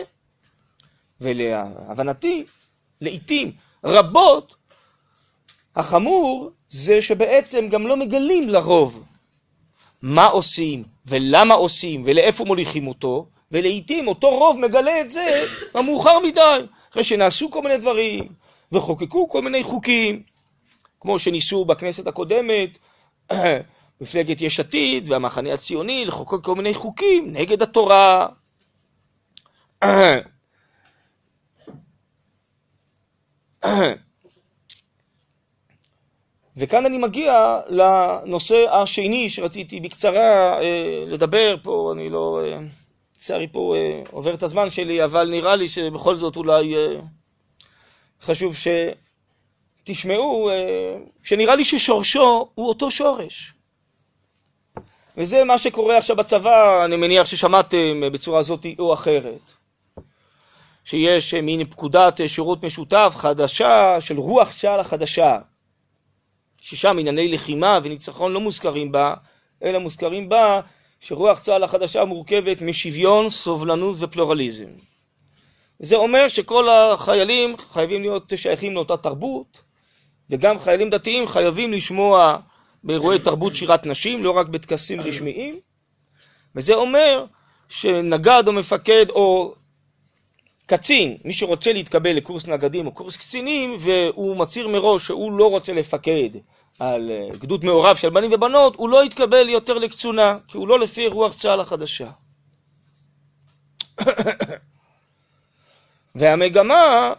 ולהבנתי, 1.21 2.45
לעיתים 3.01 3.51
רבות, 3.83 4.55
החמור 5.75 6.51
זה 6.67 7.01
שבעצם 7.01 7.67
גם 7.69 7.87
לא 7.87 7.97
מגלים 7.97 8.49
לרוב 8.49 9.05
מה 10.01 10.25
עושים 10.25 10.83
ולמה 11.05 11.53
עושים 11.53 12.01
ולאיפה 12.05 12.45
מוליכים 12.45 12.87
אותו, 12.87 13.27
ולעיתים 13.51 14.07
אותו 14.07 14.29
רוב 14.29 14.59
מגלה 14.59 15.01
את 15.01 15.09
זה 15.09 15.45
המאוחר 15.73 16.19
מדי, 16.19 16.65
אחרי 16.91 17.03
שנעשו 17.03 17.51
כל 17.51 17.61
מיני 17.61 17.77
דברים 17.77 18.27
וחוקקו 18.71 19.29
כל 19.29 19.41
מיני 19.41 19.63
חוקים, 19.63 20.23
כמו 20.99 21.19
שניסו 21.19 21.65
בכנסת 21.65 22.07
הקודמת, 22.07 22.77
מפלגת 24.01 24.41
יש 24.41 24.59
עתיד 24.59 25.11
והמחנה 25.11 25.53
הציוני 25.53 26.05
לחוקק 26.05 26.45
כל 26.45 26.55
מיני 26.55 26.73
חוקים 26.73 27.33
נגד 27.33 27.61
התורה. 27.61 28.27
וכאן 36.57 36.85
אני 36.85 36.97
מגיע 36.97 37.59
לנושא 37.67 38.65
השני 38.71 39.29
שרציתי 39.29 39.79
בקצרה 39.79 40.61
אה, 40.61 41.03
לדבר 41.07 41.55
פה, 41.63 41.91
אני 41.95 42.09
לא, 42.09 42.41
אה, 42.45 42.59
לצערי 43.15 43.47
פה 43.47 43.75
אה, 43.75 44.01
עובר 44.11 44.33
את 44.33 44.43
הזמן 44.43 44.69
שלי, 44.69 45.03
אבל 45.03 45.29
נראה 45.29 45.55
לי 45.55 45.69
שבכל 45.69 46.15
זאת 46.15 46.35
אולי 46.35 46.75
אה, 46.75 46.99
חשוב 48.21 48.55
שתשמעו, 49.83 50.49
אה, 50.49 50.97
שנראה 51.23 51.55
לי 51.55 51.65
ששורשו 51.65 52.49
הוא 52.55 52.67
אותו 52.67 52.91
שורש. 52.91 53.54
וזה 55.17 55.43
מה 55.43 55.57
שקורה 55.57 55.97
עכשיו 55.97 56.15
בצבא, 56.15 56.85
אני 56.85 56.95
מניח 56.95 57.25
ששמעתם 57.25 58.01
בצורה 58.11 58.41
זאת 58.41 58.65
או 58.79 58.93
אחרת. 58.93 59.41
שיש 60.83 61.33
מין 61.33 61.65
פקודת 61.65 62.19
שירות 62.27 62.63
משותף 62.63 63.13
חדשה, 63.17 64.01
של 64.01 64.17
רוח 64.17 64.53
צה"ל 64.53 64.79
החדשה, 64.79 65.37
ששם 66.61 66.97
ענייני 66.99 67.27
לחימה 67.27 67.79
וניצחון 67.83 68.33
לא 68.33 68.39
מוזכרים 68.39 68.91
בה, 68.91 69.13
אלא 69.63 69.79
מוזכרים 69.79 70.29
בה 70.29 70.61
שרוח 70.99 71.39
צה"ל 71.39 71.63
החדשה 71.63 72.05
מורכבת 72.05 72.61
משוויון, 72.61 73.29
סובלנות 73.29 73.95
ופלורליזם. 73.99 74.69
זה 75.79 75.95
אומר 75.95 76.27
שכל 76.27 76.69
החיילים 76.69 77.57
חייבים 77.57 78.01
להיות 78.01 78.33
שייכים 78.35 78.73
לאותה 78.73 78.97
תרבות, 78.97 79.61
וגם 80.29 80.59
חיילים 80.59 80.89
דתיים 80.89 81.27
חייבים 81.27 81.73
לשמוע 81.73 82.37
באירועי 82.85 83.19
תרבות 83.19 83.55
שירת 83.55 83.85
נשים, 83.85 84.23
לא 84.23 84.31
רק 84.31 84.47
בטקסים 84.47 85.01
רשמיים, 85.01 85.59
וזה 86.55 86.73
אומר 86.73 87.25
שנגד 87.69 88.43
או 88.47 88.53
מפקד 88.53 89.09
או 89.09 89.55
קצין, 90.65 91.17
מי 91.25 91.33
שרוצה 91.33 91.73
להתקבל 91.73 92.11
לקורס 92.15 92.47
נגדים 92.47 92.87
או 92.87 92.91
קורס 92.91 93.17
קצינים, 93.17 93.77
והוא 93.79 94.37
מצהיר 94.37 94.67
מראש 94.67 95.05
שהוא 95.05 95.31
לא 95.31 95.49
רוצה 95.49 95.73
לפקד 95.73 96.29
על 96.79 97.11
אה, 97.11 97.37
גדוד 97.37 97.65
מעורב 97.65 97.95
של 97.95 98.09
בנים 98.09 98.31
ובנות, 98.33 98.75
הוא 98.75 98.89
לא 98.89 99.05
יתקבל 99.05 99.49
יותר 99.49 99.73
לקצונה, 99.73 100.37
כי 100.47 100.57
הוא 100.57 100.67
לא 100.67 100.79
לפי 100.79 101.07
רוח 101.07 101.35
צה"ל 101.35 101.59
החדשה. 101.59 102.09
והמגמה 106.15 107.13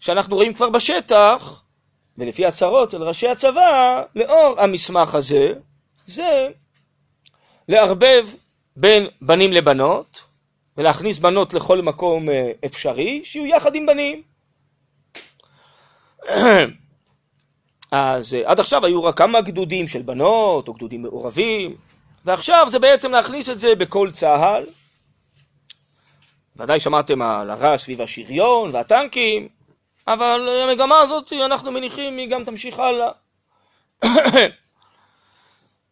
שאנחנו 0.00 0.36
רואים 0.36 0.54
כבר 0.54 0.70
בשטח, 0.70 1.62
ולפי 2.18 2.46
הצהרות 2.46 2.90
של 2.90 3.02
ראשי 3.02 3.28
הצבא, 3.28 4.02
לאור 4.14 4.54
המסמך 4.58 5.14
הזה, 5.14 5.52
זה 6.06 6.48
לערבב 7.68 8.26
בין 8.76 9.06
בנים 9.20 9.52
לבנות, 9.52 10.24
ולהכניס 10.76 11.18
בנות 11.18 11.54
לכל 11.54 11.82
מקום 11.82 12.28
אה, 12.28 12.50
אפשרי, 12.64 13.20
שיהיו 13.24 13.46
יחד 13.46 13.74
עם 13.74 13.86
בנים. 13.86 14.22
אז 17.90 18.34
אה, 18.34 18.50
עד 18.50 18.60
עכשיו 18.60 18.86
היו 18.86 19.04
רק 19.04 19.18
כמה 19.18 19.40
גדודים 19.40 19.88
של 19.88 20.02
בנות, 20.02 20.68
או 20.68 20.74
גדודים 20.74 21.02
מעורבים, 21.02 21.76
ועכשיו 22.24 22.66
זה 22.70 22.78
בעצם 22.78 23.12
להכניס 23.12 23.50
את 23.50 23.60
זה 23.60 23.74
בכל 23.74 24.10
צה"ל. 24.10 24.64
ודאי 26.56 26.80
שמעתם 26.80 27.22
על 27.22 27.50
הרעש 27.50 27.82
סביב 27.82 28.02
השריון 28.02 28.70
והטנקים, 28.72 29.48
אבל 30.12 30.48
המגמה 30.48 31.00
הזאת, 31.00 31.32
אנחנו 31.32 31.72
מניחים, 31.72 32.16
היא 32.16 32.28
גם 32.28 32.44
תמשיך 32.44 32.78
הלאה. 32.78 33.10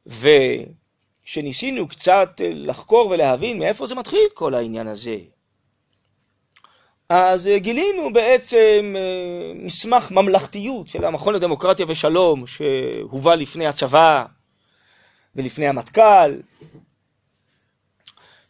וכשניסינו 1.27 1.89
קצת 1.89 2.41
לחקור 2.41 3.11
ולהבין 3.11 3.59
מאיפה 3.59 3.87
זה 3.87 3.95
מתחיל 3.95 4.29
כל 4.35 4.55
העניין 4.55 4.87
הזה, 4.89 5.17
אז 7.09 7.51
גילינו 7.57 8.13
בעצם 8.13 8.95
אה, 8.97 9.53
מסמך 9.55 10.11
ממלכתיות 10.11 10.89
של 10.89 11.05
המכון 11.05 11.35
לדמוקרטיה 11.35 11.87
ושלום 11.89 12.47
שהובא 12.47 13.35
לפני 13.35 13.67
הצבא 13.67 14.25
ולפני 15.37 15.67
המטכ"ל, 15.67 16.41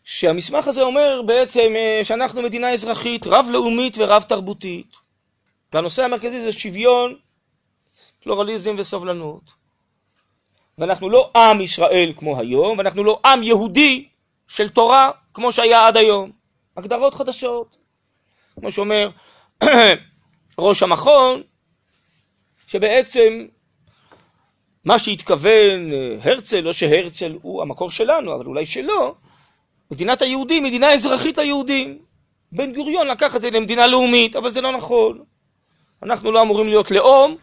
שהמסמך 0.05 0.69
הזה 0.69 0.83
אומר 0.83 1.23
בעצם 1.27 1.73
אה, 1.77 2.01
שאנחנו 2.05 2.43
מדינה 2.43 2.73
אזרחית 2.73 3.27
רב-לאומית 3.27 3.97
ורב-תרבותית. 3.99 5.06
והנושא 5.77 6.05
המרכזי 6.05 6.41
זה 6.41 6.53
שוויון, 6.53 7.17
פלורליזם 8.23 8.75
וסובלנות. 8.79 9.43
ואנחנו 10.79 11.11
לא 11.11 11.31
עם 11.37 11.61
ישראל 11.61 12.13
כמו 12.17 12.41
היום, 12.41 12.79
ואנחנו 12.79 13.05
לא 13.05 13.21
עם 13.25 13.43
יהודי 13.43 14.09
של 14.47 14.69
תורה 14.69 15.11
כמו 15.35 15.53
שהיה 15.53 15.87
עד 15.87 15.97
היום. 15.97 16.31
הגדרות 16.77 17.15
חדשות. 17.15 17.77
כמו 18.55 18.73
שאומר 18.73 19.11
ראש 20.59 20.83
המכון, 20.83 21.43
שבעצם 22.67 23.47
מה 24.85 24.99
שהתכוון 24.99 25.93
אה, 25.93 26.17
הרצל, 26.23 26.61
לא 26.61 26.73
שהרצל 26.73 27.39
הוא 27.43 27.63
המקור 27.63 27.91
שלנו, 27.91 28.35
אבל 28.35 28.47
אולי 28.47 28.67
שלא, 28.67 29.15
מדינת 29.91 30.23
היהודים, 30.23 30.65
מדינה 30.65 30.93
אזרחית 30.93 31.39
ליהודים. 31.39 31.99
בן 32.53 32.75
גוריון 32.75 33.07
לקח 33.07 33.37
את 33.37 33.43
זה 33.43 33.51
למדינה 33.51 33.87
לאומית, 33.87 34.37
אבל 34.37 34.51
זה 34.51 34.61
לא 34.61 34.73
נכון. 34.73 35.36
אנחנו 36.03 36.33
לא 36.33 36.43
אמורים 36.43 36.69
להיות 36.69 36.91
לאום, 36.91 37.37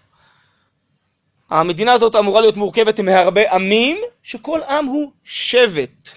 המדינה 1.49 1.91
הזאת 1.91 2.15
אמורה 2.15 2.41
להיות 2.41 2.57
מורכבת 2.57 2.99
מהרבה 2.99 3.51
עמים, 3.51 3.97
שכל 4.23 4.59
עם 4.69 4.85
הוא 4.85 5.11
שבט 5.23 6.09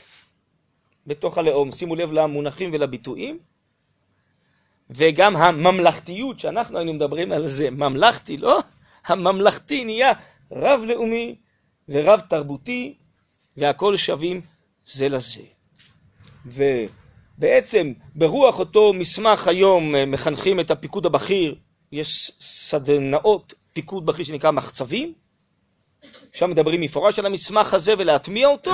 בתוך 1.06 1.38
הלאום. 1.38 1.70
שימו 1.70 1.96
לב 1.96 2.12
למונחים 2.12 2.70
ולביטויים. 2.72 3.38
וגם 4.90 5.36
הממלכתיות, 5.36 6.40
שאנחנו 6.40 6.78
היינו 6.78 6.92
מדברים 6.92 7.32
על 7.32 7.46
זה, 7.46 7.70
ממלכתי, 7.70 8.36
לא? 8.36 8.60
הממלכתי 9.06 9.84
נהיה 9.84 10.12
רב-לאומי 10.52 11.34
ורב-תרבותי, 11.88 12.94
והכל 13.56 13.96
שווים 13.96 14.40
זה 14.84 15.08
לזה. 15.08 15.42
ובעצם 16.46 17.92
ברוח 18.14 18.58
אותו 18.58 18.92
מסמך 18.92 19.48
היום 19.48 19.94
מחנכים 20.06 20.60
את 20.60 20.70
הפיקוד 20.70 21.06
הבכיר 21.06 21.54
יש 21.92 22.32
סדנאות 22.40 23.54
פיקוד 23.72 24.06
בכיר 24.06 24.24
שנקרא 24.24 24.50
מחצבים, 24.50 25.12
שם 26.32 26.50
מדברים 26.50 26.80
מפורש 26.80 27.18
על 27.18 27.26
המסמך 27.26 27.74
הזה 27.74 27.94
ולהטמיע 27.98 28.48
אותו, 28.48 28.72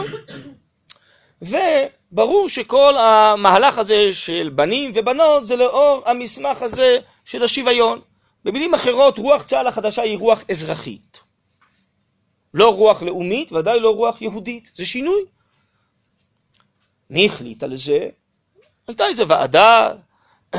וברור 1.43 2.49
שכל 2.49 2.97
המהלך 2.99 3.79
הזה 3.79 4.13
של 4.13 4.51
בנים 4.55 4.93
ובנות 4.95 5.47
זה 5.47 5.57
לאור 5.57 6.03
המסמך 6.07 6.63
הזה 6.63 6.99
של 7.25 7.43
השוויון. 7.43 8.01
במילים 8.45 8.75
אחרות, 8.75 9.19
רוח 9.19 9.43
צה"ל 9.43 9.67
החדשה 9.67 10.03
היא 10.03 10.19
רוח 10.19 10.45
אזרחית. 10.51 11.21
לא 12.55 12.75
רוח 12.75 13.03
לאומית, 13.03 13.53
ודאי 13.53 13.81
לא 13.81 13.91
רוח 13.91 14.23
יהודית. 14.23 14.71
זה 14.75 14.87
שינוי. 14.87 15.23
מי 17.11 17.27
החליט 17.27 17.63
על 17.63 17.77
זה? 17.77 18.09
הייתה 18.89 19.07
איזו 19.07 19.29
ועדה 19.29 19.89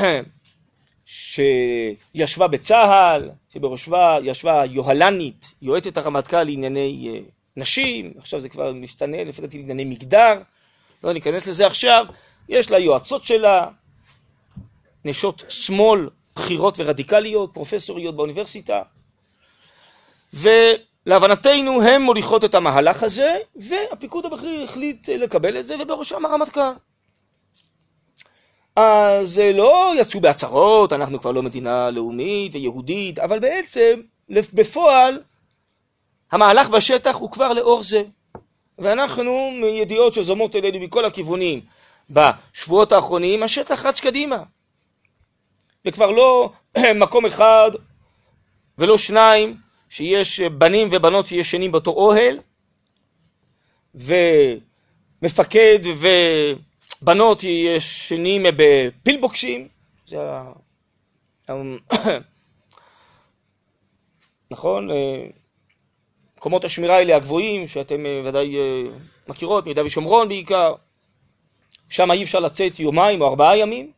שישבה 1.06 2.48
בצה"ל, 2.48 3.30
שבראשה 3.54 4.16
ישבה 4.22 4.62
יוהל"נית, 4.70 5.54
יועצת 5.62 5.96
הרמטכ"ל 5.96 6.44
לענייני 6.44 7.10
אה, 7.14 7.20
נשים, 7.56 8.12
עכשיו 8.18 8.40
זה 8.40 8.48
כבר 8.48 8.72
משתנה, 8.72 9.24
לפי 9.24 9.42
דעתי 9.42 9.58
לענייני 9.58 9.84
מגדר, 9.84 10.42
לא 11.04 11.12
ניכנס 11.12 11.48
לזה 11.48 11.66
עכשיו, 11.66 12.06
יש 12.48 12.70
לה 12.70 12.78
יועצות 12.78 13.24
שלה, 13.24 13.68
נשות 15.04 15.44
שמאל 15.48 16.08
בכירות 16.36 16.74
ורדיקליות, 16.78 17.50
פרופסוריות 17.54 18.16
באוניברסיטה, 18.16 18.82
ולהבנתנו 20.34 21.82
הן 21.82 22.02
מוליכות 22.02 22.44
את 22.44 22.54
המהלך 22.54 23.02
הזה, 23.02 23.36
והפיקוד 23.56 24.26
הבכיר 24.26 24.62
החליט 24.62 25.08
לקבל 25.08 25.58
את 25.58 25.64
זה, 25.66 25.74
ובראשם 25.82 26.26
הרמטכ"ל. 26.26 26.60
אז 28.76 29.38
לא 29.54 29.92
יצאו 30.00 30.20
בהצהרות, 30.20 30.92
אנחנו 30.92 31.20
כבר 31.20 31.32
לא 31.32 31.42
מדינה 31.42 31.90
לאומית 31.90 32.54
ויהודית, 32.54 33.18
אבל 33.18 33.38
בעצם, 33.38 34.00
בפועל, 34.28 35.20
המהלך 36.32 36.68
בשטח 36.68 37.16
הוא 37.16 37.30
כבר 37.30 37.52
לאור 37.52 37.82
זה. 37.82 38.02
ואנחנו, 38.78 39.50
מידיעות 39.60 40.14
שזומות 40.14 40.56
אלינו 40.56 40.80
מכל 40.80 41.04
הכיוונים, 41.04 41.60
בשבועות 42.10 42.92
האחרונים, 42.92 43.42
השטח 43.42 43.86
רץ 43.86 44.00
קדימה. 44.00 44.42
וכבר 45.84 46.10
לא 46.10 46.50
מקום 46.94 47.26
אחד 47.26 47.70
ולא 48.78 48.98
שניים, 48.98 49.56
שיש 49.88 50.40
בנים 50.40 50.88
ובנות 50.90 51.26
שישנים 51.26 51.72
באותו 51.72 51.90
אוהל, 51.90 52.38
ומפקד 55.22 55.78
ובנות 57.04 57.44
ישנים 57.44 58.42
בפילבוקסים, 58.56 59.68
זה 60.06 60.16
ה... 60.20 60.52
נכון? 64.50 64.88
מקומות 66.44 66.64
השמירה 66.64 66.96
האלה 66.96 67.16
הגבוהים, 67.16 67.68
שאתם 67.68 68.06
אה, 68.06 68.20
ודאי 68.24 68.56
אה, 68.56 68.82
מכירות, 69.28 69.64
מיהודה 69.64 69.84
ושומרון 69.84 70.28
בעיקר, 70.28 70.74
שם 71.88 72.10
אי 72.10 72.22
אפשר 72.22 72.40
לצאת 72.40 72.80
יומיים 72.80 73.20
או 73.20 73.28
ארבעה 73.28 73.58
ימים, 73.58 73.92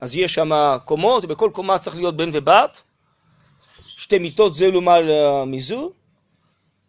אז 0.00 0.16
יש 0.16 0.34
שם 0.34 0.50
קומות, 0.84 1.24
ובכל 1.24 1.50
קומה 1.52 1.78
צריך 1.78 1.96
להיות 1.96 2.16
בן 2.16 2.30
ובת, 2.32 2.82
שתי 3.86 4.18
מיטות 4.18 4.54
זה 4.54 4.70
לעומת 4.70 5.04
המיזור, 5.42 5.92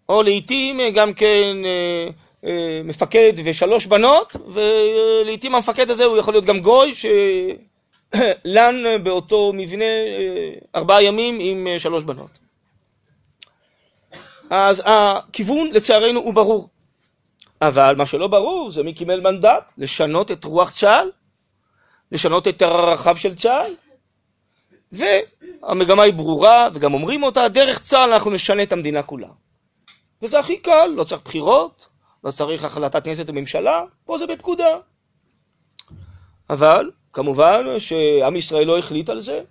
או 0.10 0.24
לעיתים 0.24 0.80
אה, 0.80 0.92
גם 0.92 1.14
כן 1.14 1.56
מפקד 2.84 3.34
ושלוש 3.44 3.86
בנות, 3.86 4.36
ולעיתים 4.54 5.56
המפקד 5.56 5.90
הזה 5.90 6.06
הוא 6.06 6.18
יכול 6.18 6.34
להיות 6.34 6.46
גם 6.46 6.60
גוי, 6.60 6.94
שלן 6.96 8.76
באותו 9.04 9.54
מבנה 9.54 9.86
ארבעה 10.76 11.04
ימים 11.04 11.38
עם 11.40 11.80
שלוש 11.80 12.04
בנות. 12.04 12.40
אז 14.50 14.84
הכיוון 14.86 15.72
לצערנו 15.72 16.20
הוא 16.20 16.34
ברור. 16.34 16.70
אבל 17.62 17.96
מה 17.96 18.06
שלא 18.06 18.28
ברור 18.28 18.72
זה 18.72 18.84
מי 18.84 18.94
קיבל 18.94 19.20
מנדט 19.20 19.74
לשנות 19.78 20.32
את 20.32 20.44
רוח 20.44 20.72
צה"ל, 20.72 21.12
לשנות 22.12 22.48
את 22.48 22.62
הרחב 22.62 23.16
של 23.16 23.36
צה"ל, 23.36 23.74
והמגמה 24.92 26.04
היא 26.04 26.14
ברורה, 26.14 26.70
וגם 26.74 26.94
אומרים 26.94 27.24
אותה, 27.24 27.48
דרך 27.48 27.80
צה"ל 27.80 28.14
אנחנו 28.14 28.32
נשנה 28.32 28.64
את 28.64 28.72
המדינה 28.72 29.04
כולה. 29.04 29.28
וזה 30.22 30.40
הכי 30.40 30.58
קל, 30.58 30.90
לא 30.96 31.04
צריך 31.04 31.22
בחירות, 31.26 31.93
לא 32.24 32.32
צריך 32.32 32.64
החלטת 32.64 33.04
כנסת 33.04 33.30
וממשלה, 33.30 33.84
פה 34.06 34.18
זה 34.18 34.28
בפקודה. 34.28 34.78
אבל, 36.50 36.92
כמובן 37.14 37.66
שעם 37.80 38.36
ישראל 38.36 38.68
לא 38.68 38.78
החליט 38.80 39.10
על 39.10 39.20
זה, 39.20 39.42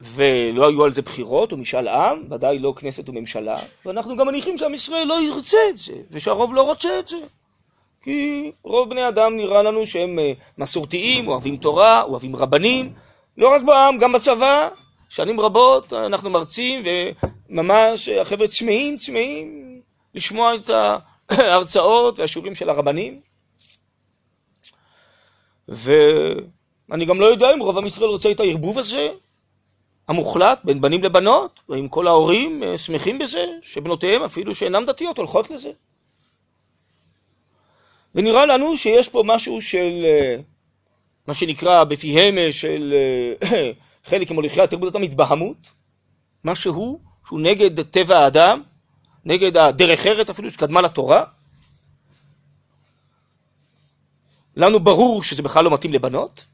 ולא 0.00 0.68
היו 0.68 0.84
על 0.84 0.92
זה 0.92 1.02
בחירות 1.02 1.52
או 1.52 1.56
משאל 1.56 1.88
עם, 1.88 2.22
ודאי 2.30 2.58
לא 2.58 2.72
כנסת 2.76 3.08
וממשלה, 3.08 3.56
ואנחנו 3.86 4.16
גם 4.16 4.26
מניחים 4.26 4.58
שעם 4.58 4.74
ישראל 4.74 5.06
לא 5.06 5.20
ירצה 5.22 5.58
את 5.70 5.78
זה, 5.78 5.94
ושהרוב 6.10 6.54
לא 6.54 6.62
רוצה 6.62 6.98
את 6.98 7.08
זה. 7.08 7.16
כי 8.02 8.50
רוב 8.62 8.90
בני 8.90 9.08
אדם 9.08 9.36
נראה 9.36 9.62
לנו 9.62 9.86
שהם 9.86 10.18
אה, 10.18 10.32
מסורתיים, 10.58 11.28
אוהבים 11.28 11.56
תורה, 11.56 12.02
אוהבים 12.02 12.36
רבנים, 12.36 12.92
לא 13.36 13.48
רק 13.48 13.62
בעם, 13.62 13.98
גם 13.98 14.12
בצבא, 14.12 14.68
שנים 15.08 15.40
רבות 15.40 15.92
אנחנו 15.92 16.30
מרצים, 16.30 16.82
וממש 16.84 18.08
החבר'ה 18.08 18.46
צמאים, 18.46 18.96
צמאים 18.96 19.80
לשמוע 20.14 20.54
את 20.54 20.70
ההרצאות 21.28 22.18
והשיעורים 22.18 22.54
של 22.54 22.70
הרבנים. 22.70 23.20
ואני 25.68 27.04
גם 27.06 27.20
לא 27.20 27.26
יודע 27.26 27.54
אם 27.54 27.60
רוב 27.60 27.78
עם 27.78 27.86
ישראל 27.86 28.10
רוצה 28.10 28.30
את 28.30 28.40
הערבוב 28.40 28.78
הזה, 28.78 29.08
המוחלט 30.08 30.60
בין 30.64 30.80
בנים 30.80 31.02
לבנות, 31.04 31.62
ואם 31.68 31.88
כל 31.88 32.06
ההורים 32.06 32.62
אה, 32.62 32.78
שמחים 32.78 33.18
בזה, 33.18 33.44
שבנותיהם 33.62 34.22
אפילו 34.22 34.54
שאינן 34.54 34.84
דתיות 34.84 35.18
הולכות 35.18 35.50
לזה. 35.50 35.70
ונראה 38.14 38.46
לנו 38.46 38.76
שיש 38.76 39.08
פה 39.08 39.22
משהו 39.26 39.62
של, 39.62 40.04
אה, 40.04 40.36
מה 41.26 41.34
שנקרא 41.34 41.84
בפיהם 41.84 42.38
אה, 42.38 42.52
של 42.52 42.94
חלק 44.08 44.30
ממוליכי 44.30 44.60
התרבות 44.62 44.94
המתבהמות, 44.94 45.70
משהו 46.44 47.00
שהוא 47.26 47.40
נגד 47.40 47.82
טבע 47.82 48.18
האדם, 48.18 48.62
נגד 49.26 49.56
הדרך 49.56 50.06
ארץ 50.06 50.30
אפילו 50.30 50.50
שקדמה 50.50 50.80
לתורה. 50.80 51.24
לנו 54.56 54.80
ברור 54.80 55.22
שזה 55.22 55.42
בכלל 55.42 55.64
לא 55.64 55.74
מתאים 55.74 55.92
לבנות, 55.92 56.44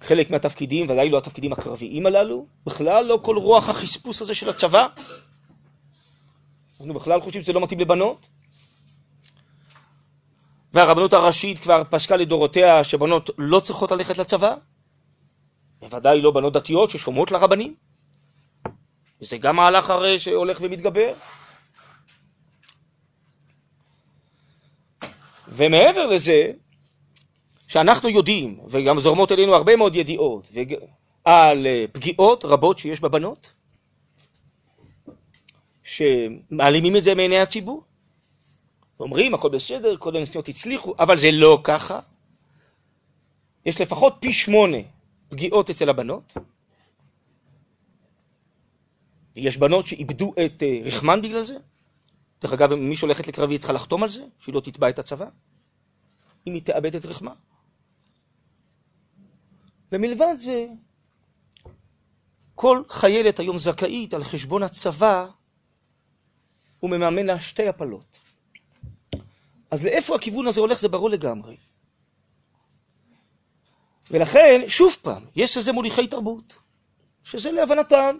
חלק 0.00 0.30
מהתפקידים, 0.30 0.90
ודאי 0.90 1.10
לא 1.10 1.18
התפקידים 1.18 1.52
הקרביים 1.52 2.06
הללו, 2.06 2.46
בכלל 2.66 3.04
לא 3.04 3.18
כל 3.22 3.36
רוח 3.36 3.68
החספוס 3.68 4.22
הזה 4.22 4.34
של 4.34 4.48
הצבא. 4.48 4.86
אנחנו 6.80 6.94
בכלל 6.94 7.20
חושבים 7.20 7.42
שזה 7.42 7.52
לא 7.52 7.60
מתאים 7.60 7.80
לבנות. 7.80 8.26
והרבנות 10.72 11.12
הראשית 11.12 11.58
כבר 11.58 11.82
פסקה 11.90 12.16
לדורותיה 12.16 12.84
שבנות 12.84 13.30
לא 13.38 13.60
צריכות 13.60 13.92
ללכת 13.92 14.18
לצבא, 14.18 14.54
בוודאי 15.80 16.20
לא 16.20 16.30
בנות 16.30 16.52
דתיות 16.52 16.90
ששומעות 16.90 17.30
לרבנים. 17.30 17.74
וזה 19.20 19.36
גם 19.36 19.56
מהלך 19.56 19.90
הרי 19.90 20.18
שהולך 20.18 20.58
ומתגבר. 20.60 21.12
ומעבר 25.52 26.06
לזה, 26.06 26.50
שאנחנו 27.68 28.08
יודעים, 28.08 28.60
וגם 28.68 29.00
זורמות 29.00 29.32
אלינו 29.32 29.54
הרבה 29.54 29.76
מאוד 29.76 29.96
ידיעות, 29.96 30.48
על 31.24 31.66
אה, 31.66 31.84
פגיעות 31.92 32.44
רבות 32.44 32.78
שיש 32.78 33.00
בבנות, 33.00 33.52
שמעלימים 35.84 36.96
את 36.96 37.02
זה 37.02 37.14
מעיני 37.14 37.38
הציבור. 37.38 37.82
אומרים, 39.00 39.34
הכל 39.34 39.48
בסדר, 39.48 39.96
כל 39.96 40.16
הנסיעות 40.16 40.48
הצליחו, 40.48 40.94
אבל 40.98 41.18
זה 41.18 41.30
לא 41.32 41.60
ככה. 41.64 42.00
יש 43.66 43.80
לפחות 43.80 44.14
פי 44.20 44.32
שמונה 44.32 44.76
פגיעות 45.28 45.70
אצל 45.70 45.88
הבנות. 45.88 46.36
יש 49.36 49.56
בנות 49.56 49.86
שאיבדו 49.86 50.34
את 50.44 50.62
אה, 50.62 50.80
רחמן 50.84 51.22
בגלל 51.22 51.42
זה. 51.42 51.54
דרך 52.42 52.52
אגב, 52.52 52.72
אם 52.72 52.88
מישהו 52.88 53.06
הולכת 53.06 53.28
לקרבי, 53.28 53.54
היא 53.54 53.58
צריכה 53.58 53.72
לחתום 53.72 54.02
על 54.02 54.08
זה, 54.08 54.22
שהיא 54.38 54.54
לא 54.54 54.60
תתבע 54.60 54.88
את 54.88 54.98
הצבא, 54.98 55.26
אם 56.46 56.54
היא 56.54 56.62
תאבד 56.62 56.96
את 56.96 57.06
רחמה. 57.06 57.34
ומלבד 59.92 60.34
זה, 60.38 60.66
כל 62.54 62.82
חיילת 62.88 63.38
היום 63.38 63.58
זכאית 63.58 64.14
על 64.14 64.24
חשבון 64.24 64.62
הצבא, 64.62 65.26
הוא 66.80 66.90
מממן 66.90 67.26
לה 67.26 67.40
שתי 67.40 67.68
הפלות. 67.68 68.18
אז 69.70 69.84
לאיפה 69.84 70.14
הכיוון 70.14 70.46
הזה 70.46 70.60
הולך 70.60 70.78
זה 70.78 70.88
ברור 70.88 71.10
לגמרי. 71.10 71.56
ולכן, 74.10 74.60
שוב 74.68 74.96
פעם, 75.02 75.24
יש 75.36 75.56
לזה 75.56 75.72
מוליכי 75.72 76.06
תרבות, 76.06 76.54
שזה 77.22 77.52
להבנתם, 77.52 78.16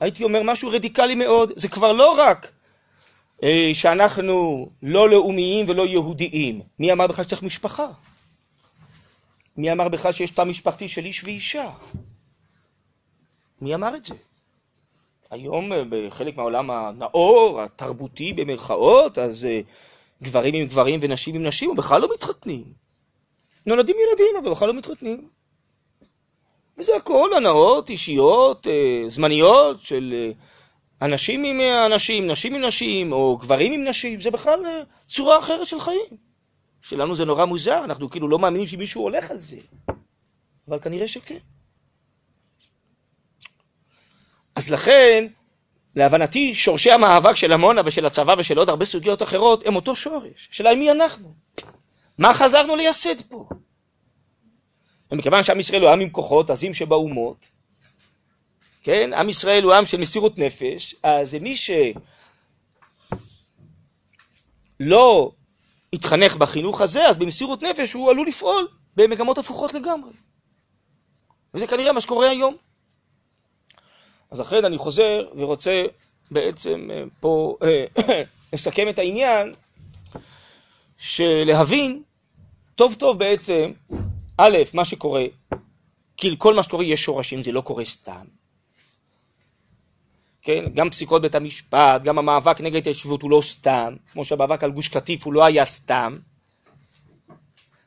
הייתי 0.00 0.24
אומר 0.24 0.42
משהו 0.42 0.68
רדיקלי 0.68 1.14
מאוד, 1.14 1.52
זה 1.56 1.68
כבר 1.68 1.92
לא 1.92 2.14
רק 2.18 2.52
שאנחנו 3.72 4.68
לא 4.82 5.10
לאומיים 5.10 5.68
ולא 5.68 5.86
יהודיים, 5.86 6.60
מי 6.78 6.92
אמר 6.92 7.06
בכלל 7.06 7.24
שצריך 7.24 7.42
משפחה? 7.42 7.86
מי 9.56 9.72
אמר 9.72 9.88
בכלל 9.88 10.12
שיש 10.12 10.30
תא 10.30 10.44
משפחתי 10.44 10.88
של 10.88 11.04
איש 11.04 11.24
ואישה? 11.24 11.70
מי 13.60 13.74
אמר 13.74 13.96
את 13.96 14.04
זה? 14.04 14.14
היום 15.30 15.72
אה, 15.72 15.82
בחלק 15.88 16.36
מהעולם 16.36 16.70
הנאור, 16.70 17.62
התרבותי 17.62 18.32
במרכאות, 18.32 19.18
אז 19.18 19.46
גברים 20.22 20.54
עם 20.54 20.66
גברים 20.66 21.00
ונשים 21.02 21.34
עם 21.34 21.46
נשים, 21.46 21.70
ובכלל 21.70 22.00
לא 22.00 22.08
מתחתנים. 22.14 22.64
נולדים 23.66 23.96
ילדים, 24.08 24.36
אבל 24.42 24.50
בכלל 24.50 24.68
לא 24.68 24.74
מתחתנים. 24.74 25.28
וזה 26.78 26.96
הכל 26.96 27.30
הנאות 27.36 27.90
אישיות, 27.90 28.66
אה, 28.66 29.08
זמניות, 29.08 29.80
של 29.80 30.14
אה, 30.16 30.32
אנשים 31.02 31.44
עם 31.44 31.60
אנשים, 31.86 32.30
נשים 32.30 32.54
עם 32.54 32.64
נשים, 32.64 33.12
או 33.12 33.36
גברים 33.36 33.72
עם 33.72 33.88
נשים, 33.88 34.20
זה 34.20 34.30
בכלל 34.30 34.66
אה, 34.66 34.82
צורה 35.04 35.38
אחרת 35.38 35.66
של 35.66 35.80
חיים. 35.80 36.26
שלנו 36.82 37.14
זה 37.14 37.24
נורא 37.24 37.44
מוזר, 37.44 37.84
אנחנו 37.84 38.10
כאילו 38.10 38.28
לא 38.28 38.38
מאמינים 38.38 38.66
שמישהו 38.66 39.02
הולך 39.02 39.30
על 39.30 39.38
זה. 39.38 39.56
אבל 40.68 40.80
כנראה 40.80 41.08
שכן. 41.08 41.38
אז 44.54 44.72
לכן, 44.72 45.26
להבנתי, 45.96 46.54
שורשי 46.54 46.92
המאבק 46.92 47.34
של 47.34 47.52
עמונה 47.52 47.80
ושל 47.84 48.06
הצבא 48.06 48.34
ושל 48.38 48.58
עוד 48.58 48.68
הרבה 48.68 48.84
סוגיות 48.84 49.22
אחרות 49.22 49.66
הם 49.66 49.76
אותו 49.76 49.96
שורש. 49.96 50.48
השאלה 50.52 50.70
היא 50.70 50.78
מי 50.78 50.90
אנחנו? 50.90 51.34
מה 52.18 52.34
חזרנו 52.34 52.76
לייסד 52.76 53.20
פה? 53.28 53.48
ומכיוון 55.10 55.42
שעם 55.42 55.60
ישראל 55.60 55.82
הוא 55.82 55.90
עם 55.90 56.00
עם 56.00 56.10
כוחות, 56.10 56.50
עזים 56.50 56.74
שבאומות, 56.74 57.48
כן? 58.86 59.10
עם 59.12 59.28
ישראל 59.28 59.62
הוא 59.62 59.72
עם 59.72 59.84
של 59.84 60.00
מסירות 60.00 60.38
נפש, 60.38 60.94
אז 61.02 61.34
מי 61.34 61.54
שלא 64.80 65.32
התחנך 65.92 66.36
בחינוך 66.36 66.80
הזה, 66.80 67.08
אז 67.08 67.18
במסירות 67.18 67.62
נפש 67.62 67.92
הוא 67.92 68.10
עלול 68.10 68.28
לפעול 68.28 68.68
במגמות 68.96 69.38
הפוכות 69.38 69.74
לגמרי. 69.74 70.10
וזה 71.54 71.66
כנראה 71.66 71.92
מה 71.92 72.00
שקורה 72.00 72.30
היום. 72.30 72.56
אז 74.30 74.40
לכן 74.40 74.64
אני 74.64 74.78
חוזר 74.78 75.28
ורוצה 75.36 75.84
בעצם 76.30 76.88
אה, 76.90 77.02
פה 77.20 77.56
אה, 77.62 77.84
לסכם 78.52 78.88
את 78.88 78.98
העניין 78.98 79.54
שלהבין 80.98 82.02
טוב 82.74 82.94
טוב 82.94 83.18
בעצם, 83.18 83.72
א', 84.38 84.58
מה 84.72 84.84
שקורה, 84.84 85.24
כי 86.16 86.34
כל 86.38 86.54
מה 86.54 86.62
שקורה 86.62 86.84
יש 86.84 87.02
שורשים, 87.02 87.42
זה 87.42 87.52
לא 87.52 87.60
קורה 87.60 87.84
סתם. 87.84 88.45
כן? 90.46 90.64
גם 90.74 90.90
פסיקות 90.90 91.22
בית 91.22 91.34
המשפט, 91.34 92.02
גם 92.02 92.18
המאבק 92.18 92.60
נגד 92.60 92.74
ההתיישבות 92.74 93.22
הוא 93.22 93.30
לא 93.30 93.40
סתם, 93.42 93.94
כמו 94.12 94.24
שהמאבק 94.24 94.64
על 94.64 94.70
גוש 94.70 94.88
קטיף 94.88 95.24
הוא 95.24 95.32
לא 95.32 95.44
היה 95.44 95.64
סתם. 95.64 96.16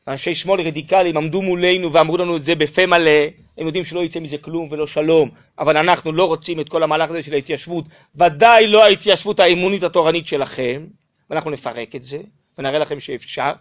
אנשי 0.07 0.35
שמאל 0.35 0.61
רדיקליים 0.61 1.17
עמדו 1.17 1.41
מולנו 1.41 1.93
ואמרו 1.93 2.17
לנו 2.17 2.37
את 2.37 2.43
זה 2.43 2.55
בפה 2.55 2.85
מלא, 2.85 3.21
הם 3.57 3.65
יודעים 3.65 3.85
שלא 3.85 4.03
יצא 4.03 4.19
מזה 4.19 4.37
כלום 4.37 4.67
ולא 4.71 4.87
שלום, 4.87 5.29
אבל 5.59 5.77
אנחנו 5.77 6.11
לא 6.11 6.25
רוצים 6.25 6.59
את 6.59 6.69
כל 6.69 6.83
המהלך 6.83 7.09
הזה 7.09 7.23
של 7.23 7.33
ההתיישבות, 7.33 7.85
ודאי 8.15 8.67
לא 8.67 8.83
ההתיישבות 8.83 9.39
האמונית 9.39 9.83
התורנית 9.83 10.27
שלכם, 10.27 10.85
ואנחנו 11.29 11.51
נפרק 11.51 11.95
את 11.95 12.03
זה, 12.03 12.19
ונראה 12.57 12.79
לכם 12.79 12.99
שאפשר. 12.99 13.51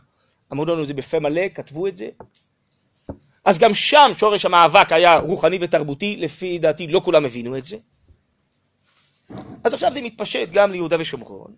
אמרו 0.53 0.65
לנו 0.65 0.83
את 0.83 0.87
זה 0.87 0.95
בפה 0.95 1.19
מלא, 1.19 1.49
כתבו 1.55 1.87
את 1.87 1.97
זה. 1.97 2.09
אז 3.45 3.59
גם 3.59 3.75
שם 3.75 4.11
שורש 4.19 4.45
המאבק 4.45 4.93
היה 4.93 5.19
רוחני 5.19 5.59
ותרבותי, 5.61 6.17
לפי 6.17 6.59
דעתי 6.59 6.87
לא 6.87 7.01
כולם 7.05 7.25
הבינו 7.25 7.57
את 7.57 7.65
זה. 7.65 7.77
אז 9.65 9.75
עכשיו 9.75 9.93
זה 9.93 10.01
מתפשט 10.01 10.51
גם 10.51 10.73
ליהודה 10.73 10.97
ושומרון, 11.01 11.55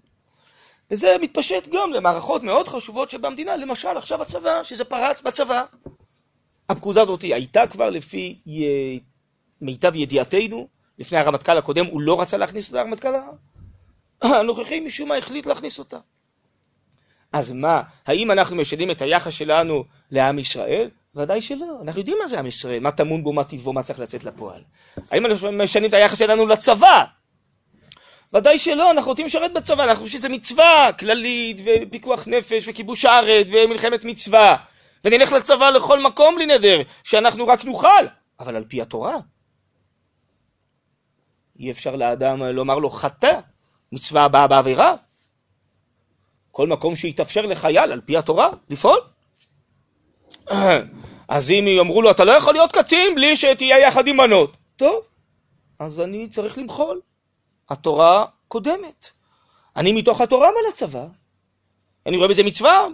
וזה 0.90 1.16
מתפשט 1.20 1.68
גם 1.68 1.92
למערכות 1.92 2.42
מאוד 2.42 2.68
חשובות 2.68 3.10
שבמדינה, 3.10 3.56
למשל 3.56 3.96
עכשיו 3.96 4.22
הצבא, 4.22 4.62
שזה 4.62 4.84
פרץ 4.84 5.22
בצבא. 5.22 5.64
הפקודה 6.68 7.02
הזאת 7.02 7.22
הייתה 7.22 7.66
כבר 7.66 7.90
לפי 7.90 8.38
מיטב 9.60 9.94
ידיעתנו, 9.94 10.68
לפני 10.98 11.18
הרמטכ"ל 11.18 11.58
הקודם 11.58 11.86
הוא 11.86 12.00
לא 12.00 12.20
רצה 12.20 12.36
להכניס 12.36 12.68
אותה, 12.68 12.80
הרמטכ"ל 12.80 13.14
הנוכחי 14.22 14.80
משום 14.80 15.08
מה 15.08 15.16
החליט 15.16 15.46
להכניס 15.46 15.78
אותה. 15.78 15.98
אז 17.32 17.52
מה, 17.52 17.82
האם 18.06 18.30
אנחנו 18.30 18.56
משנים 18.56 18.90
את 18.90 19.02
היחס 19.02 19.32
שלנו 19.32 19.84
לעם 20.10 20.38
ישראל? 20.38 20.90
ודאי 21.14 21.42
שלא, 21.42 21.78
אנחנו 21.82 22.00
יודעים 22.00 22.16
מה 22.22 22.26
זה 22.26 22.38
עם 22.38 22.46
ישראל, 22.46 22.80
מה 22.80 22.90
טמון 22.90 23.24
בו, 23.24 23.32
מה 23.32 23.44
טיבו, 23.44 23.72
מה 23.72 23.82
צריך 23.82 24.00
לצאת 24.00 24.24
לפועל. 24.24 24.62
האם 25.10 25.26
אנחנו 25.26 25.52
משנים 25.52 25.88
את 25.88 25.94
היחס 25.94 26.18
שלנו 26.18 26.46
לצבא? 26.46 27.04
ודאי 28.34 28.58
שלא, 28.58 28.90
אנחנו 28.90 29.10
רוצים 29.10 29.26
לשרת 29.26 29.52
בצבא, 29.52 29.84
אנחנו 29.84 30.04
חושבים 30.04 30.20
שזה 30.20 30.28
מצווה 30.28 30.90
כללית, 30.98 31.56
ופיקוח 31.64 32.28
נפש, 32.28 32.68
וכיבוש 32.68 33.04
הארץ, 33.04 33.46
ומלחמת 33.52 34.04
מצווה. 34.04 34.56
ונלך 35.04 35.32
לצבא 35.32 35.70
לכל 35.70 36.02
מקום 36.02 36.34
בלי 36.34 36.46
נדר, 36.46 36.80
שאנחנו 37.04 37.46
רק 37.46 37.64
נוכל, 37.64 38.04
אבל 38.40 38.56
על 38.56 38.64
פי 38.64 38.80
התורה. 38.80 39.16
אי 41.58 41.70
אפשר 41.70 41.96
לאדם 41.96 42.42
לומר 42.42 42.78
לו 42.78 42.90
חטא, 42.90 43.40
מצווה 43.92 44.24
הבאה 44.24 44.46
בעבירה. 44.46 44.94
כל 46.50 46.66
מקום 46.66 46.96
שיתאפשר 46.96 47.46
לחייל 47.46 47.92
על 47.92 48.00
פי 48.00 48.16
התורה 48.16 48.50
לפעול. 48.70 49.00
אז 51.28 51.50
אם 51.50 51.64
יאמרו 51.68 52.02
לו, 52.02 52.10
אתה 52.10 52.24
לא 52.24 52.32
יכול 52.32 52.54
להיות 52.54 52.72
קצין 52.72 53.14
בלי 53.14 53.36
שתהיה 53.36 53.78
יחד 53.78 54.06
עם 54.06 54.16
בנות. 54.16 54.56
טוב, 54.76 55.02
אז 55.78 56.00
אני 56.00 56.28
צריך 56.28 56.58
למחול. 56.58 57.00
התורה 57.70 58.24
קודמת. 58.48 59.10
אני 59.76 59.92
מתוך 59.92 60.20
התורה 60.20 60.48
בא 60.48 60.68
לצבא. 60.68 61.06
אני 62.06 62.16
רואה 62.16 62.28
בזה 62.28 62.42
מצווה. 62.42 62.86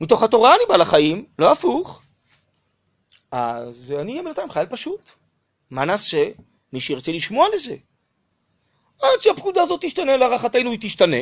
מתוך 0.00 0.22
התורה 0.22 0.54
אני 0.54 0.62
בא 0.68 0.76
לחיים, 0.76 1.26
לא 1.38 1.52
הפוך. 1.52 2.02
אז 3.30 3.94
אני 4.00 4.12
אהיה 4.12 4.22
בינתיים 4.22 4.50
חייל 4.50 4.66
פשוט. 4.66 5.10
מה 5.70 5.84
נעשה? 5.84 6.28
מי 6.72 6.80
שירצה 6.80 7.12
לשמוע 7.12 7.46
לזה. 7.54 7.76
עד 9.02 9.20
שהפקודה 9.20 9.62
הזאת 9.62 9.80
תשתנה, 9.84 10.16
להערכתנו 10.16 10.70
היא 10.70 10.78
תשתנה. 10.82 11.16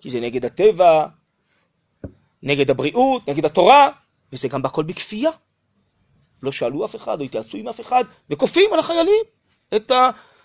כי 0.00 0.10
זה 0.10 0.20
נגד 0.20 0.44
הטבע, 0.44 1.06
נגד 2.42 2.70
הבריאות, 2.70 3.28
נגד 3.28 3.44
התורה, 3.44 3.90
וזה 4.32 4.48
גם 4.48 4.62
בכל 4.62 4.82
בכפייה. 4.82 5.30
לא 6.42 6.52
שאלו 6.52 6.84
אף 6.84 6.96
אחד, 6.96 7.20
או 7.20 7.24
התייעצו 7.24 7.56
עם 7.56 7.68
אף 7.68 7.80
אחד, 7.80 8.04
וכופים 8.30 8.72
על 8.72 8.78
החיילים 8.78 9.24
את 9.76 9.92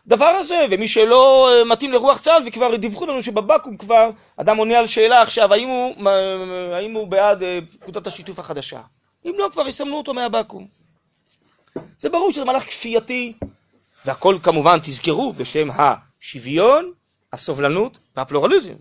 הדבר 0.08 0.26
הזה, 0.26 0.66
ומי 0.72 0.88
שלא 0.88 1.49
אה, 1.49 1.66
מתאים 1.66 1.91
לרוח 1.91 2.22
צה"ל, 2.22 2.43
וכבר 2.47 2.76
דיווחו 2.76 3.06
לנו 3.06 3.24
שבבקו"ם 3.24 3.78
כבר 3.78 4.10
אדם 4.38 4.58
עונה 4.58 4.80
על 4.80 4.88
שאלה 4.88 5.22
עכשיו, 5.22 5.54
האם 5.54 5.68
הוא, 5.68 6.10
האם 6.74 6.93
הוא 6.93 7.08
בעד 7.08 7.43
אה, 7.43 7.60
פקודת 7.80 8.08
השיתוף 8.08 8.39
החדשה. 8.39 8.82
אם 9.26 9.34
לא, 9.38 9.49
כבר 9.51 9.68
יסמנו 9.68 9.97
אותו 9.97 10.14
מהבקו"ם. 10.14 10.66
זה 11.97 12.10
ברור 12.10 12.32
שזה 12.32 12.45
מהלך 12.45 12.64
כפייתי, 12.64 13.34
והכל 14.06 14.38
כמובן, 14.43 14.78
תזכרו, 14.80 15.34
בשם 15.34 15.68
השוויון, 15.72 16.91
הסובלנות 17.34 17.99
והפלורליזם. 18.16 18.76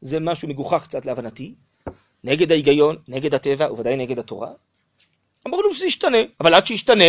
זה 0.00 0.20
משהו 0.20 0.48
מגוחך 0.48 0.82
קצת 0.82 1.06
להבנתי, 1.06 1.54
נגד 2.24 2.52
ההיגיון, 2.52 2.96
נגד 3.08 3.34
הטבע, 3.34 3.72
וודאי 3.72 3.96
נגד 3.96 4.18
התורה. 4.18 4.50
אמרו 5.46 5.62
לנו 5.62 5.74
שזה 5.74 5.86
ישתנה, 5.86 6.18
אבל 6.40 6.54
עד 6.54 6.66
שישתנה, 6.66 7.04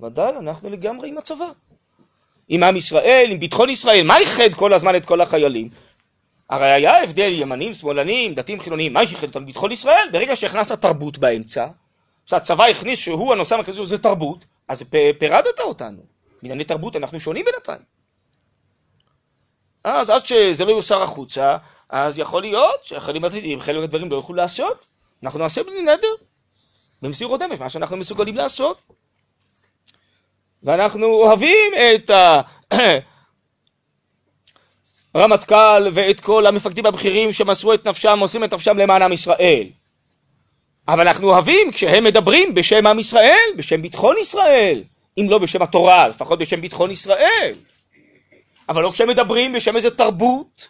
ודאי, 0.00 0.36
אנחנו 0.36 0.70
לגמרי 0.70 1.08
עם 1.08 1.18
הצבא. 1.18 1.46
עם 2.48 2.62
עם 2.62 2.76
ישראל, 2.76 3.26
עם 3.30 3.38
ביטחון 3.38 3.70
ישראל, 3.70 4.06
מה 4.06 4.18
איחד 4.18 4.54
כל 4.54 4.72
הזמן 4.72 4.96
את 4.96 5.06
כל 5.06 5.20
החיילים? 5.20 5.68
הרי 6.50 6.70
היה 6.70 7.02
הבדל 7.02 7.32
ימנים, 7.32 7.74
שמאלנים, 7.74 8.34
דתיים, 8.34 8.60
חילונים, 8.60 8.92
מה 8.92 9.00
איחד 9.00 9.26
אותם? 9.26 9.46
ביטחון 9.46 9.72
ישראל, 9.72 10.08
ברגע 10.12 10.36
שהכנסת 10.36 10.80
תרבות 10.80 11.18
באמצע, 11.18 11.66
שהצבא 12.26 12.64
הכניס 12.64 12.98
שהוא 12.98 13.32
הנושא 13.32 13.54
המרכזי, 13.54 13.86
זה 13.86 13.98
תרבות, 13.98 14.44
אז 14.68 14.82
פירדת 15.18 15.60
אותנו. 15.60 16.02
בענייני 16.42 16.64
תרבות 16.64 16.96
אנחנו 16.96 17.20
שונים 17.20 17.44
בינתיים. 17.44 17.82
אז 19.84 20.10
עד 20.10 20.26
שזה 20.26 20.64
לא 20.64 20.70
יוסר 20.70 21.02
החוצה, 21.02 21.56
אז 21.88 22.18
יכול 22.18 22.42
להיות 22.42 22.84
שהחיילים 22.84 23.24
עתידיים 23.24 23.60
חלק 23.60 23.80
מהדברים 23.80 24.10
לא 24.10 24.16
יוכלו 24.16 24.36
לעשות. 24.36 24.86
אנחנו 25.22 25.38
נעשה 25.38 25.62
בלי 25.62 25.82
נדר, 25.82 26.14
במסירות 27.02 27.42
נפש, 27.42 27.60
מה 27.60 27.70
שאנחנו 27.70 27.96
מסוגלים 27.96 28.36
לעשות. 28.36 28.82
ואנחנו 30.62 31.06
אוהבים 31.06 31.72
את 31.74 32.10
הרמטכ"ל 35.14 35.88
ואת 35.94 36.20
כל 36.20 36.46
המפקדים 36.46 36.86
הבכירים 36.86 37.32
שמסרו 37.32 37.74
את 37.74 37.88
נפשם, 37.88 38.18
מוסרים 38.18 38.44
את 38.44 38.54
נפשם 38.54 38.76
למען 38.78 39.02
עם 39.02 39.12
ישראל. 39.12 39.66
אבל 40.88 41.08
אנחנו 41.08 41.28
אוהבים 41.28 41.72
כשהם 41.72 42.04
מדברים 42.04 42.54
בשם 42.54 42.86
עם 42.86 42.98
ישראל, 42.98 43.48
בשם 43.56 43.82
ביטחון 43.82 44.16
ישראל, 44.20 44.82
אם 45.20 45.26
לא 45.30 45.38
בשם 45.38 45.62
התורה, 45.62 46.08
לפחות 46.08 46.38
בשם 46.38 46.60
ביטחון 46.60 46.90
ישראל. 46.90 47.54
אבל 48.68 48.82
לא 48.82 48.90
כשהם 48.90 49.08
מדברים 49.08 49.52
בשם 49.52 49.76
איזה 49.76 49.90
תרבות 49.90 50.68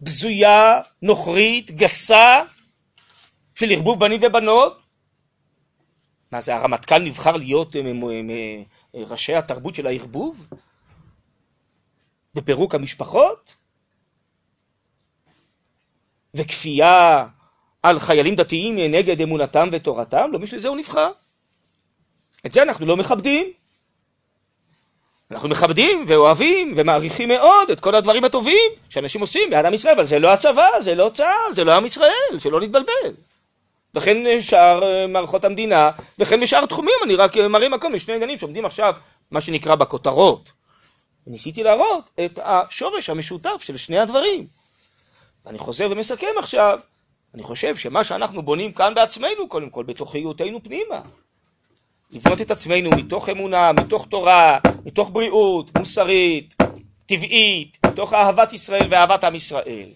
בזויה, 0.00 0.80
נוכרית, 1.02 1.70
גסה, 1.70 2.42
של 3.54 3.70
ערבוב 3.70 4.00
בנים 4.00 4.20
ובנות. 4.22 4.83
מה 6.34 6.40
זה, 6.40 6.56
הרמטכ"ל 6.56 6.98
נבחר 6.98 7.36
להיות 7.36 7.76
אה, 7.76 7.82
אה, 8.94 9.04
ראשי 9.06 9.34
התרבות 9.34 9.74
של 9.74 9.86
הערבוב? 9.86 10.46
ופירוק 12.34 12.74
המשפחות? 12.74 13.54
וכפייה 16.34 17.26
על 17.82 17.98
חיילים 17.98 18.34
דתיים 18.34 18.78
נגד 18.78 19.20
אמונתם 19.20 19.68
ותורתם? 19.72 20.32
לא 20.32 20.38
בשביל 20.38 20.60
זה 20.60 20.68
הוא 20.68 20.76
נבחר. 20.76 21.10
את 22.46 22.52
זה 22.52 22.62
אנחנו 22.62 22.86
לא 22.86 22.96
מכבדים. 22.96 23.52
אנחנו 25.30 25.48
מכבדים 25.48 26.04
ואוהבים 26.08 26.74
ומעריכים 26.76 27.28
מאוד 27.28 27.70
את 27.70 27.80
כל 27.80 27.94
הדברים 27.94 28.24
הטובים 28.24 28.70
שאנשים 28.88 29.20
עושים 29.20 29.50
בעד 29.50 29.64
עם 29.64 29.74
ישראל, 29.74 29.94
אבל 29.94 30.04
זה 30.04 30.18
לא 30.18 30.32
הצבא, 30.32 30.68
זה 30.80 30.94
לא 30.94 31.10
צה"ל, 31.14 31.52
זה 31.52 31.64
לא 31.64 31.76
עם 31.76 31.84
ישראל, 31.84 32.38
שלא 32.38 32.60
נתבלבל. 32.60 33.14
וכן 33.94 34.40
שאר 34.40 34.82
אה, 34.82 35.06
מערכות 35.06 35.44
המדינה, 35.44 35.90
וכן 36.18 36.40
בשאר 36.40 36.66
תחומים, 36.66 36.94
אני 37.04 37.16
רק 37.16 37.36
אה, 37.36 37.48
מראה 37.48 37.68
מקום 37.68 37.94
לשני 37.94 38.14
עניינים 38.14 38.38
שעומדים 38.38 38.64
עכשיו, 38.64 38.94
מה 39.30 39.40
שנקרא 39.40 39.74
בכותרות. 39.74 40.52
וניסיתי 41.26 41.62
להראות 41.62 42.10
את 42.24 42.38
השורש 42.42 43.10
המשותף 43.10 43.62
של 43.62 43.76
שני 43.76 43.98
הדברים. 43.98 44.46
ואני 45.46 45.58
חוזר 45.58 45.86
ומסכם 45.90 46.26
עכשיו, 46.38 46.78
אני 47.34 47.42
חושב 47.42 47.76
שמה 47.76 48.04
שאנחנו 48.04 48.42
בונים 48.42 48.72
כאן 48.72 48.94
בעצמנו, 48.94 49.48
קודם 49.48 49.70
כל 49.70 49.84
בתוך 49.84 50.14
היותנו 50.14 50.62
פנימה, 50.62 51.00
לבנות 52.10 52.40
את 52.40 52.50
עצמנו 52.50 52.90
מתוך 52.90 53.28
אמונה, 53.28 53.72
מתוך 53.72 54.06
תורה, 54.06 54.58
מתוך 54.84 55.10
בריאות, 55.10 55.78
מוסרית, 55.78 56.54
טבעית, 57.06 57.78
מתוך 57.86 58.12
אהבת 58.12 58.52
ישראל 58.52 58.86
ואהבת 58.90 59.24
עם 59.24 59.34
ישראל. 59.34 59.88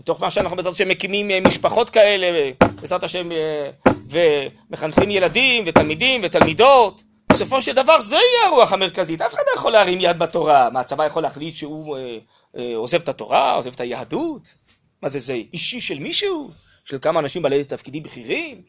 מתוך 0.00 0.20
מה 0.20 0.30
שאנחנו 0.30 0.56
בעזרת 0.56 0.74
השם 0.74 0.88
מקימים 0.88 1.30
אה, 1.30 1.40
משפחות 1.40 1.90
כאלה, 1.90 2.50
בעזרת 2.80 3.04
השם, 3.04 3.32
אה, 3.32 3.70
ומחנכים 4.10 5.10
ילדים 5.10 5.64
ותלמידים 5.66 6.20
ותלמידות. 6.24 7.02
בסופו 7.32 7.62
של 7.62 7.72
דבר 7.72 8.00
זה 8.00 8.16
יהיה 8.16 8.48
הרוח 8.48 8.72
המרכזית. 8.72 9.20
אף 9.20 9.34
אחד 9.34 9.42
לא 9.46 9.58
יכול 9.58 9.72
להרים 9.72 9.98
יד 10.00 10.18
בתורה. 10.18 10.70
מה, 10.70 10.80
הצבא 10.80 11.06
יכול 11.06 11.22
להחליט 11.22 11.54
שהוא 11.54 11.96
אה, 11.96 12.18
אה, 12.56 12.76
עוזב 12.76 13.00
את 13.00 13.08
התורה, 13.08 13.54
עוזב 13.54 13.72
את 13.72 13.80
היהדות? 13.80 14.54
מה 15.02 15.08
זה, 15.08 15.18
זה 15.18 15.32
אישי 15.52 15.80
של 15.80 15.98
מישהו? 15.98 16.50
של 16.84 16.98
כמה 17.02 17.20
אנשים 17.20 17.42
בעלי 17.42 17.64
תפקידים 17.64 18.02
בכירים? 18.02 18.62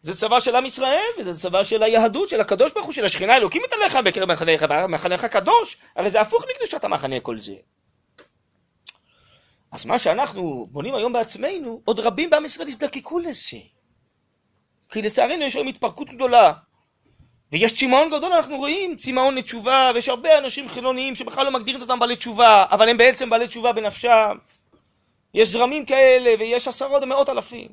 זה 0.00 0.14
צבא 0.14 0.40
של 0.40 0.56
עם 0.56 0.66
ישראל, 0.66 1.10
וזה 1.18 1.40
צבא 1.40 1.64
של 1.64 1.82
היהדות, 1.82 2.28
של 2.28 2.40
הקדוש 2.40 2.72
ברוך 2.72 2.86
הוא, 2.86 2.94
של 2.94 3.04
השכינה 3.04 3.34
האלוקית 3.34 3.72
עליך 3.72 3.98
בקרב 4.04 4.32
מחניך, 4.32 4.66
מחניך 4.88 5.24
קדוש, 5.24 5.76
הרי 5.96 6.10
זה 6.10 6.20
הפוך 6.20 6.44
מקדושת 6.54 6.84
המחנה 6.84 7.20
כל 7.20 7.38
זה. 7.38 7.54
אז 9.72 9.86
מה 9.86 9.98
שאנחנו 9.98 10.66
בונים 10.70 10.94
היום 10.94 11.12
בעצמנו, 11.12 11.80
עוד 11.84 12.00
רבים 12.00 12.30
בעם 12.30 12.44
ישראל 12.44 12.68
יזדקקו 12.68 13.18
לזה. 13.18 13.58
כי 14.90 15.02
לצערנו 15.02 15.44
יש 15.44 15.54
היום 15.54 15.68
התפרקות 15.68 16.10
גדולה. 16.10 16.52
ויש 17.52 17.72
צמאון 17.72 18.10
גדול, 18.10 18.32
אנחנו 18.32 18.56
רואים 18.56 18.96
צמאון 18.96 19.34
לתשובה, 19.34 19.90
ויש 19.94 20.08
הרבה 20.08 20.38
אנשים 20.38 20.68
חילוניים 20.68 21.14
שבכלל 21.14 21.44
לא 21.44 21.50
מגדירים 21.50 21.78
את 21.78 21.82
אותם 21.82 21.98
בעלי 21.98 22.16
תשובה, 22.16 22.64
אבל 22.70 22.88
הם 22.88 22.96
בעצם 22.96 23.30
בעלי 23.30 23.48
תשובה 23.48 23.72
בנפשם. 23.72 24.36
יש 25.34 25.48
זרמים 25.48 25.86
כאלה, 25.86 26.34
ויש 26.38 26.68
עשרות 26.68 27.02
ומאות 27.02 27.28
אלפים. 27.28 27.68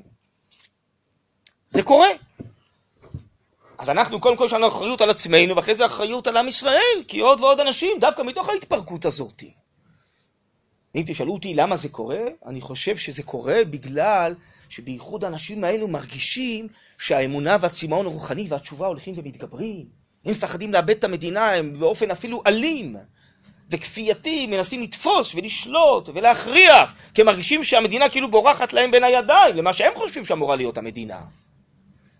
זה 1.66 1.82
קורה. 1.82 2.08
אז 3.78 3.90
אנחנו 3.90 4.20
קודם 4.20 4.36
כל 4.36 4.44
יש 4.44 4.52
לנו 4.52 4.68
אחריות 4.68 5.00
על 5.00 5.10
עצמנו, 5.10 5.56
ואחרי 5.56 5.74
זה 5.74 5.86
אחריות 5.86 6.26
על 6.26 6.36
עם 6.36 6.48
ישראל, 6.48 7.04
כי 7.08 7.20
עוד 7.20 7.40
ועוד 7.40 7.60
אנשים, 7.60 7.98
דווקא 8.00 8.22
מתוך 8.22 8.48
ההתפרקות 8.48 9.04
הזאת. 9.04 9.42
אם 10.96 11.02
תשאלו 11.06 11.32
אותי 11.32 11.54
למה 11.54 11.76
זה 11.76 11.88
קורה, 11.88 12.20
אני 12.46 12.60
חושב 12.60 12.96
שזה 12.96 13.22
קורה 13.22 13.64
בגלל 13.70 14.34
שבייחוד 14.68 15.24
האנשים 15.24 15.64
האלו 15.64 15.88
מרגישים 15.88 16.68
שהאמונה 16.98 17.56
והצמאון 17.60 18.06
הרוחני 18.06 18.46
והתשובה 18.48 18.86
הולכים 18.86 19.14
ומתגברים. 19.16 19.86
הם 20.24 20.30
מפחדים 20.32 20.72
לאבד 20.72 20.90
את 20.90 21.04
המדינה, 21.04 21.50
הם 21.50 21.72
באופן 21.78 22.10
אפילו 22.10 22.42
אלים 22.46 22.96
וכפייתי 23.70 24.46
מנסים 24.46 24.82
לתפוס 24.82 25.34
ולשלוט 25.34 26.08
ולהכריח, 26.14 26.94
כי 27.14 27.20
הם 27.20 27.26
מרגישים 27.26 27.64
שהמדינה 27.64 28.08
כאילו 28.08 28.30
בורחת 28.30 28.72
להם 28.72 28.90
בין 28.90 29.04
הידיים, 29.04 29.56
למה 29.56 29.72
שהם 29.72 29.92
חושבים 29.96 30.24
שאמורה 30.24 30.56
להיות 30.56 30.78
המדינה. 30.78 31.20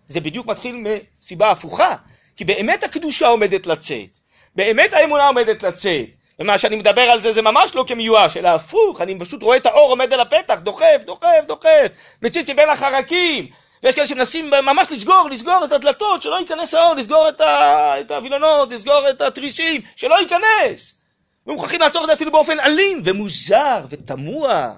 זה 0.07 0.21
בדיוק 0.21 0.47
מתחיל 0.47 0.77
מסיבה 0.77 1.51
הפוכה, 1.51 1.97
כי 2.37 2.45
באמת 2.45 2.85
הקדושה 2.85 3.29
עומדת 3.29 3.67
לצאת, 3.67 4.19
באמת 4.57 4.93
האמונה 4.93 5.27
עומדת 5.27 5.63
לצאת, 5.63 6.09
ומה 6.39 6.59
שאני 6.59 6.77
מדבר 6.77 7.01
על 7.01 7.21
זה 7.21 7.33
זה 7.33 7.43
ממש 7.43 7.75
לא 7.75 7.85
כמיואש, 7.87 8.37
אלא 8.37 8.49
הפוך, 8.49 9.01
אני 9.01 9.19
פשוט 9.19 9.43
רואה 9.43 9.57
את 9.57 9.67
האור 9.67 9.91
עומד 9.91 10.13
על 10.13 10.21
הפתח, 10.21 10.59
דוחף, 10.59 11.03
דוחף, 11.05 11.45
דוחף, 11.47 11.87
מציץ 12.23 12.51
מבין 12.51 12.69
החרקים, 12.69 13.49
ויש 13.83 13.95
כאלה 13.95 14.07
שמנסים 14.07 14.51
ממש 14.51 14.93
לסגור, 14.93 15.29
לסגור 15.31 15.65
את 15.65 15.73
הדלתות, 15.73 16.23
שלא 16.23 16.41
ייכנס 16.41 16.75
האור, 16.75 16.95
לסגור 16.95 17.29
את, 17.29 17.41
ה... 17.41 18.01
את 18.01 18.11
הווילונות, 18.11 18.73
לסגור 18.73 19.11
את 19.11 19.21
התרישים, 19.21 19.81
שלא 19.97 20.15
ייכנס. 20.21 21.01
ומוכרחים 21.47 21.81
לעצור 21.81 22.03
את 22.03 22.07
זה 22.07 22.13
אפילו 22.13 22.33
באופן 22.33 22.61
אלים 22.61 23.03
ומוזר 23.05 23.85
ותמוה, 23.91 24.73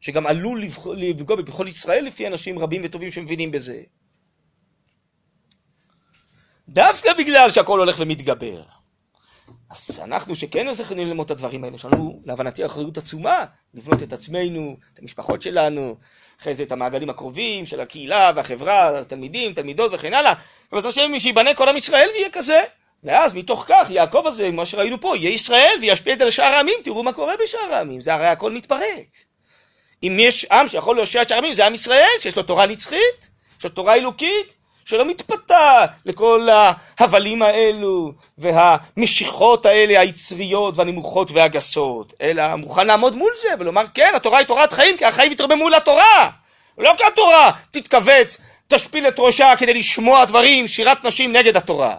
שגם 0.00 0.26
עלול 0.26 0.64
לפגוע 0.96 1.36
בביטחון 1.36 1.68
ישראל 1.68 2.04
לפי 2.04 2.26
אנשים 2.26 2.58
רבים 2.58 2.82
וטובים 2.84 3.10
שמבינים 3.10 3.50
בזה. 3.50 3.80
דווקא 6.68 7.12
בגלל 7.12 7.50
שהכל 7.50 7.78
הולך 7.78 7.96
ומתגבר. 7.98 8.62
אז 9.70 10.00
אנחנו 10.04 10.34
שכן 10.34 10.72
זכינו 10.72 11.04
ללמוד 11.04 11.24
את 11.24 11.30
הדברים 11.30 11.64
האלה, 11.64 11.74
יש 11.74 11.84
לנו 11.84 12.20
להבנתי 12.24 12.66
אחריות 12.66 12.98
עצומה 12.98 13.44
לבנות 13.74 14.02
את 14.02 14.12
עצמנו, 14.12 14.76
את 14.92 14.98
המשפחות 14.98 15.42
שלנו, 15.42 15.96
אחרי 16.40 16.54
זה 16.54 16.62
את 16.62 16.72
המעגלים 16.72 17.10
הקרובים 17.10 17.66
של 17.66 17.80
הקהילה 17.80 18.32
והחברה, 18.36 18.98
התלמידים, 18.98 19.52
תלמידות 19.52 19.90
וכן 19.94 20.14
הלאה, 20.14 20.32
ובעזרת 20.72 20.92
השם 20.92 21.18
שיבנה 21.18 21.54
כל 21.54 21.68
עם 21.68 21.76
ישראל 21.76 22.08
ויהיה 22.14 22.30
כזה. 22.30 22.62
ואז 23.04 23.34
מתוך 23.34 23.64
כך 23.68 23.90
יעקב 23.90 24.26
הזה, 24.26 24.50
מה 24.50 24.66
שראינו 24.66 25.00
פה, 25.00 25.16
יהיה 25.16 25.30
ישראל 25.30 25.78
וישפיע 25.80 26.12
את 26.14 26.18
זה 26.18 26.24
לשאר 26.24 26.44
העמים, 26.44 26.74
תראו 26.84 27.02
מה 27.02 27.12
קורה 27.12 27.34
בשאר 27.42 27.72
העמים, 27.72 28.00
זה 28.00 28.14
הרי 28.14 28.26
הכל 28.26 28.52
מתפרק. 28.52 29.06
אם 30.02 30.16
יש 30.20 30.44
עם 30.44 30.68
שיכול 30.68 30.96
להושיע 30.96 31.22
את 31.22 31.28
שאר 31.28 31.36
העמים, 31.36 31.54
זה 31.54 31.66
עם 31.66 31.74
ישראל, 31.74 32.08
שיש 32.18 32.36
לו 32.36 32.42
תורה 32.42 32.66
נצחית, 32.66 33.30
יש 33.58 33.64
לו 33.64 33.70
תורה 33.70 33.94
אלוקית, 33.94 34.54
שלא 34.86 35.04
מתפתה 35.04 35.86
לכל 36.04 36.48
ההבלים 36.98 37.42
האלו 37.42 38.12
והמשיכות 38.38 39.66
האלה 39.66 40.00
היצריות 40.00 40.76
והנמוכות 40.76 41.30
והגסות, 41.30 42.12
אלא 42.20 42.56
מוכן 42.56 42.86
לעמוד 42.86 43.16
מול 43.16 43.32
זה 43.42 43.48
ולומר 43.58 43.82
כן, 43.94 44.12
התורה 44.16 44.38
היא 44.38 44.46
תורת 44.46 44.72
חיים, 44.72 44.96
כי 44.96 45.04
החיים 45.04 45.32
יתרבמו 45.32 45.68
לתורה, 45.68 46.30
לא 46.78 46.92
כי 46.96 47.04
התורה 47.04 47.52
תתכווץ, 47.70 48.36
תשפיל 48.68 49.08
את 49.08 49.14
ראשה 49.18 49.52
כדי 49.58 49.74
לשמוע 49.74 50.24
דברים, 50.24 50.68
שירת 50.68 51.04
נשים 51.04 51.32
נגד 51.32 51.56
התורה. 51.56 51.96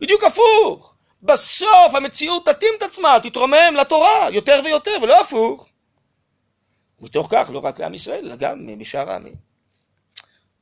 בדיוק 0.00 0.24
הפוך. 0.24 0.94
בסוף 1.22 1.94
המציאות 1.94 2.46
תתאים 2.46 2.72
את 2.78 2.82
עצמה, 2.82 3.16
תתרומם 3.22 3.74
לתורה 3.80 4.28
יותר 4.32 4.60
ויותר, 4.64 4.96
ולא 5.02 5.20
הפוך. 5.20 5.68
מתוך 7.00 7.28
כך, 7.30 7.50
לא 7.52 7.58
רק 7.58 7.80
לעם 7.80 7.94
ישראל, 7.94 8.26
אלא 8.26 8.36
גם 8.36 8.68
משאר 8.78 9.10
העמים. 9.10 9.51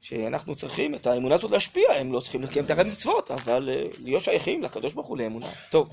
שאנחנו 0.00 0.54
צריכים 0.54 0.94
את 0.94 1.06
האמונה 1.06 1.34
הזאת 1.34 1.50
להשפיע, 1.50 1.92
הם 1.92 2.12
לא 2.12 2.20
צריכים 2.20 2.42
לקיים 2.42 2.64
את 2.64 2.70
המצוות, 2.70 3.30
אבל 3.30 3.68
אה, 3.72 3.82
להיות 4.04 4.22
שייכים 4.22 4.62
לקדוש 4.62 4.94
ברוך 4.94 5.06
הוא 5.06 5.18
לאמונה. 5.18 5.46
טוב. 5.70 5.88